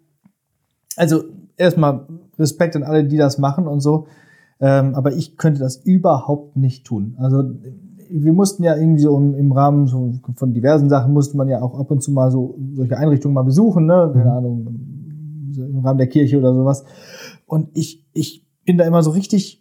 also 0.96 1.24
erstmal 1.56 2.06
Respekt 2.38 2.76
an 2.76 2.82
alle, 2.82 3.04
die 3.04 3.16
das 3.18 3.38
machen 3.38 3.66
und 3.66 3.80
so, 3.80 4.06
ähm, 4.60 4.94
aber 4.94 5.12
ich 5.12 5.36
könnte 5.36 5.60
das 5.60 5.76
überhaupt 5.76 6.56
nicht 6.56 6.86
tun. 6.86 7.14
Also 7.18 7.42
wir 8.12 8.32
mussten 8.32 8.62
ja 8.64 8.76
irgendwie 8.76 9.02
so 9.02 9.16
im, 9.16 9.34
im 9.34 9.52
Rahmen 9.52 9.86
so 9.86 10.14
von 10.34 10.52
diversen 10.52 10.88
Sachen 10.88 11.12
musste 11.12 11.36
man 11.36 11.48
ja 11.48 11.60
auch 11.62 11.78
ab 11.78 11.90
und 11.90 12.02
zu 12.02 12.10
mal 12.10 12.30
so 12.30 12.58
solche 12.74 12.96
Einrichtungen 12.96 13.34
mal 13.34 13.42
besuchen, 13.44 13.86
ne? 13.86 14.10
Keine 14.12 14.32
Ahnung, 14.32 14.66
so 15.52 15.62
im 15.64 15.78
Rahmen 15.80 15.98
der 15.98 16.08
Kirche 16.08 16.38
oder 16.38 16.54
sowas. 16.54 16.84
Und 17.46 17.68
ich, 17.74 18.06
ich 18.12 18.46
bin 18.64 18.78
da 18.78 18.84
immer 18.84 19.02
so 19.02 19.10
richtig, 19.10 19.59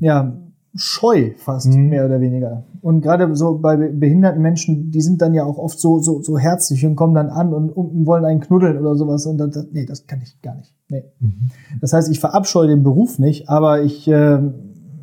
ja, 0.00 0.36
scheu 0.74 1.32
fast, 1.36 1.66
Mhm. 1.72 1.88
mehr 1.88 2.04
oder 2.06 2.20
weniger. 2.20 2.62
Und 2.82 3.00
gerade 3.00 3.34
so 3.34 3.58
bei 3.58 3.76
be- 3.76 3.88
behinderten 3.92 4.40
Menschen, 4.40 4.90
die 4.92 5.00
sind 5.00 5.20
dann 5.20 5.34
ja 5.34 5.44
auch 5.44 5.58
oft 5.58 5.80
so, 5.80 5.98
so, 5.98 6.22
so 6.22 6.38
herzlich 6.38 6.84
und 6.86 6.94
kommen 6.94 7.14
dann 7.14 7.28
an 7.30 7.52
und, 7.52 7.70
und 7.70 8.06
wollen 8.06 8.24
einen 8.24 8.40
knuddeln 8.40 8.78
oder 8.78 8.94
sowas. 8.94 9.26
Und 9.26 9.38
dann, 9.38 9.50
das, 9.50 9.66
nee, 9.72 9.84
das 9.86 10.06
kann 10.06 10.20
ich 10.22 10.40
gar 10.42 10.54
nicht. 10.54 10.72
Nee. 10.88 11.02
Mhm. 11.20 11.50
Das 11.80 11.92
heißt, 11.92 12.10
ich 12.10 12.20
verabscheue 12.20 12.68
den 12.68 12.82
Beruf 12.84 13.18
nicht, 13.18 13.48
aber 13.48 13.82
ich 13.82 14.06
ähm, 14.08 14.54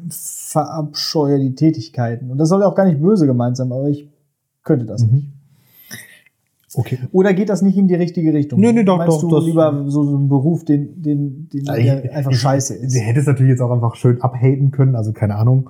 verabscheue 0.10 1.40
die 1.40 1.56
Tätigkeiten. 1.56 2.32
Und 2.32 2.38
das 2.38 2.50
soll 2.50 2.62
ja 2.62 2.68
auch 2.68 2.76
gar 2.76 2.86
nicht 2.86 3.02
böse 3.02 3.26
gemeint 3.26 3.58
sein, 3.58 3.72
aber 3.72 3.90
ich 3.90 4.08
könnte 4.64 4.86
das 4.86 5.04
Mhm. 5.06 5.14
nicht. 5.14 5.28
Okay. 6.78 7.00
Oder 7.12 7.34
geht 7.34 7.50
das 7.50 7.62
nicht 7.62 7.78
in 7.78 7.88
die 7.88 7.96
richtige 7.96 8.34
Richtung? 8.34 8.60
Nee, 8.60 8.74
nee, 8.74 8.84
doch, 8.84 8.98
Meinst 8.98 9.24
doch, 9.24 9.30
du 9.30 9.40
lieber 9.40 9.86
so, 9.88 10.04
so 10.04 10.16
einen 10.16 10.30
Beruf, 10.30 10.66
den, 10.66 11.02
den, 11.02 11.50
den 11.50 11.66
der 11.66 12.14
einfach 12.14 12.34
scheiße 12.34 12.76
ist? 12.76 12.96
Du 12.96 13.00
hättest 13.00 13.28
natürlich 13.28 13.52
jetzt 13.52 13.62
auch 13.62 13.72
einfach 13.72 13.96
schön 13.96 14.22
abhaten 14.22 14.72
können, 14.72 14.96
also 14.96 15.14
keine 15.14 15.36
Ahnung, 15.36 15.70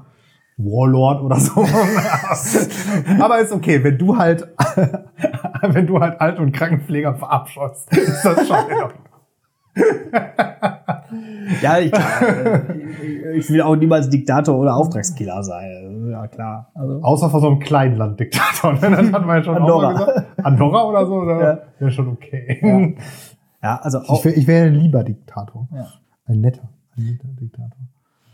Warlord 0.58 1.22
oder 1.22 1.40
so. 1.40 1.62
Aber 3.20 3.40
ist 3.40 3.52
okay, 3.52 3.84
wenn 3.84 3.98
du 3.98 4.18
halt, 4.18 4.48
wenn 5.62 5.88
du 5.88 6.00
halt 6.00 6.20
Alt- 6.22 6.40
und 6.40 6.54
Krankenpfleger 6.54 7.16
verabscheust, 7.16 7.92
ist 7.92 8.24
das 8.24 8.48
schon 8.48 8.58
in 8.70 8.84
Ordnung. 8.84 9.06
Ja, 11.62 11.78
ich, 11.80 11.94
äh, 11.94 13.38
ich 13.38 13.50
will 13.50 13.62
auch 13.62 13.76
niemals 13.76 14.10
Diktator 14.10 14.58
oder 14.58 14.76
Auftragskiller 14.76 15.44
sein. 15.44 16.08
Ja, 16.12 16.28
klar. 16.28 16.72
Also, 16.74 17.02
Außer 17.02 17.30
von 17.30 17.42
so 17.42 17.48
einem 17.48 17.60
kleinen 17.60 17.98
Landdiktator. 17.98 18.74
Ne? 18.74 18.80
Das 18.82 19.12
hat 19.12 19.26
man 19.26 19.38
ja 19.38 19.44
schon 19.44 19.56
Andorra. 19.58 19.92
gesagt. 19.94 20.26
Andorra 20.44 20.84
oder 20.90 21.06
so, 21.06 21.14
oder? 21.16 21.42
Ja. 21.42 21.60
Wäre 21.80 21.92
schon 21.92 22.08
okay. 22.10 22.96
ja, 23.62 23.78
also 23.82 24.00
Ich, 24.02 24.10
auch, 24.10 24.26
wär, 24.26 24.38
ich 24.38 24.48
wäre 24.48 24.70
lieber 24.70 25.04
Diktator. 25.04 25.68
Ja. 25.74 25.88
Ein 26.26 26.42
netter, 26.42 26.70
ein 26.98 27.04
netter 27.06 27.28
Diktator. 27.40 27.78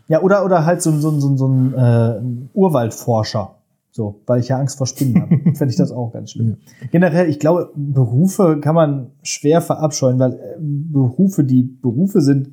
ja, 0.08 0.20
oder, 0.22 0.44
oder 0.44 0.64
halt 0.64 0.80
so, 0.82 0.90
ein- 0.90 1.00
so, 1.00 1.10
ein- 1.10 1.20
so, 1.20 1.28
ein- 1.28 1.36
so 1.38 1.48
ein 1.48 1.74
äh, 1.74 2.58
Urwaldforscher. 2.58 3.56
So, 3.94 4.22
weil 4.26 4.40
ich 4.40 4.48
ja 4.48 4.56
Angst 4.58 4.78
vor 4.78 4.86
Spinnen 4.86 5.20
habe. 5.20 5.36
Fände 5.54 5.66
ich 5.70 5.76
das 5.76 5.92
auch 5.92 6.12
ganz 6.14 6.30
schlimm. 6.30 6.56
Generell, 6.92 7.28
ich 7.28 7.38
glaube, 7.38 7.70
Berufe 7.76 8.58
kann 8.58 8.74
man 8.74 9.08
schwer 9.22 9.60
verabscheuen, 9.60 10.18
weil 10.18 10.32
äh, 10.32 10.38
Berufe, 10.58 11.44
die 11.44 11.62
Berufe 11.64 12.22
sind, 12.22 12.52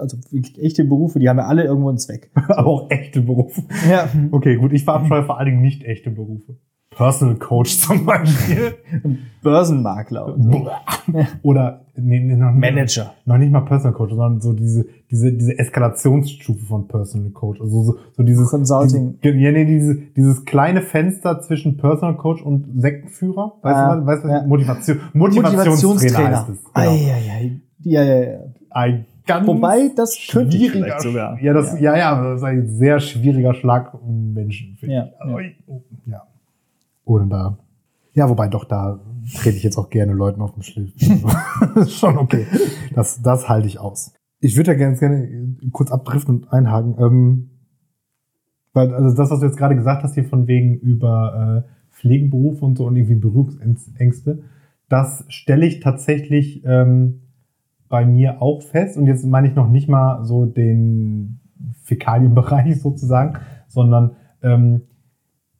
also 0.00 0.16
wirklich 0.30 0.62
echte 0.62 0.84
Berufe, 0.84 1.18
die 1.18 1.28
haben 1.28 1.38
ja 1.38 1.46
alle 1.46 1.64
irgendwo 1.64 1.88
einen 1.88 1.98
Zweck. 1.98 2.30
Aber 2.48 2.66
auch 2.66 2.90
echte 2.90 3.20
Berufe. 3.22 3.62
Ja. 3.90 4.08
Okay, 4.30 4.56
gut, 4.56 4.72
ich 4.72 4.84
verabscheue 4.84 5.24
vor 5.24 5.38
allen 5.38 5.46
Dingen 5.46 5.62
nicht 5.62 5.84
echte 5.84 6.10
Berufe. 6.10 6.56
Personal 6.94 7.36
Coach 7.36 7.78
zum 7.78 8.04
Beispiel. 8.04 8.74
Börsenmakler 9.42 10.36
so. 10.38 10.68
Oder 11.42 11.86
nee, 11.96 12.20
nee, 12.20 12.36
noch, 12.36 12.50
nicht- 12.52 12.60
Manager. 12.60 13.14
Noch 13.24 13.38
nicht 13.38 13.50
mal 13.50 13.62
Personal 13.62 13.94
Coach, 13.94 14.10
sondern 14.10 14.40
so 14.42 14.52
diese, 14.52 14.84
diese, 15.10 15.32
diese 15.32 15.58
Eskalationsstufe 15.58 16.64
von 16.66 16.88
Personal 16.88 17.30
Coach. 17.30 17.60
Also 17.62 17.82
so, 17.82 17.96
so 18.12 18.22
dieses 18.22 18.50
Consulting. 18.50 19.18
Diese, 19.24 19.34
ja, 19.36 19.52
nee, 19.52 19.64
diese, 19.64 19.94
dieses 20.16 20.44
kleine 20.44 20.82
Fenster 20.82 21.40
zwischen 21.40 21.78
Personal 21.78 22.16
Coach 22.16 22.42
und 22.42 22.66
Sektenführer. 22.80 23.54
Weißt 23.62 23.76
Ah, 23.76 23.96
du, 23.96 24.00
was- 24.02 24.06
weißt 24.06 24.24
du, 24.24 24.28
was? 24.28 24.34
ja. 24.42 24.46
Motivation, 24.46 24.98
Motivationstrainer 25.14 26.28
heißt 26.40 26.48
es. 26.50 26.58
Genau. 26.64 26.90
Eieiei. 26.90 27.60
Ja, 27.84 28.02
ja, 28.04 28.22
ja. 28.22 28.38
Ein 28.70 29.06
ganz 29.26 29.46
Wobei, 29.46 29.90
das 29.94 30.18
könnte 30.30 30.56
ich 30.56 30.70
vielleicht 30.70 31.00
sogar. 31.00 31.40
Ja, 31.40 31.52
das, 31.52 31.78
ja. 31.80 31.96
ja, 31.96 32.22
das 32.22 32.40
ist 32.40 32.44
ein 32.44 32.68
sehr 32.68 33.00
schwieriger 33.00 33.54
Schlag 33.54 33.94
um 33.94 34.32
Menschen, 34.32 34.76
finde 34.76 34.94
Ja, 34.94 35.04
ich. 35.04 35.20
Also, 35.20 35.38
ja. 35.38 35.50
oh, 35.66 35.82
ja. 36.06 36.22
Oder 37.04 37.26
da. 37.26 37.58
Ja, 38.14 38.28
wobei 38.28 38.48
doch, 38.48 38.64
da 38.64 39.00
trete 39.36 39.56
ich 39.56 39.62
jetzt 39.62 39.78
auch 39.78 39.90
gerne 39.90 40.12
Leuten 40.12 40.40
auf 40.42 40.52
den 40.52 40.62
Schliff. 40.62 40.92
Ist 41.76 41.98
schon 41.98 42.18
okay. 42.18 42.46
Das, 42.94 43.22
das 43.22 43.48
halte 43.48 43.66
ich 43.66 43.78
aus. 43.78 44.12
Ich 44.40 44.56
würde 44.56 44.72
da 44.72 44.78
ganz 44.78 45.00
gerne 45.00 45.56
kurz 45.70 45.90
abdriften 45.92 46.36
und 46.36 46.52
einhaken. 46.52 46.96
Ähm, 46.98 47.50
weil, 48.72 48.92
also 48.94 49.16
das, 49.16 49.30
was 49.30 49.40
du 49.40 49.46
jetzt 49.46 49.56
gerade 49.56 49.76
gesagt 49.76 50.02
hast, 50.02 50.14
hier 50.14 50.24
von 50.24 50.46
wegen 50.48 50.76
über 50.76 51.64
äh, 51.64 51.92
Pflegeberufe 51.94 52.64
und 52.64 52.78
so 52.78 52.86
und 52.86 52.96
irgendwie 52.96 53.14
Berührungsängste, 53.16 54.42
das 54.88 55.24
stelle 55.28 55.66
ich 55.66 55.80
tatsächlich 55.80 56.62
ähm, 56.64 57.20
bei 57.92 58.06
mir 58.06 58.40
auch 58.40 58.62
fest. 58.62 58.96
Und 58.96 59.06
jetzt 59.06 59.22
meine 59.26 59.48
ich 59.48 59.54
noch 59.54 59.68
nicht 59.68 59.86
mal 59.86 60.24
so 60.24 60.46
den 60.46 61.40
Fäkalienbereich 61.82 62.80
sozusagen, 62.80 63.38
sondern 63.68 64.16
ähm, 64.42 64.84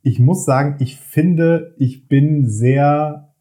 ich 0.00 0.18
muss 0.18 0.46
sagen, 0.46 0.76
ich 0.78 0.96
finde, 0.96 1.74
ich 1.76 2.08
bin 2.08 2.48
sehr 2.48 3.34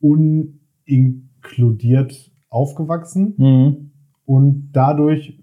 uninkludiert 0.00 2.32
aufgewachsen 2.48 3.34
Mhm. 3.36 3.90
und 4.24 4.70
dadurch 4.72 5.38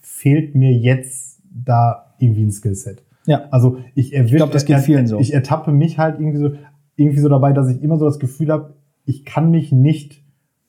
fehlt 0.00 0.56
mir 0.56 0.72
jetzt 0.72 1.40
da 1.54 2.16
irgendwie 2.18 2.46
ein 2.46 2.50
Skillset. 2.50 3.04
Ja. 3.26 3.42
Also 3.52 3.78
ich 3.94 4.12
erwische, 4.12 4.34
glaub, 4.36 4.50
das 4.50 4.64
geht 4.64 4.80
vielen 4.80 5.06
so. 5.06 5.20
Ich 5.20 5.32
ertappe 5.32 5.70
mich 5.70 5.98
halt 5.98 6.18
irgendwie 6.18 6.38
so, 6.38 6.50
irgendwie 6.96 7.20
so 7.20 7.28
dabei, 7.28 7.52
dass 7.52 7.68
ich 7.68 7.80
immer 7.80 7.96
so 7.96 8.06
das 8.06 8.18
Gefühl 8.18 8.50
habe, 8.50 8.74
ich 9.04 9.24
kann 9.24 9.52
mich 9.52 9.70
nicht 9.70 10.24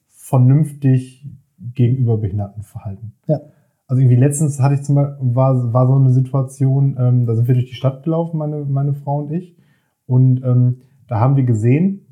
vernünftig 0.09 1.25
gegenüber 1.73 2.17
Behinderten 2.17 2.63
verhalten. 2.63 3.13
Ja. 3.27 3.41
Also 3.87 4.01
irgendwie 4.01 4.17
letztens 4.17 4.59
hatte 4.59 4.75
ich 4.75 4.83
zum 4.83 4.95
Beispiel, 4.95 5.35
war, 5.35 5.73
war 5.73 5.87
so 5.87 5.95
eine 5.95 6.11
Situation, 6.11 6.95
ähm, 6.99 7.25
da 7.25 7.35
sind 7.35 7.47
wir 7.47 7.55
durch 7.55 7.69
die 7.69 7.75
Stadt 7.75 8.03
gelaufen, 8.03 8.37
meine, 8.37 8.65
meine 8.65 8.93
Frau 8.93 9.19
und 9.19 9.31
ich. 9.31 9.57
Und 10.05 10.43
ähm, 10.43 10.81
da 11.07 11.19
haben 11.19 11.35
wir 11.35 11.43
gesehen, 11.43 12.05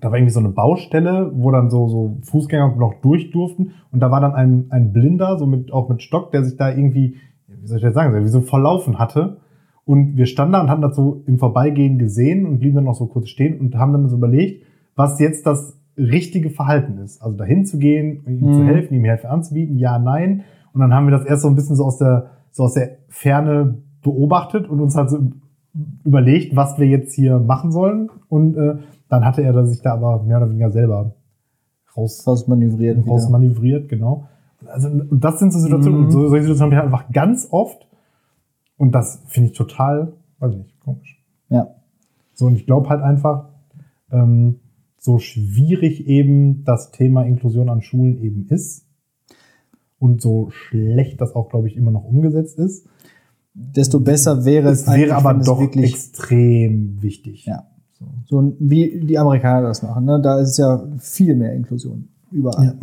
da 0.00 0.10
war 0.10 0.18
irgendwie 0.18 0.32
so 0.32 0.40
eine 0.40 0.48
Baustelle, 0.48 1.30
wo 1.34 1.50
dann 1.50 1.70
so, 1.70 1.86
so 1.88 2.18
Fußgänger 2.22 2.74
noch 2.76 2.94
durch 3.02 3.30
durften. 3.30 3.72
Und 3.92 4.00
da 4.00 4.10
war 4.10 4.20
dann 4.20 4.34
ein, 4.34 4.66
ein 4.70 4.92
Blinder, 4.92 5.38
so 5.38 5.46
mit, 5.46 5.72
auch 5.72 5.88
mit 5.88 6.02
Stock, 6.02 6.32
der 6.32 6.44
sich 6.44 6.56
da 6.56 6.70
irgendwie, 6.70 7.16
wie 7.46 7.66
soll 7.66 7.76
ich 7.76 7.84
das 7.84 7.94
sagen, 7.94 8.24
wie 8.24 8.28
so 8.28 8.40
verlaufen 8.40 8.98
hatte. 8.98 9.36
Und 9.84 10.16
wir 10.16 10.26
standen 10.26 10.54
da 10.54 10.60
und 10.62 10.70
haben 10.70 10.82
das 10.82 10.96
so 10.96 11.22
im 11.26 11.38
Vorbeigehen 11.38 11.98
gesehen 11.98 12.46
und 12.46 12.58
blieben 12.58 12.76
dann 12.76 12.84
noch 12.84 12.94
so 12.94 13.06
kurz 13.06 13.28
stehen 13.28 13.60
und 13.60 13.74
haben 13.76 13.92
dann 13.92 14.08
so 14.08 14.16
überlegt, 14.16 14.64
was 14.96 15.20
jetzt 15.20 15.46
das 15.46 15.78
richtige 15.96 16.50
Verhalten 16.50 16.98
ist. 16.98 17.20
Also 17.22 17.36
dahin 17.36 17.64
zu 17.66 17.78
gehen, 17.78 18.22
ihm 18.26 18.46
Mhm. 18.48 18.52
zu 18.54 18.64
helfen, 18.64 18.94
ihm 18.94 19.04
Hilfe 19.04 19.28
anzubieten, 19.28 19.76
ja, 19.78 19.98
nein. 19.98 20.42
Und 20.72 20.80
dann 20.80 20.92
haben 20.94 21.06
wir 21.06 21.10
das 21.10 21.24
erst 21.26 21.42
so 21.42 21.48
ein 21.48 21.54
bisschen 21.54 21.76
so 21.76 21.84
aus 21.84 21.98
der, 21.98 22.30
so 22.50 22.64
aus 22.64 22.74
der 22.74 22.96
Ferne 23.08 23.78
beobachtet 24.02 24.68
und 24.68 24.80
uns 24.80 24.96
halt 24.96 25.10
so 25.10 25.18
überlegt, 26.04 26.56
was 26.56 26.78
wir 26.78 26.86
jetzt 26.86 27.14
hier 27.14 27.38
machen 27.38 27.72
sollen. 27.72 28.10
Und 28.28 28.56
äh, 28.56 28.76
dann 29.08 29.24
hatte 29.24 29.42
er 29.42 29.66
sich 29.66 29.80
da 29.82 29.92
aber 29.94 30.22
mehr 30.22 30.38
oder 30.38 30.48
weniger 30.50 30.70
selber 30.70 31.14
raus, 31.96 32.22
Fast 32.24 32.48
manövriert. 32.48 32.96
wieder. 32.98 33.06
rausmanövriert, 33.08 33.88
genau. 33.88 34.26
Also, 34.66 34.88
und 34.88 35.22
das 35.22 35.38
sind 35.38 35.52
so 35.52 35.58
Situationen, 35.58 35.98
Mhm. 36.00 36.04
und 36.06 36.10
so, 36.10 36.28
solche 36.28 36.44
Situationen 36.44 36.76
haben 36.76 36.78
wir 36.78 36.84
einfach 36.84 37.10
ganz 37.12 37.48
oft. 37.50 37.86
Und 38.78 38.94
das 38.94 39.22
finde 39.26 39.50
ich 39.50 39.56
total, 39.56 40.12
weiß 40.38 40.52
ich 40.52 40.58
nicht, 40.58 40.80
komisch. 40.80 41.22
Ja. 41.50 41.68
So, 42.34 42.46
und 42.46 42.54
ich 42.56 42.64
glaube 42.66 42.88
halt 42.88 43.02
einfach, 43.02 43.48
ähm, 44.10 44.60
so 45.04 45.18
schwierig 45.18 46.06
eben 46.06 46.62
das 46.64 46.92
Thema 46.92 47.24
Inklusion 47.24 47.68
an 47.68 47.82
Schulen 47.82 48.18
eben 48.22 48.46
ist 48.48 48.86
und 49.98 50.22
so 50.22 50.50
schlecht 50.50 51.20
das 51.20 51.34
auch, 51.34 51.48
glaube 51.48 51.66
ich, 51.66 51.76
immer 51.76 51.90
noch 51.90 52.04
umgesetzt 52.04 52.58
ist, 52.58 52.86
Desto 53.54 54.00
besser 54.00 54.44
wäre 54.44 54.70
es, 54.70 54.86
es 54.86 54.94
wäre 54.94 55.14
aber 55.14 55.34
doch 55.34 55.60
wirklich 55.60 55.92
extrem 55.92 57.02
wichtig. 57.02 57.44
Ja. 57.44 57.66
so 58.24 58.56
wie 58.60 59.00
die 59.00 59.18
Amerikaner 59.18 59.68
das 59.68 59.82
machen. 59.82 60.04
Ne? 60.06 60.20
Da 60.22 60.40
ist 60.40 60.50
es 60.50 60.56
ja 60.56 60.86
viel 60.98 61.34
mehr 61.34 61.52
Inklusion 61.52 62.08
überall 62.30 62.64
Ja. 62.66 62.74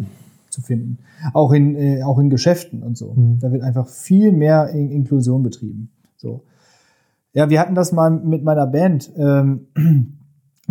zu 0.50 0.62
finden. 0.62 1.00
Auch 1.34 1.54
in, 1.54 1.76
äh, 1.76 2.04
auch 2.04 2.20
in 2.20 2.30
Geschäften 2.30 2.84
und 2.84 2.98
so. 2.98 3.14
Mhm. 3.14 3.40
Da 3.40 3.52
wird 3.52 3.64
einfach 3.64 3.88
viel 3.88 4.32
mehr 4.32 4.70
in 4.70 4.92
Inklusion 4.92 5.42
betrieben. 5.42 5.90
So. 6.18 6.44
Ja, 7.34 7.50
wir 7.50 7.60
hatten 7.62 7.76
das 7.76 7.92
mal 7.92 8.12
mit 8.12 8.44
meiner 8.44 8.68
Band. 8.68 9.12
Ähm, 9.18 9.68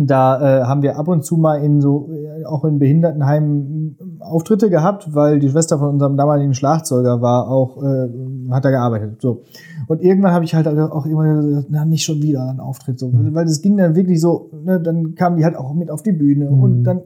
da 0.07 0.61
äh, 0.61 0.63
haben 0.63 0.81
wir 0.81 0.97
ab 0.97 1.07
und 1.07 1.23
zu 1.23 1.37
mal 1.37 1.63
in 1.63 1.81
so, 1.81 2.09
äh, 2.11 2.45
auch 2.45 2.63
in 2.65 2.79
Behindertenheimen 2.79 3.97
äh, 3.99 4.23
Auftritte 4.23 4.69
gehabt, 4.69 5.13
weil 5.13 5.39
die 5.39 5.49
Schwester 5.49 5.79
von 5.79 5.89
unserem 5.89 6.17
damaligen 6.17 6.53
Schlagzeuger 6.53 7.21
war 7.21 7.49
auch, 7.49 7.81
äh, 7.83 8.09
hat 8.51 8.65
da 8.65 8.69
gearbeitet. 8.69 9.21
So. 9.21 9.41
Und 9.87 10.01
irgendwann 10.01 10.31
habe 10.33 10.45
ich 10.45 10.55
halt 10.55 10.67
auch 10.67 11.05
immer 11.05 11.41
gesagt, 11.41 11.67
na, 11.69 11.85
nicht 11.85 12.03
schon 12.03 12.21
wieder 12.21 12.49
ein 12.49 12.59
Auftritt. 12.59 12.99
So. 12.99 13.11
Weil 13.13 13.45
das 13.45 13.61
ging 13.61 13.77
dann 13.77 13.95
wirklich 13.95 14.21
so, 14.21 14.49
ne, 14.63 14.79
dann 14.79 15.15
kamen 15.15 15.37
die 15.37 15.43
halt 15.43 15.55
auch 15.55 15.73
mit 15.73 15.91
auf 15.91 16.03
die 16.03 16.11
Bühne 16.13 16.49
Mhm. 16.49 16.63
und 16.63 16.83
dann 16.83 17.01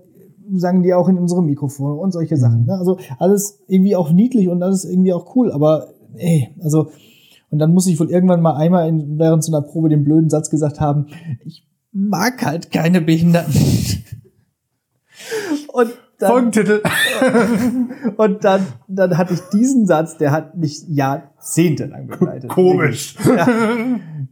sangen 0.56 0.84
die 0.84 0.94
auch 0.94 1.08
in 1.08 1.18
unsere 1.18 1.42
Mikrofone 1.42 1.96
und 1.96 2.12
solche 2.12 2.38
Sachen. 2.38 2.66
Ne? 2.66 2.78
Also 2.78 2.98
alles 3.18 3.60
irgendwie 3.68 3.96
auch 3.96 4.12
niedlich 4.12 4.50
und 4.50 4.62
alles 4.62 4.86
irgendwie 4.86 5.14
auch 5.14 5.36
cool, 5.36 5.52
aber 5.52 5.88
ey, 6.16 6.50
also 6.62 6.88
und 7.50 7.60
dann 7.60 7.74
muss 7.74 7.86
ich 7.86 8.00
wohl 8.00 8.10
irgendwann 8.10 8.42
mal 8.42 8.56
einmal 8.56 8.88
in, 8.90 9.20
während 9.20 9.44
so 9.44 9.56
einer 9.56 9.66
Probe 9.66 9.88
den 9.88 10.04
blöden 10.04 10.30
Satz 10.30 10.50
gesagt 10.50 10.82
haben, 10.82 11.06
ich 11.46 11.68
mag 11.94 12.44
halt 12.46 12.72
keine 12.72 13.02
Behinderten. 13.02 13.54
Und 15.74 15.92
dann, 16.20 16.30
Folgentitel. 16.30 16.82
und 18.18 18.44
dann, 18.46 18.66
dann 18.88 19.18
hatte 19.18 19.34
ich 19.34 19.40
diesen 19.52 19.86
Satz, 19.88 20.18
der 20.18 20.32
hat 20.32 20.56
mich 20.56 20.84
jahrzehntelang 20.88 22.08
begleitet. 22.08 22.50
Komisch. 22.50 23.16
Ja, 23.26 23.48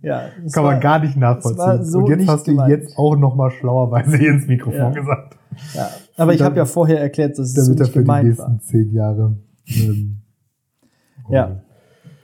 ja 0.01 0.29
das 0.43 0.53
Kann 0.53 0.63
war- 0.63 0.71
man 0.73 0.79
gar 0.81 0.99
nicht 0.99 1.17
nachvollziehen. 1.17 1.83
so 1.85 1.99
und 1.99 2.07
jetzt 2.09 2.27
hast 2.27 2.47
du 2.47 2.51
gemeint. 2.51 2.69
jetzt 2.69 2.97
auch 2.97 3.15
noch 3.15 3.35
mal 3.35 3.49
schlauerweise 3.51 4.15
hier 4.17 4.31
ins 4.31 4.47
Mikrofon 4.47 4.79
Ja. 4.79 4.89
gesagt. 4.91 5.37
Ja, 5.73 5.89
aber 6.17 6.33
ich 6.33 6.37
Dann- 6.39 6.45
habe 6.45 6.57
ja 6.57 6.65
vorher 6.65 6.99
erklärt, 7.01 7.37
dass 7.37 7.47
es 7.47 7.65
so 7.65 7.73
Damit 7.73 7.79
er 7.79 7.83
nicht 7.83 7.93
für 7.93 8.03
die 8.03 8.27
nächsten 8.27 8.59
zehn 8.61 8.93
Jahre. 8.93 9.37
Ähm, 9.67 10.21
Ja. 11.29 11.61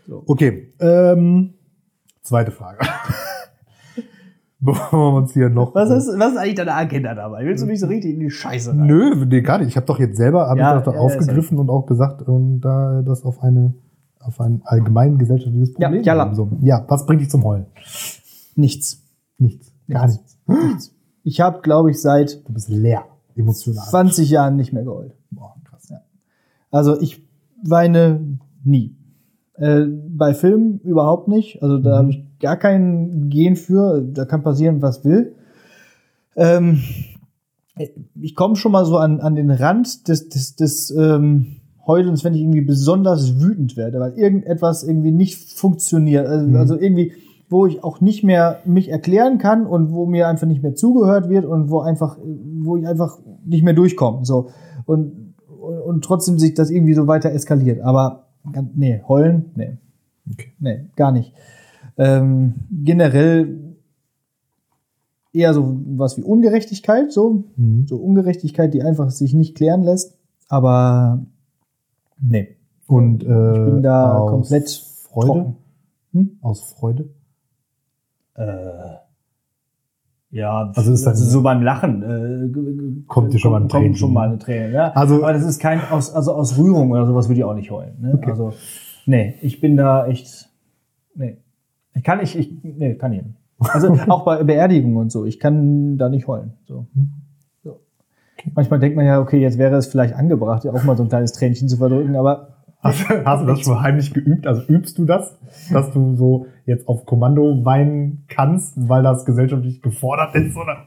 So. 0.08 0.24
Okay. 0.28 0.74
Ähm, 0.80 1.54
zweite 2.22 2.52
Frage. 2.52 2.80
Bevor 4.60 5.14
wir 5.14 5.18
uns 5.18 5.34
hier 5.34 5.50
noch. 5.50 5.76
Was 5.76 5.90
ist, 5.92 6.08
was 6.20 6.32
ist 6.32 6.38
eigentlich 6.38 6.56
deine 6.56 6.74
Agenda 6.74 7.14
dabei? 7.14 7.46
Willst 7.46 7.62
du 7.64 7.68
mich 7.68 7.80
so 7.80 7.86
richtig 7.88 8.16
in 8.16 8.20
die 8.20 8.32
Scheiße 8.32 8.72
rein? 8.72 8.88
Nö, 8.88 9.14
nee, 9.26 9.42
gar 9.42 9.60
nicht. 9.60 9.68
Ich 9.68 9.76
habe 9.78 9.86
doch 9.86 10.00
jetzt 10.00 10.18
selber 10.18 10.48
hab 10.50 10.58
Ja, 10.58 10.78
ich 10.80 10.84
doch 10.84 10.94
ja, 10.94 11.00
ja, 11.00 11.06
aufgegriffen 11.06 11.60
und 11.60 11.70
auch 11.70 11.86
gesagt, 11.86 12.24
und 12.24 12.62
da 12.62 13.02
das 13.04 13.24
auf 13.24 13.44
eine 13.44 13.74
auf 14.20 14.42
ein 14.42 14.62
allgemein 14.66 15.18
gesellschaftliches 15.20 15.74
Ja, 15.78 15.88
Problem 15.88 16.04
Jalla. 16.04 16.26
haben. 16.26 16.36
So. 16.36 16.50
Ja, 16.62 16.84
was 16.88 17.06
bringt 17.06 17.22
dich 17.22 17.30
zum 17.30 17.44
Heulen? 17.46 17.68
Nichts. 18.56 19.04
Nichts. 19.38 19.72
Gar 19.88 20.08
Nichts. 20.08 20.38
nichts. 20.48 20.96
Ich 21.24 21.40
habe, 21.40 21.62
glaube 21.62 21.92
ich, 21.92 22.02
seit 22.02 22.46
Du 22.48 22.54
bist 22.54 22.68
leer, 22.70 23.06
emotional. 23.36 23.86
20 23.88 24.30
Jahren 24.30 24.56
nicht 24.56 24.74
mehr 24.74 24.84
geheult. 24.84 25.14
Boah, 25.32 25.54
krass. 25.64 25.94
Also 26.72 27.00
ich 27.00 27.24
weine 27.64 28.40
nie. 28.64 28.96
Äh, 29.54 29.86
bei 29.86 30.34
Filmen 30.34 30.80
überhaupt 30.80 31.28
nicht. 31.28 31.62
Also 31.64 31.78
da 31.78 31.92
Mhm. 31.92 31.96
habe 31.98 32.10
ich 32.10 32.27
gar 32.40 32.58
kein 32.58 33.30
Gen 33.30 33.56
für. 33.56 34.02
Da 34.02 34.26
kann 34.26 34.44
passieren, 34.44 34.82
was 34.82 35.04
will. 35.06 35.36
Ähm, 36.36 36.82
ich 38.20 38.36
komme 38.36 38.56
schon 38.56 38.72
mal 38.72 38.86
so 38.86 38.98
an, 38.98 39.20
an 39.20 39.36
den 39.36 39.52
Rand 39.52 40.08
des, 40.08 40.30
des, 40.30 40.56
des 40.56 40.92
ähm, 40.92 41.58
Heulens, 41.86 42.24
wenn 42.24 42.34
ich 42.34 42.42
irgendwie 42.42 42.62
besonders 42.62 43.40
wütend 43.40 43.78
werde, 43.78 44.00
weil 44.00 44.14
irgendetwas 44.14 44.84
irgendwie 44.84 45.12
nicht 45.12 45.38
funktioniert. 45.58 46.28
Also, 46.28 46.48
Mhm. 46.48 46.56
also 46.56 46.80
irgendwie, 46.80 47.14
wo 47.50 47.66
ich 47.66 47.84
auch 47.84 48.02
nicht 48.02 48.24
mehr 48.24 48.60
mich 48.66 48.90
erklären 48.90 49.38
kann 49.38 49.66
und 49.66 49.92
wo 49.92 50.06
mir 50.06 50.28
einfach 50.28 50.48
nicht 50.48 50.62
mehr 50.64 50.76
zugehört 50.76 51.30
wird 51.30 51.46
und 51.46 51.70
wo 51.70 51.80
einfach, 51.80 52.18
wo 52.62 52.78
ich 52.78 52.88
einfach 52.88 53.20
nicht 53.46 53.64
mehr 53.64 53.74
durchkomme. 53.74 54.26
So. 54.26 54.50
Und, 54.86 55.34
und, 55.48 55.80
und 55.80 56.04
trotzdem 56.04 56.40
sich 56.40 56.56
das 56.56 56.70
irgendwie 56.70 56.94
so 56.94 57.08
weiter 57.08 57.32
eskaliert. 57.32 57.82
Aber 57.82 58.28
nee, 58.76 59.02
heulen, 59.08 59.52
nee. 59.56 59.78
Okay. 60.30 60.52
Nee, 60.60 60.86
gar 60.96 61.12
nicht. 61.12 61.34
Ähm, 61.98 62.56
generell 62.84 63.76
eher 65.34 65.54
so 65.54 65.80
was 65.96 66.18
wie 66.18 66.24
Ungerechtigkeit, 66.24 67.12
so. 67.12 67.44
Mhm. 67.56 67.86
So 67.88 67.98
Ungerechtigkeit, 67.98 68.74
die 68.74 68.82
einfach 68.84 69.10
sich 69.10 69.34
nicht 69.34 69.56
klären 69.56 69.84
lässt. 69.84 70.18
Aber 70.50 71.26
nee. 72.20 72.56
Und 72.88 73.24
äh, 73.24 73.52
Ich 73.52 73.66
bin 73.74 73.84
da 73.84 74.18
aus 74.18 74.30
komplett 74.32 74.70
Freude. 75.10 75.56
Hm? 76.14 76.38
Aus 76.42 76.62
Freude. 76.74 77.10
Äh, 78.36 78.96
ja, 80.30 80.72
Also 80.76 80.92
ist 80.94 81.06
das- 81.06 81.20
so 81.20 81.42
beim 81.42 81.62
Lachen 81.64 82.04
äh, 82.04 83.04
Kommt 83.08 83.34
dir 83.34 83.40
schon 83.40 83.52
mal 83.52 83.62
ein 83.62 83.70
Tränchen. 83.70 83.96
schon 83.96 84.14
mal 84.14 84.28
eine 84.30 84.38
Träne. 84.38 84.72
Ja? 84.74 84.92
Also- 84.92 85.16
aber 85.24 85.34
das 85.34 85.44
ist 85.44 85.60
kein 85.60 85.82
aus 85.90 86.14
also 86.14 86.34
aus 86.34 86.58
Rührung 86.58 86.92
oder 86.92 87.06
sowas 87.06 87.28
würde 87.28 87.40
ich 87.40 87.44
auch 87.46 87.56
nicht 87.56 87.72
heulen. 87.72 87.98
Ne? 88.02 88.14
Okay. 88.16 88.32
Also 88.32 88.54
nee, 89.06 89.36
ich 89.42 89.60
bin 89.62 89.76
da 89.78 90.06
echt 90.08 90.50
nee, 91.16 91.38
ich 91.98 92.04
kann 92.04 92.20
ich 92.22 92.38
ich 92.38 92.52
nee 92.64 92.96
kann 92.96 93.14
ich 93.14 93.24
nicht. 93.24 93.36
Also 93.60 93.98
auch 94.08 94.24
bei 94.24 94.44
Beerdigungen 94.44 94.98
und 94.98 95.12
so, 95.12 95.26
ich 95.26 95.40
kann 95.40 95.98
da 95.98 96.10
nicht 96.10 96.28
heulen. 96.28 96.54
So. 96.66 96.88
Hm. 96.94 97.12
so. 97.64 97.80
Manchmal 98.54 98.80
denkt 98.80 98.96
man 98.96 99.06
ja, 99.06 99.20
okay, 99.20 99.40
jetzt 99.40 99.58
wäre 99.58 99.76
es 99.76 99.88
vielleicht 99.88 100.14
angebracht, 100.14 100.68
auch 100.68 100.84
mal 100.84 100.96
so 100.96 101.04
ein 101.04 101.10
kleines 101.10 101.34
Tränchen 101.34 101.68
zu 101.68 101.78
verdrücken, 101.78 102.16
aber 102.16 102.54
Hast, 102.80 103.10
hast 103.10 103.42
du 103.42 103.48
das 103.48 103.62
schon 103.62 103.82
heimlich 103.82 104.14
geübt? 104.14 104.46
Also 104.46 104.62
übst 104.68 105.00
du 105.00 105.06
das, 105.06 105.36
dass 105.72 105.92
du 105.92 106.16
so 106.16 106.46
jetzt 106.66 106.88
auf 106.88 107.08
Kommando 107.08 107.66
weinen 107.66 108.26
kannst, 108.28 108.88
weil 108.88 109.02
das 109.02 109.26
gesellschaftlich 109.26 109.82
gefordert 109.82 110.36
ist 110.36 110.56
oder 110.56 110.86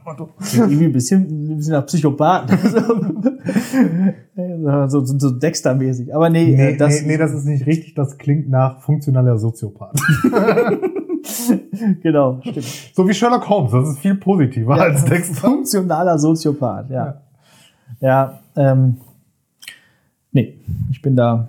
irgendwie 0.55 0.85
ein 0.85 0.93
bisschen, 0.93 1.53
ein 1.53 1.57
bisschen 1.57 1.73
nach 1.73 1.87
Psychopathen. 1.87 2.57
so, 4.89 5.05
so, 5.05 5.19
so 5.19 5.31
Dexter-mäßig. 5.31 6.15
Aber 6.15 6.31
nee, 6.31 6.55
Nee, 6.55 6.75
äh, 6.75 6.77
das, 6.77 7.03
nee, 7.03 7.09
nee, 7.09 7.17
das 7.17 7.33
ist 7.33 7.45
nicht 7.45 7.67
richtig. 7.67 7.95
Das 7.95 8.19
klingt 8.19 8.49
nach 8.49 8.81
funktionaler 8.81 9.39
Soziopath. 9.39 9.99
genau, 12.03 12.41
stimmt. 12.43 12.65
so 12.95 13.09
wie 13.09 13.15
Sherlock 13.15 13.49
Holmes. 13.49 13.73
Das 13.73 13.89
ist 13.91 13.99
viel 13.99 14.15
positiver 14.17 14.77
Ja, 14.77 14.83
als 14.85 15.05
Dexter. 15.05 15.35
Funktionaler 15.49 16.19
Soziopath, 16.19 16.91
ja. 16.91 17.21
Ja, 18.01 18.41
ähm, 18.57 18.97
nee, 20.33 20.59
ich 20.91 21.03
bin 21.03 21.17
da 21.17 21.49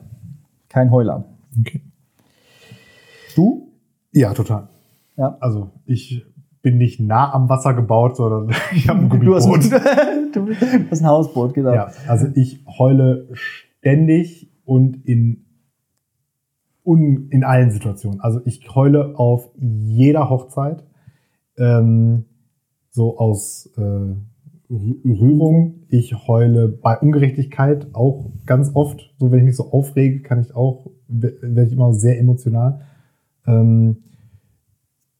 kein 0.69 0.91
Heuler. 0.91 1.23
Okay. 1.59 1.81
Du? 3.35 3.71
Ja, 4.11 4.33
total. 4.33 4.67
Ja. 5.17 5.37
Also 5.39 5.71
ich 5.85 6.25
bin 6.61 6.77
nicht 6.77 6.99
nah 6.99 7.33
am 7.33 7.49
Wasser 7.49 7.73
gebaut, 7.73 8.15
sondern 8.17 8.55
ich 8.73 8.87
habe 8.89 8.99
ein 8.99 9.09
Du 9.21 9.35
hast, 9.35 9.45
Gummiboot. 9.47 10.35
du 10.35 10.47
hast 10.89 11.01
ein 11.01 11.07
Hausboot, 11.07 11.53
genau. 11.53 11.73
Ja, 11.73 11.91
also 12.07 12.27
ich 12.35 12.63
heule 12.77 13.27
ständig 13.33 14.49
und 14.65 15.05
in, 15.07 15.45
un, 16.83 17.27
in 17.29 17.43
allen 17.43 17.71
Situationen. 17.71 18.21
Also 18.21 18.41
ich 18.45 18.73
heule 18.75 19.17
auf 19.17 19.49
jeder 19.57 20.29
Hochzeit. 20.29 20.83
Ähm, 21.57 22.25
so 22.89 23.17
aus 23.17 23.69
äh, 23.77 24.15
Rührung. 24.69 25.83
Ich 25.89 26.27
heule 26.27 26.67
bei 26.69 26.97
Ungerechtigkeit 26.97 27.87
auch 27.93 28.31
ganz 28.45 28.71
oft. 28.73 29.13
So, 29.17 29.31
wenn 29.31 29.39
ich 29.39 29.45
mich 29.45 29.55
so 29.55 29.71
aufrege, 29.71 30.21
kann 30.21 30.39
ich 30.39 30.55
auch, 30.55 30.89
werde 31.07 31.65
ich 31.65 31.73
immer 31.73 31.93
sehr 31.93 32.19
emotional. 32.19 32.81
Ähm, 33.45 33.97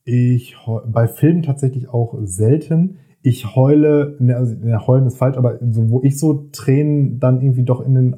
ich 0.04 0.56
bei 0.88 1.08
Filmen 1.08 1.44
tatsächlich 1.44 1.90
auch 1.90 2.18
selten. 2.24 2.98
Ich 3.22 3.56
heule, 3.56 4.16
ne, 4.20 4.36
also 4.36 4.56
ne, 4.56 4.88
heulen 4.88 5.06
ist 5.06 5.18
falsch, 5.18 5.38
aber 5.38 5.60
so, 5.70 5.90
wo 5.90 6.02
ich 6.02 6.18
so 6.18 6.50
Tränen 6.52 7.20
dann 7.20 7.42
irgendwie 7.42 7.64
doch 7.64 7.86
in 7.86 7.94
den 7.94 8.16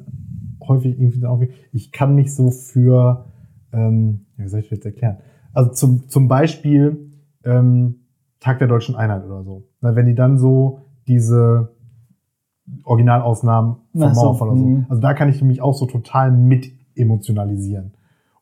häufig 0.66 0.98
irgendwie 0.98 1.48
ich 1.72 1.92
kann 1.92 2.14
mich 2.14 2.34
so 2.34 2.50
für, 2.50 3.26
ähm, 3.74 4.26
wie 4.36 4.48
soll 4.48 4.60
ich 4.60 4.68
das 4.68 4.78
jetzt 4.78 4.86
erklären? 4.86 5.18
Also 5.52 5.72
zum, 5.72 6.08
zum 6.08 6.28
Beispiel 6.28 7.10
ähm, 7.44 7.96
Tag 8.40 8.58
der 8.58 8.68
deutschen 8.68 8.96
Einheit 8.96 9.24
oder 9.24 9.42
so. 9.42 9.68
Na, 9.80 9.94
wenn 9.96 10.06
die 10.06 10.14
dann 10.14 10.38
so 10.38 10.80
diese 11.06 11.74
Originalausnahmen 12.84 13.76
vom 13.92 14.14
so, 14.14 14.20
Mauerfall 14.22 14.48
oder 14.48 14.58
so. 14.58 14.66
mhm. 14.66 14.86
Also 14.88 15.00
da 15.02 15.14
kann 15.14 15.28
ich 15.28 15.42
mich 15.42 15.60
auch 15.60 15.74
so 15.74 15.86
total 15.86 16.30
mit 16.30 16.72
emotionalisieren. 16.94 17.92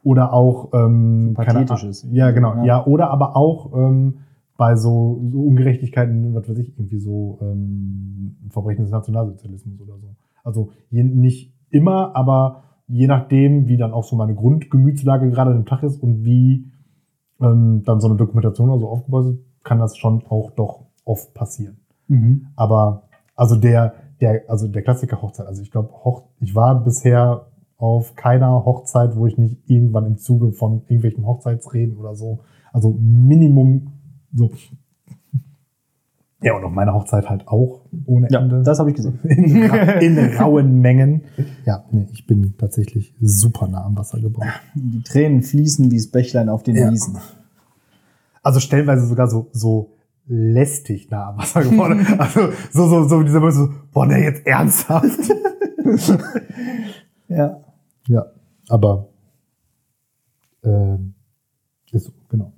Oder 0.02 0.32
auch 0.32 0.70
ähm, 0.72 1.32
Pathetisches. 1.34 2.06
Ja, 2.10 2.32
genau. 2.32 2.56
Ja. 2.56 2.64
Ja. 2.64 2.86
oder 2.86 3.10
aber 3.10 3.36
auch 3.36 3.72
ähm, 3.74 4.18
bei 4.56 4.74
so, 4.76 5.20
so 5.30 5.42
Ungerechtigkeiten, 5.42 6.34
was 6.34 6.48
weiß 6.48 6.58
ich, 6.58 6.76
irgendwie 6.76 6.98
so 6.98 7.38
ähm, 7.40 8.36
Verbrechen 8.50 8.84
des 8.84 8.92
Nationalsozialismus 8.92 9.80
oder 9.80 9.98
so. 9.98 10.16
Also 10.44 10.70
je, 10.90 11.04
nicht 11.04 11.54
immer, 11.70 12.14
aber 12.16 12.64
je 12.92 13.06
nachdem, 13.06 13.68
wie 13.68 13.78
dann 13.78 13.92
auch 13.92 14.04
so 14.04 14.16
meine 14.16 14.34
Grundgemütslage 14.34 15.30
gerade 15.30 15.50
an 15.50 15.56
dem 15.56 15.66
Tag 15.66 15.82
ist 15.82 16.02
und 16.02 16.24
wie 16.24 16.70
ähm, 17.40 17.82
dann 17.84 18.00
so 18.00 18.08
eine 18.08 18.16
Dokumentation 18.18 18.68
oder 18.68 18.80
so 18.80 18.88
aufgebaut 18.88 19.26
ist, 19.26 19.64
kann 19.64 19.78
das 19.78 19.96
schon 19.96 20.22
auch 20.28 20.50
doch 20.50 20.84
oft 21.06 21.32
passieren. 21.32 21.78
Mhm. 22.08 22.48
Aber 22.54 23.04
also 23.34 23.56
der, 23.56 23.94
der, 24.20 24.42
also 24.48 24.68
der 24.68 24.82
Klassiker 24.82 25.22
Hochzeit, 25.22 25.46
also 25.46 25.62
ich 25.62 25.70
glaube, 25.70 25.90
Hoch, 26.04 26.24
ich 26.40 26.54
war 26.54 26.84
bisher 26.84 27.46
auf 27.78 28.14
keiner 28.14 28.66
Hochzeit, 28.66 29.16
wo 29.16 29.26
ich 29.26 29.38
nicht 29.38 29.58
irgendwann 29.66 30.04
im 30.04 30.18
Zuge 30.18 30.52
von 30.52 30.82
irgendwelchen 30.82 31.26
Hochzeitsreden 31.26 31.96
oder 31.96 32.14
so, 32.14 32.40
also 32.72 32.94
Minimum 33.00 33.92
so. 34.34 34.50
Ja, 36.42 36.56
und 36.56 36.64
auf 36.64 36.72
meiner 36.72 36.92
Hochzeit 36.94 37.28
halt 37.30 37.46
auch 37.48 37.82
ohne 38.06 38.28
Ja, 38.30 38.40
Ende. 38.40 38.62
das 38.62 38.78
habe 38.78 38.90
ich 38.90 38.96
gesehen. 38.96 39.18
in, 39.24 39.62
in 40.18 40.36
rauen 40.36 40.80
Mengen. 40.80 41.22
Ja, 41.64 41.84
nee, 41.90 42.08
ich 42.12 42.26
bin 42.26 42.54
tatsächlich 42.58 43.14
super 43.20 43.68
nah 43.68 43.84
am 43.84 43.96
Wasser 43.96 44.20
gebaut. 44.20 44.44
Die 44.74 45.02
Tränen 45.02 45.42
fließen 45.42 45.90
wie 45.90 45.96
das 45.96 46.08
Bächlein 46.08 46.48
auf 46.48 46.62
den 46.62 46.76
Ja. 46.76 46.90
Wiesen. 46.90 47.18
Also 48.42 48.58
stellenweise 48.60 49.06
sogar 49.06 49.28
so, 49.28 49.48
so 49.52 49.92
lästig 50.26 51.10
nah 51.10 51.28
am 51.30 51.38
Wasser 51.38 51.62
geworden. 51.62 52.06
Also 52.18 52.48
so, 52.72 52.88
so, 52.88 53.08
so, 53.08 53.22
dieser 53.22 53.38
Moment 53.40 53.56
so, 53.56 53.68
boah, 53.92 54.06
ne, 54.06 54.22
jetzt 54.22 54.46
ernsthaft. 54.46 55.18
Ja. 57.28 57.60
Ja, 58.08 58.26
aber 58.68 59.08
ähm, 60.64 61.14
ist 61.92 62.04
so, 62.06 62.12
genau. 62.28 62.52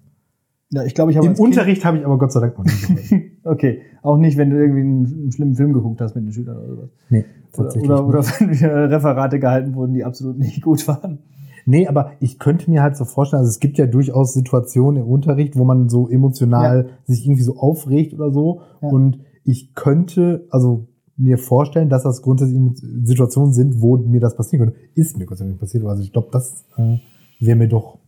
Ja, 0.70 0.84
ich 0.84 0.94
glaube, 0.94 1.10
ich 1.12 1.16
habe 1.16 1.28
Im 1.28 1.34
Unterricht 1.38 1.84
habe 1.84 1.98
ich 1.98 2.04
aber 2.04 2.18
Gott 2.18 2.32
sei 2.32 2.40
Dank 2.40 2.58
noch 2.58 2.64
geheult. 2.64 3.30
Okay, 3.44 3.82
auch 4.02 4.16
nicht, 4.16 4.36
wenn 4.38 4.50
du 4.50 4.56
irgendwie 4.56 4.80
einen, 4.80 5.06
einen 5.06 5.32
schlimmen 5.32 5.54
Film 5.54 5.72
geguckt 5.72 6.00
hast 6.00 6.14
mit 6.14 6.24
den 6.24 6.32
Schülern 6.32 6.56
oder 6.56 6.68
sowas. 6.68 6.90
Nee, 7.10 7.24
Oder, 7.52 7.64
tatsächlich 7.64 7.90
oder, 7.90 8.06
oder 8.06 8.18
nicht. 8.18 8.40
wenn 8.40 8.50
wieder 8.58 8.90
Referate 8.90 9.38
gehalten 9.38 9.74
wurden, 9.74 9.94
die 9.94 10.04
absolut 10.04 10.38
nicht 10.38 10.62
gut 10.62 10.86
waren. 10.88 11.18
Nee, 11.66 11.86
aber 11.86 12.12
ich 12.20 12.38
könnte 12.38 12.70
mir 12.70 12.82
halt 12.82 12.96
so 12.96 13.04
vorstellen, 13.04 13.40
also 13.40 13.50
es 13.50 13.60
gibt 13.60 13.78
ja 13.78 13.86
durchaus 13.86 14.34
Situationen 14.34 15.02
im 15.02 15.08
Unterricht, 15.08 15.56
wo 15.56 15.64
man 15.64 15.88
so 15.88 16.08
emotional 16.08 16.90
sich 17.06 17.24
irgendwie 17.24 17.42
so 17.42 17.56
aufregt 17.56 18.12
oder 18.14 18.30
so. 18.30 18.60
Ja. 18.82 18.88
Und 18.88 19.20
ich 19.44 19.74
könnte, 19.74 20.46
also 20.50 20.88
mir 21.16 21.38
vorstellen, 21.38 21.88
dass 21.88 22.02
das 22.02 22.22
grundsätzlich 22.22 22.58
Situationen 23.04 23.52
sind, 23.52 23.80
wo 23.80 23.96
mir 23.96 24.20
das 24.20 24.36
passieren 24.36 24.66
könnte. 24.66 24.80
Ist 24.94 25.16
mir 25.16 25.26
nicht 25.26 25.60
passiert, 25.60 25.84
also 25.84 26.02
ich 26.02 26.12
glaube, 26.12 26.28
das 26.32 26.64
äh, 26.76 26.98
wäre 27.40 27.56
mir 27.56 27.68
doch 27.68 27.98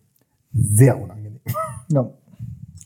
sehr 0.52 1.00
unangenehm. 1.00 1.40
Ja. 1.90 2.10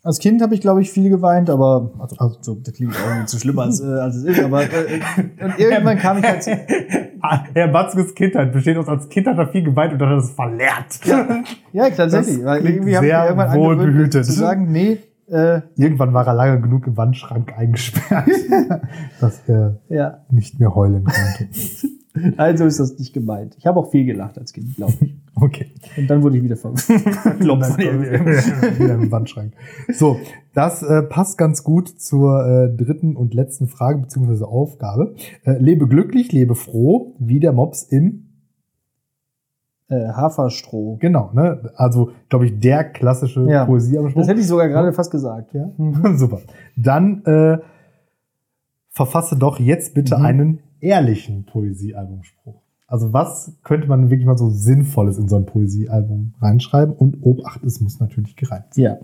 Als 0.02 0.18
Kind 0.18 0.40
habe 0.40 0.54
ich, 0.54 0.62
glaube 0.62 0.80
ich, 0.80 0.90
viel 0.90 1.10
geweint, 1.10 1.50
aber 1.50 1.90
also, 1.98 2.16
also 2.16 2.38
so, 2.40 2.54
das 2.54 2.72
klingt 2.72 2.94
auch 2.96 3.16
nicht 3.16 3.28
so 3.28 3.38
schlimm, 3.38 3.58
als, 3.58 3.80
äh, 3.80 3.84
als 3.84 4.16
es 4.16 4.24
ist. 4.24 4.42
Aber 4.42 4.62
äh, 4.62 5.00
und 5.42 5.58
irgendwann 5.58 5.98
kam 5.98 6.18
ich 6.18 6.24
halt 6.24 6.42
zu, 6.42 6.52
Herr 7.54 7.68
Batzkes 7.68 8.14
Kindheit 8.14 8.52
besteht 8.52 8.78
aus 8.78 8.88
als 8.88 9.08
Kind 9.10 9.26
hat 9.26 9.36
er 9.36 9.48
viel 9.48 9.62
geweint 9.62 9.92
und 9.92 9.98
dann 9.98 10.08
hat 10.08 10.16
er 10.16 10.24
es 10.24 10.30
verlernt. 10.30 11.00
Ja, 11.04 11.42
ja 11.72 11.90
tatsächlich. 11.90 12.38
Das 12.38 12.44
Weil 12.46 12.66
irgendwie 12.66 12.96
habe 12.96 13.06
ich 13.06 13.12
sehr 13.12 13.20
mir 13.20 13.28
irgendwann 13.28 13.58
wohl 13.58 13.76
behütet. 13.76 14.24
zu 14.24 14.32
sagen, 14.32 14.72
nee, 14.72 14.98
äh, 15.30 15.60
Irgendwann 15.76 16.12
war 16.12 16.26
er 16.26 16.34
lange 16.34 16.60
genug 16.60 16.88
im 16.88 16.96
Wandschrank 16.96 17.56
eingesperrt, 17.56 18.28
dass 19.20 19.48
er 19.48 19.78
ja, 19.88 20.24
nicht 20.28 20.58
mehr 20.58 20.74
heulen 20.74 21.04
konnte. 21.04 21.48
also 22.36 22.64
ist 22.64 22.80
das 22.80 22.98
nicht 22.98 23.12
gemeint. 23.12 23.56
Ich 23.58 23.66
habe 23.66 23.78
auch 23.78 23.90
viel 23.90 24.04
gelacht 24.04 24.38
als 24.38 24.52
Kind, 24.52 24.76
glaube 24.76 24.94
ich. 25.00 25.16
Okay. 25.42 25.70
Und 25.96 26.10
dann 26.10 26.22
wurde 26.22 26.36
ich 26.36 26.42
wieder 26.42 26.56
wir 28.02 28.78
wieder 28.78 28.94
im 28.94 29.10
Wandschrank. 29.10 29.54
So, 29.90 30.18
das 30.52 30.82
äh, 30.82 31.02
passt 31.04 31.38
ganz 31.38 31.64
gut 31.64 31.88
zur 31.88 32.44
äh, 32.44 32.76
dritten 32.76 33.16
und 33.16 33.32
letzten 33.32 33.66
Frage 33.66 34.00
beziehungsweise 34.00 34.46
Aufgabe. 34.46 35.14
Äh, 35.46 35.52
lebe 35.58 35.88
glücklich, 35.88 36.30
lebe 36.32 36.54
froh, 36.56 37.14
wie 37.20 37.40
der 37.40 37.52
Mops 37.52 37.84
im 37.84 38.26
Äh, 39.88 40.08
Haferstroh. 40.08 40.96
Genau, 41.00 41.30
ne? 41.32 41.72
Also, 41.76 42.10
glaube 42.28 42.44
ich, 42.46 42.60
der 42.60 42.84
klassische 42.84 43.46
Ja. 43.48 43.64
Poesie 43.64 43.96
am 43.98 44.12
Das 44.12 44.28
hätte 44.28 44.40
ich 44.40 44.46
sogar 44.46 44.68
gerade 44.68 44.92
fast 44.92 45.10
gesagt. 45.10 45.54
Ja, 45.54 45.70
super. 46.16 46.40
Dann 46.76 47.24
äh, 47.24 47.58
verfasse 48.90 49.36
doch 49.36 49.58
jetzt 49.58 49.94
bitte 49.94 50.18
Mhm. 50.18 50.24
einen 50.24 50.58
ehrlichen 50.80 51.44
Poesiealbumspruch. 51.44 52.60
Also 52.86 53.12
was 53.12 53.52
könnte 53.62 53.86
man 53.86 54.10
wirklich 54.10 54.26
mal 54.26 54.36
so 54.36 54.50
Sinnvolles 54.50 55.18
in 55.18 55.28
so 55.28 55.36
ein 55.36 55.46
Poesiealbum 55.46 56.34
reinschreiben? 56.40 56.94
Und 56.94 57.22
Obacht, 57.22 57.62
es 57.62 57.80
muss 57.80 58.00
natürlich 58.00 58.36
gereimt 58.36 58.74
sein. 58.74 58.84
Ja. 58.84 58.98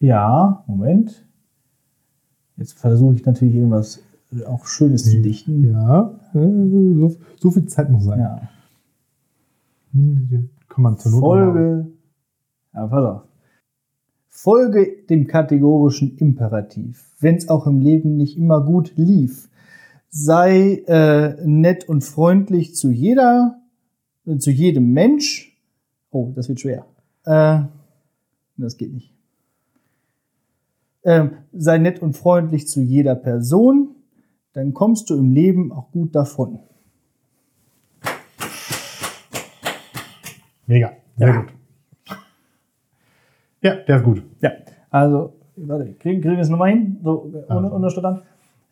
Ja, 0.00 0.64
Moment. 0.66 1.24
Jetzt 2.56 2.78
versuche 2.78 3.14
ich 3.14 3.24
natürlich 3.24 3.54
irgendwas 3.54 4.02
auch 4.46 4.66
Schönes 4.66 5.04
zu 5.10 5.22
dichten. 5.22 5.64
Ja, 5.64 6.18
äh, 6.34 6.98
so, 6.98 7.16
so 7.38 7.50
viel 7.50 7.66
Zeit 7.66 7.90
muss 7.90 8.04
sein. 8.04 8.20
Ja. 8.20 8.48
Kann 10.68 10.82
man 10.82 10.98
zur 10.98 11.12
Not 11.12 11.20
Folge. 11.20 11.86
Ja, 12.74 12.86
pass 12.86 13.04
auf. 13.04 13.22
Folge 14.28 15.04
dem 15.08 15.28
kategorischen 15.28 16.18
Imperativ, 16.18 17.14
wenn 17.20 17.36
es 17.36 17.48
auch 17.48 17.68
im 17.68 17.80
Leben 17.80 18.16
nicht 18.16 18.36
immer 18.36 18.64
gut 18.64 18.92
lief. 18.96 19.48
Sei 20.16 20.84
äh, 20.86 21.34
nett 21.44 21.88
und 21.88 22.02
freundlich 22.02 22.76
zu 22.76 22.92
jeder, 22.92 23.60
äh, 24.26 24.36
zu 24.38 24.52
jedem 24.52 24.92
Mensch. 24.92 25.58
Oh, 26.12 26.30
das 26.36 26.48
wird 26.48 26.60
schwer. 26.60 26.86
Äh, 27.24 27.62
das 28.56 28.76
geht 28.76 28.92
nicht. 28.92 29.12
Ähm, 31.02 31.32
sei 31.52 31.78
nett 31.78 32.00
und 32.00 32.12
freundlich 32.16 32.68
zu 32.68 32.80
jeder 32.80 33.16
Person, 33.16 33.96
dann 34.52 34.72
kommst 34.72 35.10
du 35.10 35.16
im 35.18 35.32
Leben 35.32 35.72
auch 35.72 35.90
gut 35.90 36.14
davon. 36.14 36.60
Mega, 40.68 40.92
sehr 41.16 41.26
Ja. 41.28 41.40
gut. 41.40 41.52
Ja, 43.62 43.74
der 43.76 43.96
ist 43.96 44.04
gut. 44.04 44.22
Ja, 44.40 44.52
also, 44.90 45.32
warte, 45.56 45.92
kriegen, 45.94 46.20
kriegen 46.20 46.36
wir 46.36 46.42
es 46.42 46.48
nochmal 46.50 46.70
hin? 46.70 47.00
So, 47.02 47.32
ohne 47.48 47.48
Also. 47.48 47.74
Unterstand. 47.74 48.22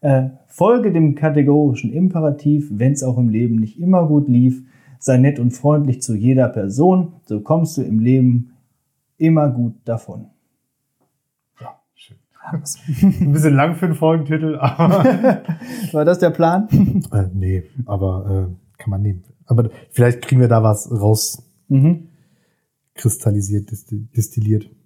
Äh, 0.02 0.30
folge 0.48 0.92
dem 0.92 1.14
kategorischen 1.14 1.92
Imperativ, 1.92 2.68
wenn 2.72 2.92
es 2.92 3.02
auch 3.04 3.16
im 3.18 3.28
Leben 3.28 3.56
nicht 3.56 3.78
immer 3.78 4.06
gut 4.06 4.28
lief. 4.28 4.62
Sei 4.98 5.16
nett 5.16 5.38
und 5.38 5.52
freundlich 5.52 6.02
zu 6.02 6.14
jeder 6.14 6.48
Person, 6.48 7.14
so 7.24 7.40
kommst 7.40 7.76
du 7.76 7.82
im 7.82 7.98
Leben 8.00 8.52
immer 9.16 9.48
gut 9.48 9.74
davon. 9.84 10.26
Ja, 11.60 11.80
schön. 11.94 12.16
Ein 13.20 13.32
bisschen 13.32 13.54
lang 13.54 13.76
für 13.76 13.86
den 13.86 13.94
Folgentitel, 13.94 14.56
aber 14.60 15.04
War 15.92 16.04
das 16.04 16.18
der 16.18 16.30
Plan? 16.30 16.68
äh, 17.12 17.24
nee, 17.32 17.62
aber 17.86 18.48
äh, 18.50 18.78
kann 18.82 18.90
man 18.90 19.02
nehmen. 19.02 19.22
Aber 19.46 19.70
vielleicht 19.90 20.22
kriegen 20.22 20.40
wir 20.40 20.48
da 20.48 20.62
was 20.62 20.90
raus 20.90 21.48
mhm. 21.68 22.08
kristallisiert, 22.94 23.70
distil- 23.70 24.06
destilliert. 24.16 24.66
O- 24.66 24.81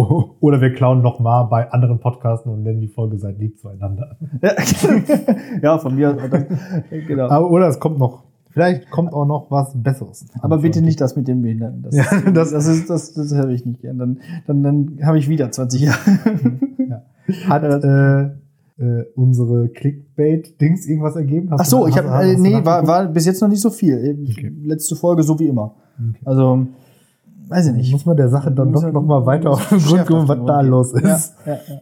Oder 0.40 0.60
wir 0.60 0.72
klauen 0.74 1.02
noch 1.02 1.20
mal 1.20 1.44
bei 1.44 1.70
anderen 1.70 1.98
Podcasten 2.00 2.52
und 2.52 2.62
nennen 2.62 2.80
die 2.80 2.88
Folge 2.88 3.18
Seid 3.18 3.38
lieb 3.38 3.58
zueinander. 3.58 4.16
Ja, 4.42 4.52
ja, 5.62 5.78
von 5.78 5.94
mir 5.94 6.16
genau. 7.06 7.28
Aber, 7.28 7.50
oder 7.50 7.68
es 7.68 7.78
kommt 7.80 7.98
noch, 7.98 8.24
vielleicht 8.50 8.90
kommt 8.90 9.12
auch 9.12 9.26
noch 9.26 9.50
was 9.50 9.72
Besseres. 9.74 10.26
Aber 10.40 10.58
bitte 10.58 10.82
nicht 10.82 11.00
das 11.00 11.16
mit 11.16 11.28
dem 11.28 11.42
Behinderten. 11.42 11.82
Das, 11.82 11.94
Ja, 11.94 12.04
das- 12.32 12.50
das, 12.52 12.66
ist, 12.66 12.88
das, 12.90 13.12
das 13.14 13.34
habe 13.34 13.52
ich 13.52 13.64
nicht 13.66 13.80
gern. 13.80 13.98
Dann, 13.98 14.18
dann, 14.46 14.62
dann 14.62 14.98
habe 15.04 15.18
ich 15.18 15.28
wieder 15.28 15.50
20 15.50 15.80
Jahre. 15.82 15.98
Ja. 16.88 17.02
Hat 17.48 17.62
äh, 17.84 18.22
äh, 18.82 19.04
unsere 19.14 19.68
Clickbait-Dings 19.68 20.86
irgendwas 20.86 21.16
ergeben? 21.16 21.50
Hast 21.50 21.60
Ach 21.60 21.64
so, 21.66 21.86
ich 21.86 21.96
habe 21.98 22.08
äh, 22.08 22.36
nee, 22.36 22.64
war, 22.64 22.86
war 22.86 23.06
bis 23.06 23.26
jetzt 23.26 23.40
noch 23.42 23.48
nicht 23.48 23.60
so 23.60 23.70
viel. 23.70 24.18
Okay. 24.30 24.52
Letzte 24.64 24.96
Folge 24.96 25.22
so 25.22 25.38
wie 25.38 25.46
immer. 25.48 25.74
Okay. 25.98 26.20
Also 26.24 26.66
weiß 27.50 27.66
ich 27.68 27.72
nicht. 27.74 27.92
Muss 27.92 28.06
man 28.06 28.16
der 28.16 28.28
Sache 28.28 28.50
dann 28.52 28.72
doch 28.72 28.90
noch 28.92 29.02
mal 29.02 29.26
weiter 29.26 29.50
auf 29.50 29.68
den 29.68 29.78
Grund 29.80 30.06
kommen, 30.06 30.28
was 30.28 30.38
da 30.46 30.60
los 30.62 30.92
ist. 30.92 31.02
Ja, 31.44 31.52
ja, 31.54 31.58
ja. 31.68 31.80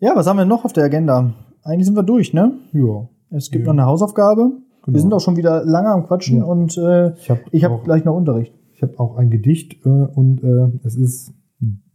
Ja, 0.00 0.12
was 0.16 0.26
haben 0.26 0.36
wir 0.38 0.44
noch 0.44 0.64
auf 0.64 0.72
der 0.72 0.84
Agenda? 0.84 1.32
Eigentlich 1.64 1.86
sind 1.86 1.96
wir 1.96 2.02
durch, 2.04 2.32
ne? 2.32 2.52
Ja. 2.72 3.08
Es 3.30 3.50
gibt 3.50 3.66
Ja. 3.66 3.72
noch 3.72 3.82
eine 3.82 3.86
Hausaufgabe. 3.86 4.42
Wir 4.84 4.92
Genau. 4.92 4.98
sind 5.00 5.12
auch 5.14 5.20
schon 5.20 5.36
wieder 5.36 5.64
lange 5.64 5.88
am 5.90 6.06
Quatschen 6.06 6.38
Ja. 6.38 6.44
und 6.44 6.76
äh, 6.78 7.14
Ich 7.16 7.28
habe 7.30 7.40
habe 7.62 7.74
auch, 7.74 7.84
gleich 7.84 8.04
noch 8.04 8.14
Unterricht. 8.14 8.54
ich 8.72 8.82
hab 8.82 8.98
auch 8.98 9.16
ein 9.16 9.28
Gedicht 9.28 9.84
äh, 9.84 9.88
und 9.88 10.42
äh, 10.42 10.70
es 10.86 10.94
ist 10.96 11.32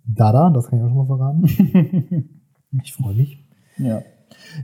Dada, 0.05 0.49
das 0.49 0.67
kann 0.67 0.79
ich 0.79 0.85
auch 0.85 0.89
schon 0.89 0.97
mal 0.97 1.05
verraten. 1.07 1.43
ich 2.83 2.93
freue 2.93 3.15
mich. 3.15 3.47
Ja. 3.77 4.01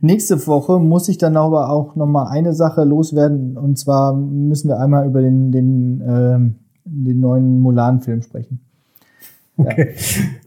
Nächste 0.01 0.45
Woche 0.47 0.79
muss 0.79 1.09
ich 1.09 1.17
dann 1.17 1.35
aber 1.37 1.69
auch 1.69 1.95
noch 1.95 2.05
mal 2.07 2.27
eine 2.27 2.53
Sache 2.53 2.83
loswerden. 2.83 3.57
Und 3.57 3.77
zwar 3.77 4.13
müssen 4.15 4.67
wir 4.69 4.79
einmal 4.79 5.05
über 5.07 5.21
den, 5.21 5.51
den, 5.51 6.01
ähm, 6.07 6.55
den 6.85 7.19
neuen 7.19 7.59
Mulan-Film 7.59 8.21
sprechen. 8.21 8.61
Okay. 9.57 9.89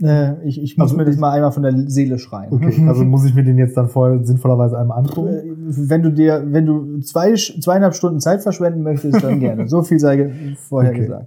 Äh, 0.03 0.43
ich, 0.47 0.63
ich 0.63 0.79
muss 0.79 0.87
Also 0.93 0.97
mir 0.97 1.05
das 1.05 1.19
mal 1.19 1.33
einmal 1.33 1.53
von 1.53 1.63
der 1.63 1.91
Seele 1.91 2.19
schreien. 2.19 2.51
Okay, 2.51 2.83
also 2.89 3.05
muss 3.05 3.27
ich 3.27 3.35
mir 3.35 3.45
den 3.45 3.59
jetzt 3.59 3.77
dann 3.77 3.89
vorher 3.89 4.25
sinnvollerweise 4.25 4.79
einmal 4.79 4.99
angucken. 5.01 5.29
Äh, 5.29 5.43
Wenn 5.45 6.03
du 6.03 6.11
dir, 6.11 6.43
wenn 6.47 6.65
du 6.65 7.01
zwei, 7.01 7.35
zweieinhalb 7.35 7.95
Stunden 7.95 8.21
Zeit 8.21 8.43
verschwenden 8.43 8.83
möchtest, 8.83 9.23
dann 9.23 9.39
gerne. 9.41 9.69
So 9.69 9.83
viel 9.83 9.99
sei 9.99 10.55
vorher 10.69 10.93
Okay. 10.93 11.01
gesagt. 11.01 11.27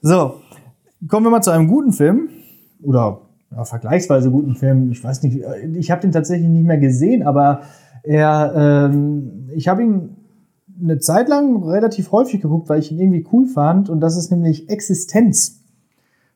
So, 0.00 0.34
kommen 1.06 1.26
wir 1.26 1.30
mal 1.30 1.42
zu 1.42 1.50
einem 1.50 1.68
guten 1.68 1.92
Film. 1.92 2.28
Oder 2.82 3.20
ja, 3.56 3.64
vergleichsweise 3.64 4.30
guten 4.30 4.54
Film. 4.54 4.92
Ich 4.92 5.02
weiß 5.02 5.22
nicht, 5.22 5.42
äh, 5.42 5.66
ich 5.74 5.90
habe 5.90 6.02
den 6.02 6.12
tatsächlich 6.12 6.48
nicht 6.48 6.66
mehr 6.66 6.78
gesehen, 6.78 7.22
aber 7.22 7.62
er, 8.02 8.90
ähm, 8.90 9.48
ich 9.54 9.68
habe 9.68 9.82
ihn 9.82 10.16
eine 10.80 10.98
Zeit 10.98 11.28
lang 11.28 11.62
relativ 11.64 12.12
häufig 12.12 12.42
geguckt, 12.42 12.68
weil 12.68 12.80
ich 12.80 12.92
ihn 12.92 12.98
irgendwie 12.98 13.26
cool 13.32 13.46
fand. 13.46 13.88
Und 13.88 14.00
das 14.00 14.16
ist 14.16 14.30
nämlich 14.30 14.68
Existenz 14.68 15.62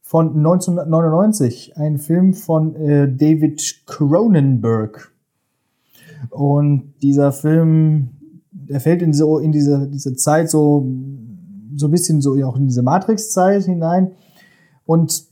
von 0.00 0.28
1999. 0.28 1.76
Ein 1.76 1.98
Film 1.98 2.32
von 2.32 2.74
äh, 2.74 3.14
David 3.14 3.82
Cronenberg. 3.86 5.12
Und 6.30 6.94
dieser 7.02 7.32
Film, 7.32 8.10
der 8.50 8.80
fällt 8.80 9.02
in 9.02 9.12
so 9.12 9.38
in 9.38 9.52
diese 9.52 9.88
diese 9.88 10.16
Zeit 10.16 10.50
so 10.50 10.86
so 11.76 11.86
ein 11.86 11.90
bisschen 11.90 12.20
so 12.20 12.34
auch 12.44 12.56
in 12.56 12.66
diese 12.66 12.82
Matrix-Zeit 12.82 13.64
hinein 13.64 14.12
und 14.84 15.29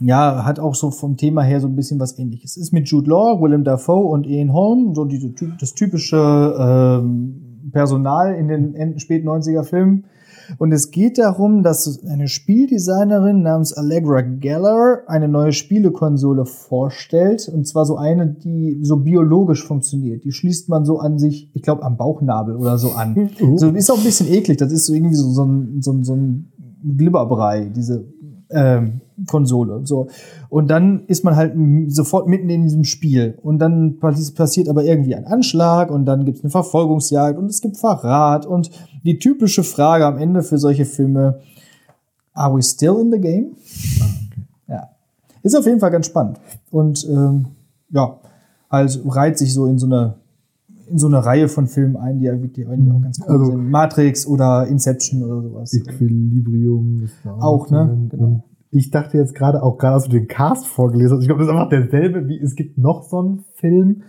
ja 0.00 0.44
hat 0.44 0.58
auch 0.58 0.74
so 0.74 0.90
vom 0.90 1.16
Thema 1.16 1.42
her 1.42 1.60
so 1.60 1.68
ein 1.68 1.76
bisschen 1.76 2.00
was 2.00 2.18
Ähnliches. 2.18 2.56
Es 2.56 2.64
ist 2.64 2.72
mit 2.72 2.88
Jude 2.88 3.10
Law, 3.10 3.40
Willem 3.40 3.64
Dafoe 3.64 4.06
und 4.06 4.26
Ian 4.26 4.52
Holm 4.52 4.94
so 4.94 5.04
diese 5.04 5.32
das 5.58 5.74
typische 5.74 6.16
ähm, 6.58 7.70
Personal 7.72 8.34
in 8.34 8.48
den 8.48 8.98
späten 8.98 9.28
90er 9.28 9.62
Filmen. 9.62 10.04
Und 10.58 10.72
es 10.72 10.90
geht 10.90 11.18
darum, 11.18 11.62
dass 11.62 12.04
eine 12.06 12.28
Spieldesignerin 12.28 13.42
namens 13.42 13.72
Allegra 13.72 14.20
Geller 14.20 15.02
eine 15.06 15.28
neue 15.28 15.52
Spielekonsole 15.52 16.44
vorstellt. 16.44 17.48
Und 17.48 17.66
zwar 17.66 17.86
so 17.86 17.96
eine, 17.96 18.26
die 18.26 18.80
so 18.82 18.96
biologisch 18.96 19.64
funktioniert. 19.64 20.24
Die 20.24 20.32
schließt 20.32 20.68
man 20.68 20.84
so 20.84 20.98
an 20.98 21.18
sich, 21.18 21.50
ich 21.54 21.62
glaube, 21.62 21.82
am 21.82 21.96
Bauchnabel 21.96 22.56
oder 22.56 22.78
so 22.78 22.90
an. 22.92 23.30
Oh. 23.40 23.56
So 23.60 23.68
ist 23.68 23.90
auch 23.90 23.98
ein 23.98 24.04
bisschen 24.04 24.28
eklig. 24.28 24.58
Das 24.58 24.72
ist 24.72 24.86
so 24.86 24.94
irgendwie 24.94 25.14
so, 25.14 25.30
so 25.30 25.44
ein, 25.44 25.82
so 25.82 26.02
so 26.02 26.14
ein 26.14 26.50
Glibberbrei, 26.96 27.70
diese 27.74 28.06
ähm, 28.50 29.00
Konsole. 29.26 29.80
So. 29.84 30.08
Und 30.48 30.70
dann 30.70 31.04
ist 31.06 31.24
man 31.24 31.36
halt 31.36 31.54
sofort 31.88 32.26
mitten 32.28 32.48
in 32.50 32.62
diesem 32.64 32.84
Spiel. 32.84 33.38
Und 33.42 33.58
dann 33.58 33.98
passi- 34.00 34.34
passiert 34.34 34.68
aber 34.68 34.84
irgendwie 34.84 35.14
ein 35.14 35.26
Anschlag 35.26 35.90
und 35.90 36.04
dann 36.06 36.24
gibt 36.24 36.38
es 36.38 36.44
eine 36.44 36.50
Verfolgungsjagd 36.50 37.38
und 37.38 37.46
es 37.46 37.60
gibt 37.60 37.76
Verrat 37.76 38.46
und 38.46 38.70
die 39.04 39.18
typische 39.18 39.62
Frage 39.62 40.06
am 40.06 40.18
Ende 40.18 40.42
für 40.42 40.58
solche 40.58 40.84
Filme, 40.84 41.40
are 42.32 42.54
we 42.56 42.62
still 42.62 42.96
in 43.00 43.10
the 43.12 43.20
game? 43.20 43.56
Ja. 44.68 44.88
Ist 45.42 45.56
auf 45.56 45.66
jeden 45.66 45.80
Fall 45.80 45.90
ganz 45.90 46.06
spannend. 46.06 46.38
Und 46.70 47.06
ähm, 47.10 47.46
ja, 47.90 48.18
halt 48.70 49.00
reiht 49.06 49.38
sich 49.38 49.52
so 49.52 49.66
in 49.66 49.78
so 49.78 49.86
eine 49.86 50.14
in 50.90 50.98
so 50.98 51.06
eine 51.06 51.24
Reihe 51.24 51.48
von 51.48 51.68
Filmen 51.68 51.96
ein, 51.96 52.18
die 52.18 52.24
ja 52.24 52.32
wirklich 52.42 52.66
eigentlich 52.66 52.92
auch 52.92 53.00
ganz 53.00 53.20
cool 53.20 53.26
Also- 53.28 53.44
sind. 53.52 53.70
Matrix 53.70 54.26
oder 54.26 54.66
Inception 54.66 55.22
oder 55.22 55.40
sowas. 55.40 55.72
Equilibrium 55.72 57.02
ist 57.04 57.14
da 57.22 57.30
Auch, 57.34 57.70
ne? 57.70 58.08
Genau. 58.10 58.42
Ich 58.72 58.90
dachte 58.90 59.16
jetzt 59.18 59.34
gerade, 59.34 59.62
auch 59.62 59.78
gerade 59.78 59.94
als 59.94 60.04
du 60.04 60.10
den 60.10 60.28
Cast 60.28 60.66
vorgelesen 60.66 61.16
hast, 61.16 61.22
ich 61.22 61.28
glaube, 61.28 61.40
das 61.40 61.48
ist 61.48 61.54
einfach 61.54 61.68
derselbe, 61.70 62.28
wie 62.28 62.38
es 62.40 62.54
gibt 62.54 62.78
noch 62.78 63.02
so 63.02 63.18
einen 63.18 63.44
Film, 63.54 64.02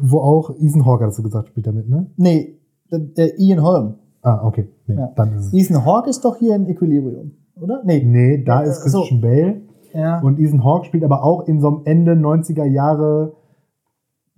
wo 0.00 0.18
auch 0.18 0.50
Ethan 0.58 0.84
Hawke, 0.84 1.04
hast 1.04 1.18
du 1.18 1.22
gesagt, 1.22 1.48
spielt 1.48 1.66
damit, 1.68 1.88
ne? 1.88 2.10
Nee, 2.16 2.58
der, 2.90 2.98
der 2.98 3.38
Ian 3.38 3.62
Holm. 3.62 3.94
Ah, 4.22 4.44
okay. 4.44 4.68
Nee, 4.86 4.96
Ja. 4.96 5.12
dann 5.14 5.34
ist 5.34 5.46
es. 5.46 5.52
Ethan 5.52 5.84
Hawke 5.84 6.10
ist 6.10 6.24
doch 6.24 6.36
hier 6.36 6.56
in 6.56 6.66
Equilibrium, 6.66 7.32
oder? 7.60 7.82
Nee. 7.84 8.02
Nee, 8.04 8.42
da 8.42 8.64
Ja, 8.64 8.70
ist 8.70 8.84
äh, 8.84 8.88
so. 8.88 9.00
Christian 9.00 9.20
Bale. 9.20 9.60
Ja. 9.92 10.20
Und 10.22 10.40
Ethan 10.40 10.64
Hawke 10.64 10.86
spielt 10.86 11.04
aber 11.04 11.22
auch 11.22 11.46
in 11.46 11.60
so 11.60 11.68
einem 11.68 11.82
Ende 11.84 12.14
90er 12.14 12.64
Jahre? 12.64 13.34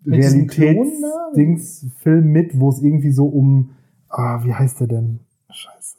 Realitätsdings-Film 0.05 2.27
mit, 2.27 2.61
wo 2.61 2.69
es 2.69 2.83
irgendwie 2.83 3.11
so 3.11 3.27
um, 3.27 3.71
ah, 4.09 4.45
wie 4.45 4.55
heißt 4.55 4.81
der 4.81 4.87
denn? 4.89 5.21
Scheiße. 5.51 5.97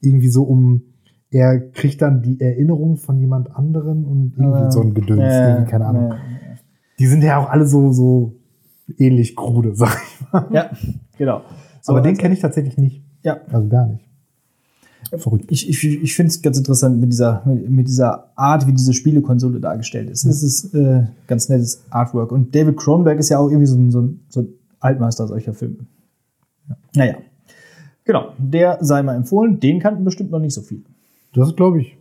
Irgendwie 0.00 0.28
so 0.28 0.42
um, 0.44 0.82
er 1.30 1.60
kriegt 1.70 2.02
dann 2.02 2.22
die 2.22 2.40
Erinnerung 2.40 2.96
von 2.96 3.18
jemand 3.18 3.54
anderen 3.54 4.04
und 4.04 4.34
irgendwie 4.36 4.66
Äh, 4.66 4.70
so 4.70 4.80
ein 4.80 4.94
Gedöns, 4.94 5.20
äh, 5.22 5.50
irgendwie, 5.52 5.70
keine 5.70 5.86
Ahnung. 5.86 6.12
äh, 6.12 6.16
Die 6.98 7.06
sind 7.06 7.22
ja 7.22 7.38
auch 7.38 7.48
alle 7.50 7.66
so, 7.66 7.92
so 7.92 8.34
ähnlich 8.98 9.36
krude, 9.36 9.74
sag 9.74 9.96
ich 10.20 10.32
mal. 10.32 10.46
Ja, 10.52 10.70
genau. 11.18 11.42
So, 11.82 11.92
aber 11.92 12.00
den 12.00 12.10
also- 12.10 12.20
kenne 12.22 12.34
ich 12.34 12.40
tatsächlich 12.40 12.76
nicht. 12.76 13.02
Ja, 13.22 13.40
Also 13.50 13.68
gar 13.68 13.86
nicht. 13.86 14.04
Verrückt. 15.16 15.46
ich, 15.50 15.68
ich, 15.68 15.82
ich 15.84 16.14
finde 16.14 16.30
es 16.30 16.40
ganz 16.42 16.56
interessant 16.58 17.00
mit 17.00 17.10
dieser, 17.10 17.42
mit, 17.46 17.88
dieser 17.88 18.30
Art, 18.36 18.66
wie 18.66 18.72
diese 18.72 18.92
Spielekonsole 18.92 19.58
dargestellt 19.58 20.08
ist. 20.10 20.24
Es 20.24 20.42
ist 20.42 20.72
äh, 20.74 21.04
ganz 21.26 21.48
nettes 21.48 21.84
Artwork. 21.90 22.30
Und 22.30 22.54
David 22.54 22.76
Cronenberg 22.76 23.18
ist 23.18 23.28
ja 23.30 23.38
auch 23.38 23.48
irgendwie 23.48 23.66
so 23.66 23.76
ein, 23.76 23.90
so 23.90 24.02
ein, 24.02 24.20
so 24.28 24.40
ein 24.42 24.48
Altmeister 24.78 25.26
solcher 25.26 25.52
Filme. 25.54 25.78
Ja. 26.68 26.76
Naja. 26.94 27.14
Genau, 28.04 28.32
der 28.38 28.78
sei 28.82 29.02
mal 29.02 29.16
empfohlen. 29.16 29.58
Den 29.58 29.80
kannten 29.80 30.04
bestimmt 30.04 30.30
noch 30.30 30.38
nicht 30.38 30.54
so 30.54 30.60
viel. 30.60 30.84
Das 31.34 31.54
glaube 31.56 31.80
ich 31.80 31.96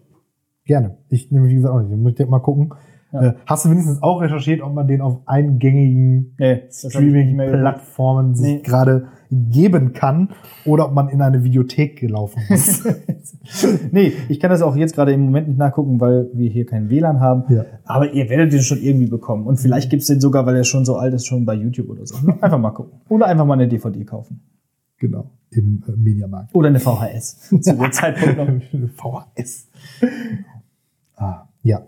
gerne. 0.65 0.97
Ich 1.09 1.31
nehme, 1.31 1.47
wie 1.47 1.55
gesagt, 1.55 1.73
auch 1.73 1.79
nicht. 1.79 1.91
Den 1.91 2.01
muss 2.01 2.13
ich 2.17 2.27
mal 2.27 2.39
gucken. 2.39 2.73
Ja. 3.11 3.23
Äh, 3.23 3.33
hast 3.47 3.65
du 3.65 3.71
wenigstens 3.71 4.03
auch 4.03 4.21
recherchiert, 4.21 4.61
ob 4.61 4.73
man 4.73 4.87
den 4.87 5.01
auf 5.01 5.21
eingängigen 5.25 6.35
Nee, 6.37 6.61
ich. 6.69 6.75
Streaming-Plattformen 6.91 8.35
sich 8.35 8.57
Nee. 8.57 8.61
gerade 8.61 9.07
geben 9.31 9.93
kann 9.93 10.29
oder 10.65 10.85
ob 10.87 10.93
man 10.93 11.09
in 11.09 11.21
eine 11.21 11.43
Videothek 11.43 11.97
gelaufen 11.99 12.41
ist? 12.49 12.85
nee, 13.91 14.13
ich 14.27 14.39
kann 14.39 14.49
das 14.51 14.61
auch 14.61 14.75
jetzt 14.75 14.93
gerade 14.95 15.11
im 15.13 15.21
Moment 15.21 15.47
nicht 15.47 15.57
nachgucken, 15.57 15.99
weil 15.99 16.29
wir 16.33 16.49
hier 16.49 16.65
kein 16.67 16.89
WLAN 16.89 17.19
haben. 17.19 17.43
Ja. 17.53 17.65
Aber 17.85 18.11
ihr 18.13 18.29
werdet 18.29 18.53
den 18.53 18.61
schon 18.61 18.79
irgendwie 18.79 19.07
bekommen. 19.07 19.45
Und 19.47 19.57
vielleicht 19.57 19.89
gibt's 19.89 20.05
den 20.07 20.19
sogar, 20.21 20.45
weil 20.45 20.55
er 20.55 20.63
schon 20.63 20.85
so 20.85 20.97
alt 20.97 21.13
ist, 21.15 21.25
schon 21.25 21.45
bei 21.45 21.55
YouTube 21.55 21.89
oder 21.89 22.05
so. 22.05 22.15
Einfach 22.41 22.59
mal 22.59 22.71
gucken. 22.71 22.99
Oder 23.09 23.25
einfach 23.27 23.45
mal 23.45 23.53
eine 23.55 23.67
DVD 23.67 24.03
kaufen. 24.05 24.41
genau. 24.99 25.31
Im 25.51 25.83
äh, 25.87 25.91
Mediamarkt. 25.93 26.53
Oder 26.55 26.67
eine 26.69 26.79
VHS. 26.79 27.49
Zu 27.61 27.73
dem 27.75 27.91
Zeitpunkt 27.91 28.37
noch. 28.37 28.91
VHS. 28.95 29.67
Ah, 31.15 31.47
ja. 31.63 31.81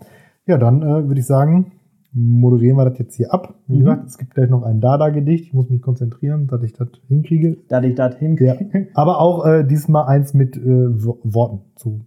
Ja, 0.47 0.57
dann 0.57 0.81
äh, 0.81 1.07
würde 1.07 1.19
ich 1.19 1.25
sagen, 1.25 1.71
moderieren 2.13 2.75
wir 2.77 2.89
das 2.89 2.97
jetzt 2.99 3.15
hier 3.15 3.33
ab. 3.33 3.55
Wie 3.67 3.75
Mhm. 3.75 3.79
gesagt, 3.79 4.07
es 4.07 4.17
gibt 4.17 4.33
gleich 4.33 4.49
noch 4.49 4.63
ein 4.63 4.81
Dada-Gedicht. 4.81 5.45
Ich 5.45 5.53
muss 5.53 5.69
mich 5.69 5.81
konzentrieren, 5.81 6.47
dass 6.47 6.63
ich 6.63 6.73
das 6.73 6.89
hinkriege. 7.07 7.57
Da 7.69 7.81
ich 7.81 7.95
das 7.95 8.13
Ja. 8.15 8.19
hinkriege. 8.19 8.87
Aber 8.95 9.19
auch 9.21 9.45
äh, 9.45 9.63
diesmal 9.63 10.07
eins 10.07 10.33
mit 10.33 10.57
äh, 10.57 10.61
Wo- 11.03 11.19
Worten. 11.23 11.61
Zu. 11.75 12.01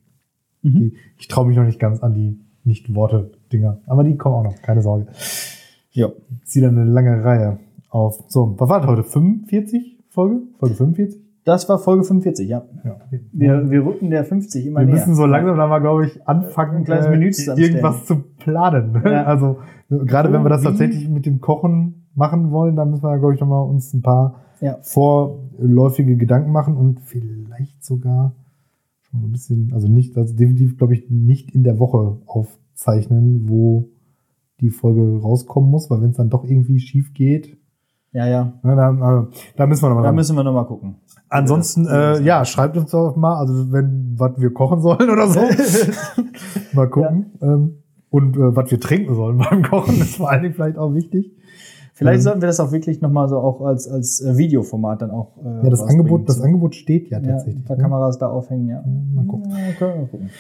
Mhm. 0.63 0.75
Die, 0.75 0.93
ich 1.19 1.29
traue 1.29 1.47
mich 1.47 1.57
noch 1.57 1.65
nicht 1.65 1.79
ganz 1.79 2.03
an 2.03 2.15
die 2.15 2.39
Nicht-Worte-Dinger. 2.65 3.81
Aber 3.87 4.05
die 4.05 4.17
kommen 4.17 4.35
auch 4.35 4.45
noch, 4.45 4.61
keine 4.63 4.83
Sorge. 4.83 5.07
Ja. 5.93 6.09
Ich 6.43 6.47
ziehe 6.49 6.65
dann 6.65 6.77
eine 6.79 6.91
lange 6.91 7.25
Reihe 7.25 7.59
auf. 7.89 8.25
So, 8.29 8.55
was 8.59 8.69
war 8.69 8.81
das 8.81 8.89
heute? 8.91 9.05
45 9.05 10.01
Folge? 10.09 10.43
Folge 10.59 10.75
45? 10.75 11.23
Das 11.45 11.69
war 11.69 11.79
Folge 11.79 12.05
45, 12.05 12.49
ja. 12.49 12.65
Ja. 12.85 12.97
Wir, 13.33 13.71
wir 13.71 13.85
rücken 13.85 14.11
der 14.11 14.25
50 14.25 14.67
immer 14.67 14.81
Wir 14.81 14.87
näher. 14.87 14.95
müssen 14.95 15.15
so 15.15 15.27
langsam 15.27 15.57
dann 15.59 15.69
mal, 15.69 15.79
glaube 15.81 16.07
ich, 16.07 16.27
anfangen, 16.27 16.79
Ein 16.79 16.85
kleines 16.85 17.07
äh, 17.07 17.11
Menü 17.11 17.31
zusammenstellen. 17.33 17.77
irgendwas 17.85 18.07
zu 18.07 18.17
planen. 18.39 18.93
ne? 18.93 19.03
Ja. 19.13 19.25
Also 19.25 19.59
gerade 19.91 20.33
wenn 20.33 20.43
wir 20.43 20.49
das 20.49 20.63
tatsächlich 20.63 21.09
mit 21.09 21.27
dem 21.27 21.41
Kochen 21.41 22.07
machen 22.15 22.51
wollen, 22.51 22.77
dann 22.77 22.91
müssen 22.91 23.03
wir, 23.03 23.19
glaube 23.19 23.35
ich, 23.35 23.41
noch 23.41 23.49
mal 23.49 23.61
uns 23.63 23.93
ein 23.93 24.01
paar 24.03 24.37
Ja. 24.61 24.79
vorläufige 24.83 26.17
Gedanken 26.17 26.51
machen 26.53 26.77
und 26.77 27.01
vielleicht 27.01 27.85
sogar 27.85 28.33
schon 29.03 29.21
so 29.21 29.27
ein 29.27 29.33
bisschen, 29.33 29.73
also 29.75 29.89
nicht, 29.89 30.17
also 30.17 30.35
definitiv, 30.35 30.79
glaube 30.79 30.95
ich, 30.95 31.11
nicht 31.11 31.55
in 31.55 31.63
der 31.63 31.79
Woche 31.79 32.19
aufzeichnen, 32.27 33.49
wo 33.49 33.89
die 34.61 34.71
Folge 34.71 35.21
rauskommen 35.21 35.71
muss, 35.71 35.91
weil 35.91 36.01
wenn 36.01 36.11
es 36.11 36.17
dann 36.17 36.31
doch 36.31 36.45
irgendwie 36.45 36.79
schief 36.79 37.13
geht, 37.13 37.57
Ja, 38.13 38.27
ja. 38.27 38.53
ne, 38.63 38.77
dann, 38.77 39.03
also, 39.03 39.29
da 39.57 39.67
müssen 39.67 39.83
wir 39.83 39.89
noch 39.89 39.97
mal 39.97 40.03
Da 40.03 40.09
ran. 40.09 40.15
müssen 40.17 40.37
wir 40.37 40.45
nochmal 40.45 40.67
gucken. 40.67 40.95
Ansonsten, 41.35 41.87
äh, 41.87 42.21
ja, 42.23 42.45
schreibt 42.45 42.77
uns 42.77 42.91
doch 42.93 43.17
mal, 43.17 43.37
also 43.37 43.73
wenn, 43.73 44.15
was 44.17 44.33
wir 44.39 44.53
kochen 44.53 44.81
sollen 44.81 45.11
oder 45.11 45.29
so. 45.29 45.41
mal 46.73 46.89
gucken. 46.89 47.33
Ähm, 47.43 47.79
und 48.11 48.37
äh, 48.37 48.55
was 48.55 48.71
wir 48.71 48.79
trinken 48.81 49.15
sollen 49.15 49.39
beim 49.51 49.63
Kochen, 49.63 50.01
ist 50.01 50.17
vor 50.17 50.31
allen 50.31 50.43
Dingen 50.43 50.55
vielleicht 50.55 50.79
auch 50.79 50.95
wichtig. 50.95 51.33
Vielleicht 51.93 52.19
Ähm. 52.19 52.23
sollten 52.23 52.41
wir 52.43 52.47
das 52.49 52.61
auch 52.61 52.73
wirklich 52.73 53.01
nochmal 53.01 53.29
so 53.29 53.39
auch 53.39 53.61
als, 53.63 53.89
als 53.89 54.21
äh, 54.21 54.37
Videoformat 54.37 55.03
dann 55.03 55.11
auch. 55.11 55.37
Äh, 55.45 55.65
Ja, 55.65 55.71
das. 55.71 55.83
Angebot, 55.83 56.29
das 56.29 56.41
Angebot 56.41 56.75
steht 56.75 57.09
ja 57.11 57.19
Ja, 57.19 57.25
tatsächlich. 57.33 57.63
ein 57.63 57.65
paar 57.65 57.77
ne? 57.77 57.83
Kameras 57.83 58.19
da 58.19 58.29
aufhängen, 58.29 58.69
ja. 58.69 58.83
Mal 59.15 59.25
gucken. 59.27 59.51
Ja, 59.51 59.73
können 59.79 60.01
wir 60.01 60.07
gucken. 60.09 60.31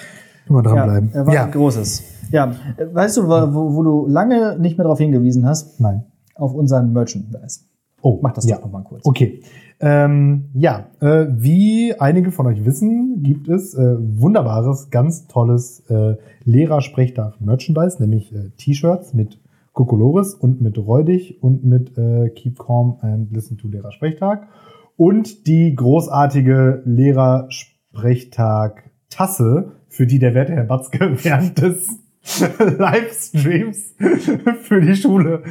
Mal 0.48 0.64
Ja, 0.64 0.72
dranbleiben. 0.74 1.10
er 1.12 1.26
war 1.26 1.34
Ja, 1.34 1.44
ein 1.46 1.50
großes. 1.52 2.02
Ja, 2.30 2.52
äh, 2.76 2.86
weißt 2.92 3.16
du, 3.18 3.28
wo, 3.28 3.74
wo 3.76 3.82
du 3.82 4.06
lange 4.08 4.58
nicht 4.58 4.76
mehr 4.78 4.84
darauf 4.84 4.98
hingewiesen 4.98 5.46
hast? 5.46 5.80
nein. 5.80 6.04
auf 6.36 6.52
unseren 6.54 6.92
Merchandise. 6.92 7.60
Oh, 8.02 8.18
Mach 8.20 8.32
das 8.32 8.44
ja. 8.46 8.56
doch 8.56 8.64
nochmal 8.64 8.82
kurz. 8.84 9.06
Okay. 9.06 9.40
Ähm, 9.86 10.48
ja, 10.54 10.86
äh, 11.00 11.26
wie 11.28 11.92
einige 12.00 12.32
von 12.32 12.46
euch 12.46 12.64
wissen, 12.64 13.22
gibt 13.22 13.48
es 13.48 13.74
äh, 13.74 13.96
wunderbares, 13.98 14.88
ganz 14.88 15.26
tolles 15.26 15.80
äh, 15.90 16.16
Lehrersprechtag-Merchandise, 16.44 18.00
nämlich 18.00 18.34
äh, 18.34 18.48
T-Shirts 18.56 19.12
mit 19.12 19.38
Kokolores 19.74 20.32
und 20.32 20.62
mit 20.62 20.78
Räudig 20.78 21.42
und 21.42 21.66
mit 21.66 21.98
äh, 21.98 22.30
Keep 22.30 22.60
Calm 22.60 22.96
and 23.02 23.30
Listen 23.30 23.58
to 23.58 23.68
Lehrersprechtag. 23.68 24.48
Und 24.96 25.46
die 25.46 25.74
großartige 25.74 26.80
Lehrersprechtag-Tasse, 26.86 29.72
für 29.88 30.06
die 30.06 30.18
der 30.18 30.34
werte 30.34 30.54
Herr 30.54 30.64
Batzke 30.64 31.18
während 31.22 31.60
des 31.60 31.90
Livestreams 32.78 33.96
für 34.62 34.80
die 34.80 34.96
Schule 34.96 35.42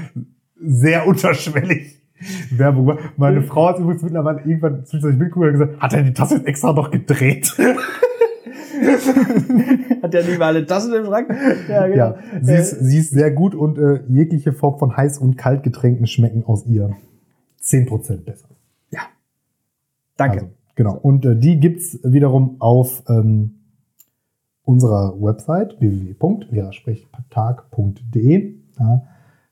sehr 0.55 1.05
unterschwellig 1.05 2.02
Werbung. 2.51 2.97
Meine 3.17 3.41
Frau 3.41 3.67
hat 3.67 3.79
übrigens 3.79 4.03
mittlerweile 4.03 4.39
irgendwann 4.39 4.85
zwischendurch 4.85 5.17
mitgeguckt 5.17 5.47
und 5.47 5.53
gesagt, 5.53 5.81
hat 5.81 5.93
er 5.93 6.03
die 6.03 6.13
Tasse 6.13 6.35
jetzt 6.35 6.47
extra 6.47 6.73
noch 6.73 6.91
gedreht? 6.91 7.53
Hat 10.01 10.13
der 10.13 10.25
nicht 10.25 10.39
mal 10.39 10.47
alle 10.47 10.65
Tassen 10.65 10.93
im 10.93 11.05
Schrank? 11.05 11.29
Ja, 11.69 11.87
genau. 11.87 11.95
Ja, 11.95 12.15
sie 12.41 12.53
ist, 12.53 12.71
sie 12.71 12.97
ist 12.97 13.11
sehr 13.11 13.31
gut 13.31 13.55
und 13.55 13.77
äh, 13.77 14.01
jegliche 14.09 14.51
Form 14.51 14.77
von 14.77 14.91
Heiß- 14.91 15.19
und 15.19 15.37
Kaltgetränken 15.37 16.05
schmecken 16.05 16.43
aus 16.45 16.65
ihr 16.65 16.89
10% 17.61 18.25
besser. 18.25 18.49
Danke. 20.17 20.41
Also, 20.41 20.51
genau. 20.75 20.95
Und 20.95 21.23
äh, 21.25 21.35
die 21.35 21.59
gibt's 21.59 21.99
wiederum 22.03 22.57
auf 22.59 23.03
ähm, 23.09 23.55
unserer 24.63 25.19
Website 25.21 25.79
www.lehrersprechtag.de. 25.79 28.55
Da 28.77 29.03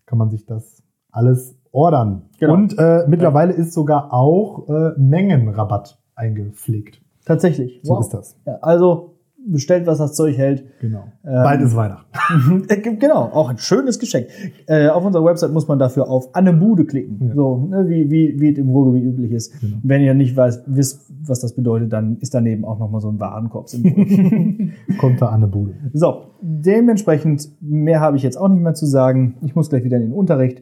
kann 0.06 0.18
man 0.18 0.30
sich 0.30 0.46
das 0.46 0.84
alles 1.12 1.56
ordern. 1.72 2.24
Genau. 2.40 2.54
Und 2.54 2.78
äh, 2.78 3.06
mittlerweile 3.08 3.54
ist 3.54 3.74
sogar 3.74 4.14
auch 4.14 4.68
äh, 4.70 4.92
Mengenrabatt 4.98 6.00
eingepflegt. 6.16 7.02
Tatsächlich. 7.26 7.80
So 7.84 7.94
Wow. 7.94 8.02
ist 8.02 8.10
das. 8.14 8.36
Ja, 8.46 8.58
also 8.62 9.08
bestellt, 9.44 9.88
was 9.88 9.98
das 9.98 10.14
Zeug 10.14 10.38
hält. 10.38 10.64
Genau. 10.82 11.06
Ähm, 11.26 11.32
Bald 11.44 11.62
ist 11.62 11.76
Weihnachten. 11.76 12.06
Äh, 12.70 12.78
genau, 12.96 13.24
auch 13.34 13.50
ein 13.50 13.58
schönes 13.58 13.98
Geschenk. 13.98 14.28
Äh, 14.68 14.90
auf 14.90 15.04
unserer 15.04 15.26
Website 15.26 15.52
muss 15.52 15.68
man 15.68 15.80
dafür 15.80 16.10
auf 16.10 16.36
Annebude 16.36 16.86
klicken, 16.86 17.30
Ja. 17.30 17.34
so 17.36 17.58
ne, 17.58 17.86
wie, 17.90 18.10
wie, 18.12 18.40
wie 18.40 18.52
es 18.52 18.58
im 18.60 18.70
Ruhrgebiet 18.70 19.04
üblich 19.04 19.32
ist. 19.32 19.60
Genau. 19.60 19.78
Wenn 19.82 20.02
ihr 20.04 20.14
nicht 20.14 20.38
weiß, 20.38 20.64
wisst, 20.68 21.12
was 21.26 21.40
das 21.40 21.56
bedeutet, 21.56 21.92
dann 21.92 22.18
ist 22.20 22.36
daneben 22.36 22.66
auch 22.66 22.78
nochmal 22.78 23.02
so 23.02 23.10
ein 23.10 23.20
Warenkorb. 23.20 23.68
Kommt 25.00 25.22
da 25.22 25.28
an 25.28 25.36
eine 25.36 25.48
Bude. 25.48 25.74
so, 25.94 26.24
dementsprechend, 26.42 27.50
mehr 27.62 28.00
habe 28.00 28.18
ich 28.18 28.24
jetzt 28.24 28.38
auch 28.38 28.48
nicht 28.48 28.62
mehr 28.62 28.74
zu 28.76 28.86
sagen. 28.86 29.36
Ich 29.42 29.56
muss 29.56 29.70
gleich 29.70 29.84
wieder 29.84 29.98
in 29.98 30.04
den 30.04 30.14
Unterricht. 30.14 30.62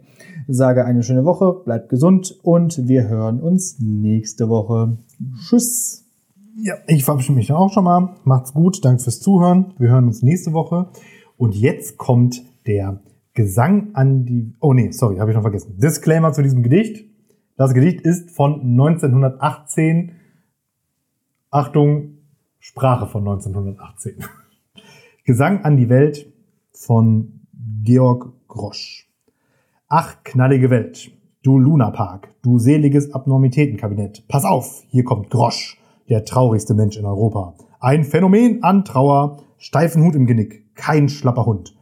Sage 0.51 0.83
eine 0.83 1.03
schöne 1.03 1.25
Woche, 1.25 1.61
bleibt 1.63 1.89
gesund 1.89 2.39
und 2.41 2.87
wir 2.87 3.07
hören 3.07 3.39
uns 3.39 3.79
nächste 3.79 4.49
Woche. 4.49 4.97
Tschüss. 5.37 6.07
Ja, 6.57 6.73
ich 6.87 7.05
verabschiede 7.05 7.37
mich 7.37 7.51
auch 7.51 7.71
schon 7.71 7.83
mal. 7.83 8.15
Macht's 8.23 8.53
gut, 8.53 8.83
danke 8.83 9.03
fürs 9.03 9.19
Zuhören. 9.19 9.75
Wir 9.77 9.89
hören 9.89 10.07
uns 10.07 10.23
nächste 10.23 10.51
Woche. 10.51 10.89
Und 11.37 11.55
jetzt 11.55 11.97
kommt 11.97 12.43
der 12.65 12.99
Gesang 13.33 13.89
an 13.93 14.25
die. 14.25 14.55
Oh 14.59 14.73
nee, 14.73 14.89
sorry, 14.89 15.17
habe 15.17 15.29
ich 15.29 15.35
noch 15.35 15.43
vergessen. 15.43 15.77
Disclaimer 15.77 16.33
zu 16.33 16.41
diesem 16.41 16.63
Gedicht. 16.63 17.05
Das 17.55 17.75
Gedicht 17.75 18.01
ist 18.01 18.31
von 18.31 18.61
1918. 18.61 20.13
Achtung, 21.51 22.17
Sprache 22.57 23.05
von 23.05 23.21
1918. 23.21 24.25
Gesang 25.25 25.63
an 25.63 25.77
die 25.77 25.89
Welt 25.89 26.33
von 26.71 27.41
Georg 27.83 28.33
Grosch. 28.47 29.08
Ach, 29.91 30.17
knallige 30.23 30.69
Welt, 30.69 31.09
du 31.41 31.57
Lunapark, 31.57 32.29
du 32.43 32.59
seliges 32.59 33.11
Abnormitätenkabinett. 33.11 34.27
Pass 34.27 34.45
auf, 34.45 34.83
hier 34.89 35.03
kommt 35.03 35.31
Grosch, 35.31 35.81
der 36.09 36.25
traurigste 36.25 36.75
Mensch 36.75 36.95
in 36.95 37.05
Europa. 37.05 37.55
Ein 37.79 38.03
Phänomen 38.03 38.61
an 38.61 38.85
Trauer, 38.85 39.37
steifen 39.57 40.03
Hut 40.03 40.13
im 40.13 40.27
Genick, 40.27 40.75
kein 40.75 41.09
schlapper 41.09 41.47
Hund. 41.47 41.75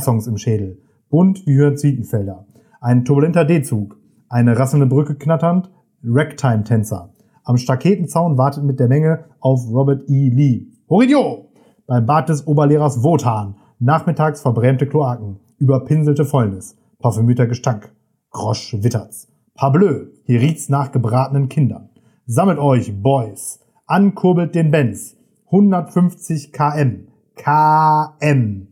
Songs 0.00 0.26
im 0.26 0.38
Schädel, 0.38 0.78
bunt 1.10 1.46
wie 1.46 1.58
Hyazinthenfelder. 1.58 2.46
Ein 2.80 3.04
turbulenter 3.04 3.44
D-Zug, 3.44 3.98
eine 4.30 4.58
rasselnde 4.58 4.86
Brücke 4.86 5.14
knatternd, 5.14 5.70
Ragtime-Tänzer. 6.02 7.10
Am 7.42 7.58
Staketenzaun 7.58 8.38
wartet 8.38 8.64
mit 8.64 8.80
der 8.80 8.88
Menge 8.88 9.26
auf 9.40 9.68
Robert 9.70 10.08
E. 10.08 10.30
Lee. 10.30 10.68
Horidio! 10.88 11.50
Beim 11.86 12.06
Bad 12.06 12.30
des 12.30 12.46
Oberlehrers 12.46 13.02
Wotan. 13.02 13.56
Nachmittags 13.80 14.40
verbrämte 14.40 14.86
Kloaken. 14.86 15.40
Überpinselte 15.58 16.24
Fäulnis. 16.24 16.78
Parfümierter 17.04 17.46
Gestank. 17.46 17.92
Grosch 18.30 18.82
wittert's. 18.82 19.28
Parbleu, 19.54 20.06
hier 20.24 20.40
riecht's 20.40 20.70
nach 20.70 20.90
gebratenen 20.90 21.50
Kindern. 21.50 21.90
Sammelt 22.24 22.58
euch, 22.58 23.02
Boys. 23.02 23.60
Ankurbelt 23.84 24.54
den 24.54 24.70
Benz. 24.70 25.14
150 25.48 26.54
km. 26.54 27.08
km. 27.36 28.68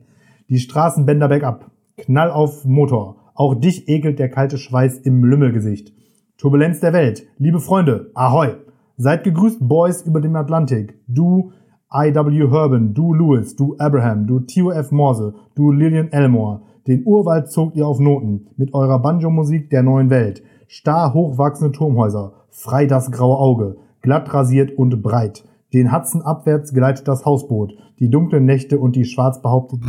Die 0.48 0.58
Straßenbänder 0.58 1.28
bergab. 1.28 1.72
Knall 1.98 2.30
auf 2.30 2.64
Motor. 2.64 3.16
Auch 3.34 3.54
dich 3.54 3.86
ekelt 3.90 4.18
der 4.18 4.30
kalte 4.30 4.56
Schweiß 4.56 5.00
im 5.00 5.22
Lümmelgesicht. 5.22 5.92
Turbulenz 6.38 6.80
der 6.80 6.94
Welt. 6.94 7.26
Liebe 7.36 7.60
Freunde, 7.60 8.12
ahoi. 8.14 8.54
Seid 8.96 9.24
gegrüßt, 9.24 9.58
Boys 9.60 10.06
über 10.06 10.22
dem 10.22 10.36
Atlantik. 10.36 10.98
Du 11.06 11.52
I.W. 11.94 12.50
Herban, 12.50 12.94
du 12.94 13.12
Lewis, 13.12 13.54
du 13.54 13.76
Abraham, 13.78 14.26
du 14.26 14.40
T.O.F. 14.40 14.92
Morse, 14.92 15.34
du 15.54 15.72
Lillian 15.72 16.10
Elmore. 16.10 16.62
Den 16.86 17.04
Urwald 17.04 17.50
zogt 17.50 17.76
ihr 17.76 17.86
auf 17.86 18.00
Noten 18.00 18.46
mit 18.56 18.72
eurer 18.72 18.98
Banjo-Musik 18.98 19.68
der 19.68 19.82
neuen 19.82 20.08
Welt. 20.08 20.42
Starr 20.68 21.12
hochwachsende 21.12 21.72
Turmhäuser, 21.72 22.32
frei 22.48 22.86
das 22.86 23.10
graue 23.12 23.36
Auge, 23.36 23.76
glatt 24.00 24.32
rasiert 24.32 24.72
und 24.78 25.02
breit. 25.02 25.44
Den 25.74 25.92
Hudson 25.92 26.22
abwärts 26.22 26.72
gleitet 26.72 27.08
das 27.08 27.26
Hausboot, 27.26 27.74
die 27.98 28.08
dunklen 28.08 28.46
Nächte 28.46 28.78
und 28.78 28.96
die 28.96 29.04
schwarz 29.04 29.42
behaupteten 29.42 29.86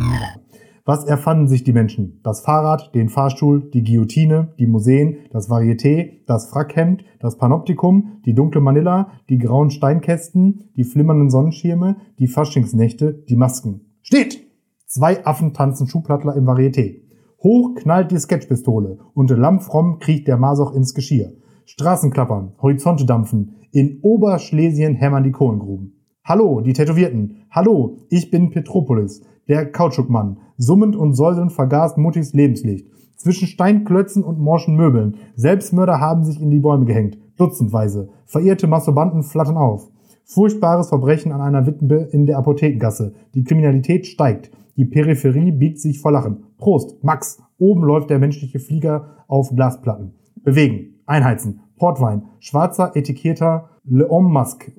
was 0.86 1.04
erfanden 1.04 1.48
sich 1.48 1.64
die 1.64 1.72
Menschen? 1.72 2.20
Das 2.22 2.42
Fahrrad, 2.42 2.94
den 2.94 3.08
Fahrstuhl, 3.08 3.70
die 3.72 3.82
Guillotine, 3.82 4.52
die 4.58 4.66
Museen, 4.66 5.16
das 5.30 5.48
Varieté, 5.48 6.24
das 6.26 6.50
Frackhemd, 6.50 7.04
das 7.20 7.38
Panoptikum, 7.38 8.20
die 8.26 8.34
dunkle 8.34 8.60
Manilla, 8.60 9.12
die 9.30 9.38
grauen 9.38 9.70
Steinkästen, 9.70 10.70
die 10.76 10.84
flimmernden 10.84 11.30
Sonnenschirme, 11.30 11.96
die 12.18 12.26
Faschingsnächte, 12.26 13.14
die 13.14 13.36
Masken. 13.36 13.80
Steht! 14.02 14.46
Zwei 14.86 15.24
Affen 15.24 15.54
tanzen 15.54 15.88
Schuhplattler 15.88 16.36
im 16.36 16.44
Varieté. 16.44 17.00
Hoch 17.42 17.74
knallt 17.76 18.10
die 18.10 18.18
Sketchpistole 18.18 18.98
und 19.14 19.30
lammfromm 19.30 19.98
kriecht 20.00 20.28
der 20.28 20.36
Masoch 20.36 20.74
ins 20.74 20.94
Geschirr. 20.94 21.32
Straßen 21.64 22.10
klappern, 22.10 22.52
Horizonte 22.60 23.06
dampfen, 23.06 23.56
in 23.72 24.00
Oberschlesien 24.02 24.94
hämmern 24.94 25.24
die 25.24 25.32
Kohlengruben. 25.32 25.94
Hallo, 26.22 26.60
die 26.60 26.72
Tätowierten. 26.72 27.46
Hallo, 27.50 27.98
ich 28.08 28.30
bin 28.30 28.50
Petropolis, 28.50 29.22
der 29.48 29.70
Kautschukmann. 29.70 30.38
Summend 30.56 30.96
und 30.96 31.14
säuselnd 31.14 31.52
vergaßt 31.52 31.98
Muttis 31.98 32.32
Lebenslicht. 32.32 32.88
Zwischen 33.16 33.46
Steinklötzen 33.46 34.22
und 34.22 34.38
morschen 34.38 34.76
Möbeln. 34.76 35.16
Selbstmörder 35.36 36.00
haben 36.00 36.24
sich 36.24 36.40
in 36.40 36.50
die 36.50 36.60
Bäume 36.60 36.84
gehängt. 36.84 37.18
Dutzendweise. 37.36 38.08
Verirrte 38.26 38.66
Masturbanten 38.66 39.22
flattern 39.22 39.56
auf. 39.56 39.90
Furchtbares 40.24 40.88
Verbrechen 40.88 41.32
an 41.32 41.40
einer 41.40 41.66
Witwe 41.66 42.08
in 42.12 42.26
der 42.26 42.38
Apothekengasse. 42.38 43.14
Die 43.34 43.44
Kriminalität 43.44 44.06
steigt. 44.06 44.50
Die 44.76 44.84
Peripherie 44.84 45.52
biegt 45.52 45.78
sich 45.78 46.00
vor 46.00 46.12
Lachen. 46.12 46.44
Prost, 46.58 47.02
Max. 47.04 47.38
Oben 47.58 47.82
läuft 47.82 48.10
der 48.10 48.18
menschliche 48.18 48.58
Flieger 48.58 49.24
auf 49.28 49.50
Glasplatten. 49.54 50.14
Bewegen. 50.42 51.00
Einheizen. 51.06 51.60
Portwein. 51.76 52.24
Schwarzer 52.40 52.96
etiketter 52.96 53.68
Le 53.84 54.08
Homme 54.08 54.28
Masque. 54.28 54.72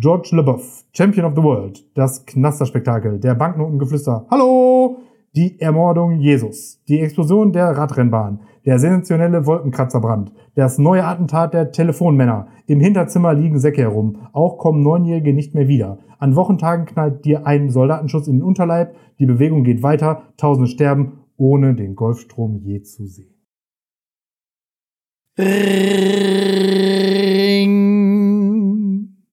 George 0.00 0.28
LeBoeuf, 0.30 0.84
Champion 0.92 1.26
of 1.26 1.32
the 1.34 1.42
World, 1.42 1.84
das 1.94 2.24
Knasterspektakel, 2.24 3.18
der 3.18 3.34
Banknotengeflüster, 3.34 4.26
Hallo! 4.30 4.98
Die 5.34 5.60
Ermordung 5.60 6.20
Jesus, 6.20 6.80
die 6.86 7.00
Explosion 7.00 7.52
der 7.52 7.76
Radrennbahn, 7.76 8.38
der 8.64 8.78
sensationelle 8.78 9.44
Wolkenkratzerbrand, 9.44 10.30
das 10.54 10.78
neue 10.78 11.04
Attentat 11.04 11.52
der 11.52 11.72
Telefonmänner, 11.72 12.46
im 12.68 12.78
Hinterzimmer 12.78 13.34
liegen 13.34 13.58
Säcke 13.58 13.80
herum, 13.80 14.28
auch 14.32 14.58
kommen 14.58 14.84
Neunjährige 14.84 15.32
nicht 15.32 15.56
mehr 15.56 15.66
wieder. 15.66 15.98
An 16.20 16.36
Wochentagen 16.36 16.86
knallt 16.86 17.24
dir 17.24 17.44
ein 17.44 17.68
Soldatenschuss 17.68 18.28
in 18.28 18.36
den 18.36 18.44
Unterleib, 18.44 18.94
die 19.18 19.26
Bewegung 19.26 19.64
geht 19.64 19.82
weiter, 19.82 20.28
Tausende 20.36 20.70
sterben, 20.70 21.24
ohne 21.36 21.74
den 21.74 21.96
Golfstrom 21.96 22.58
je 22.58 22.82
zu 22.82 23.04
sehen. 23.04 23.34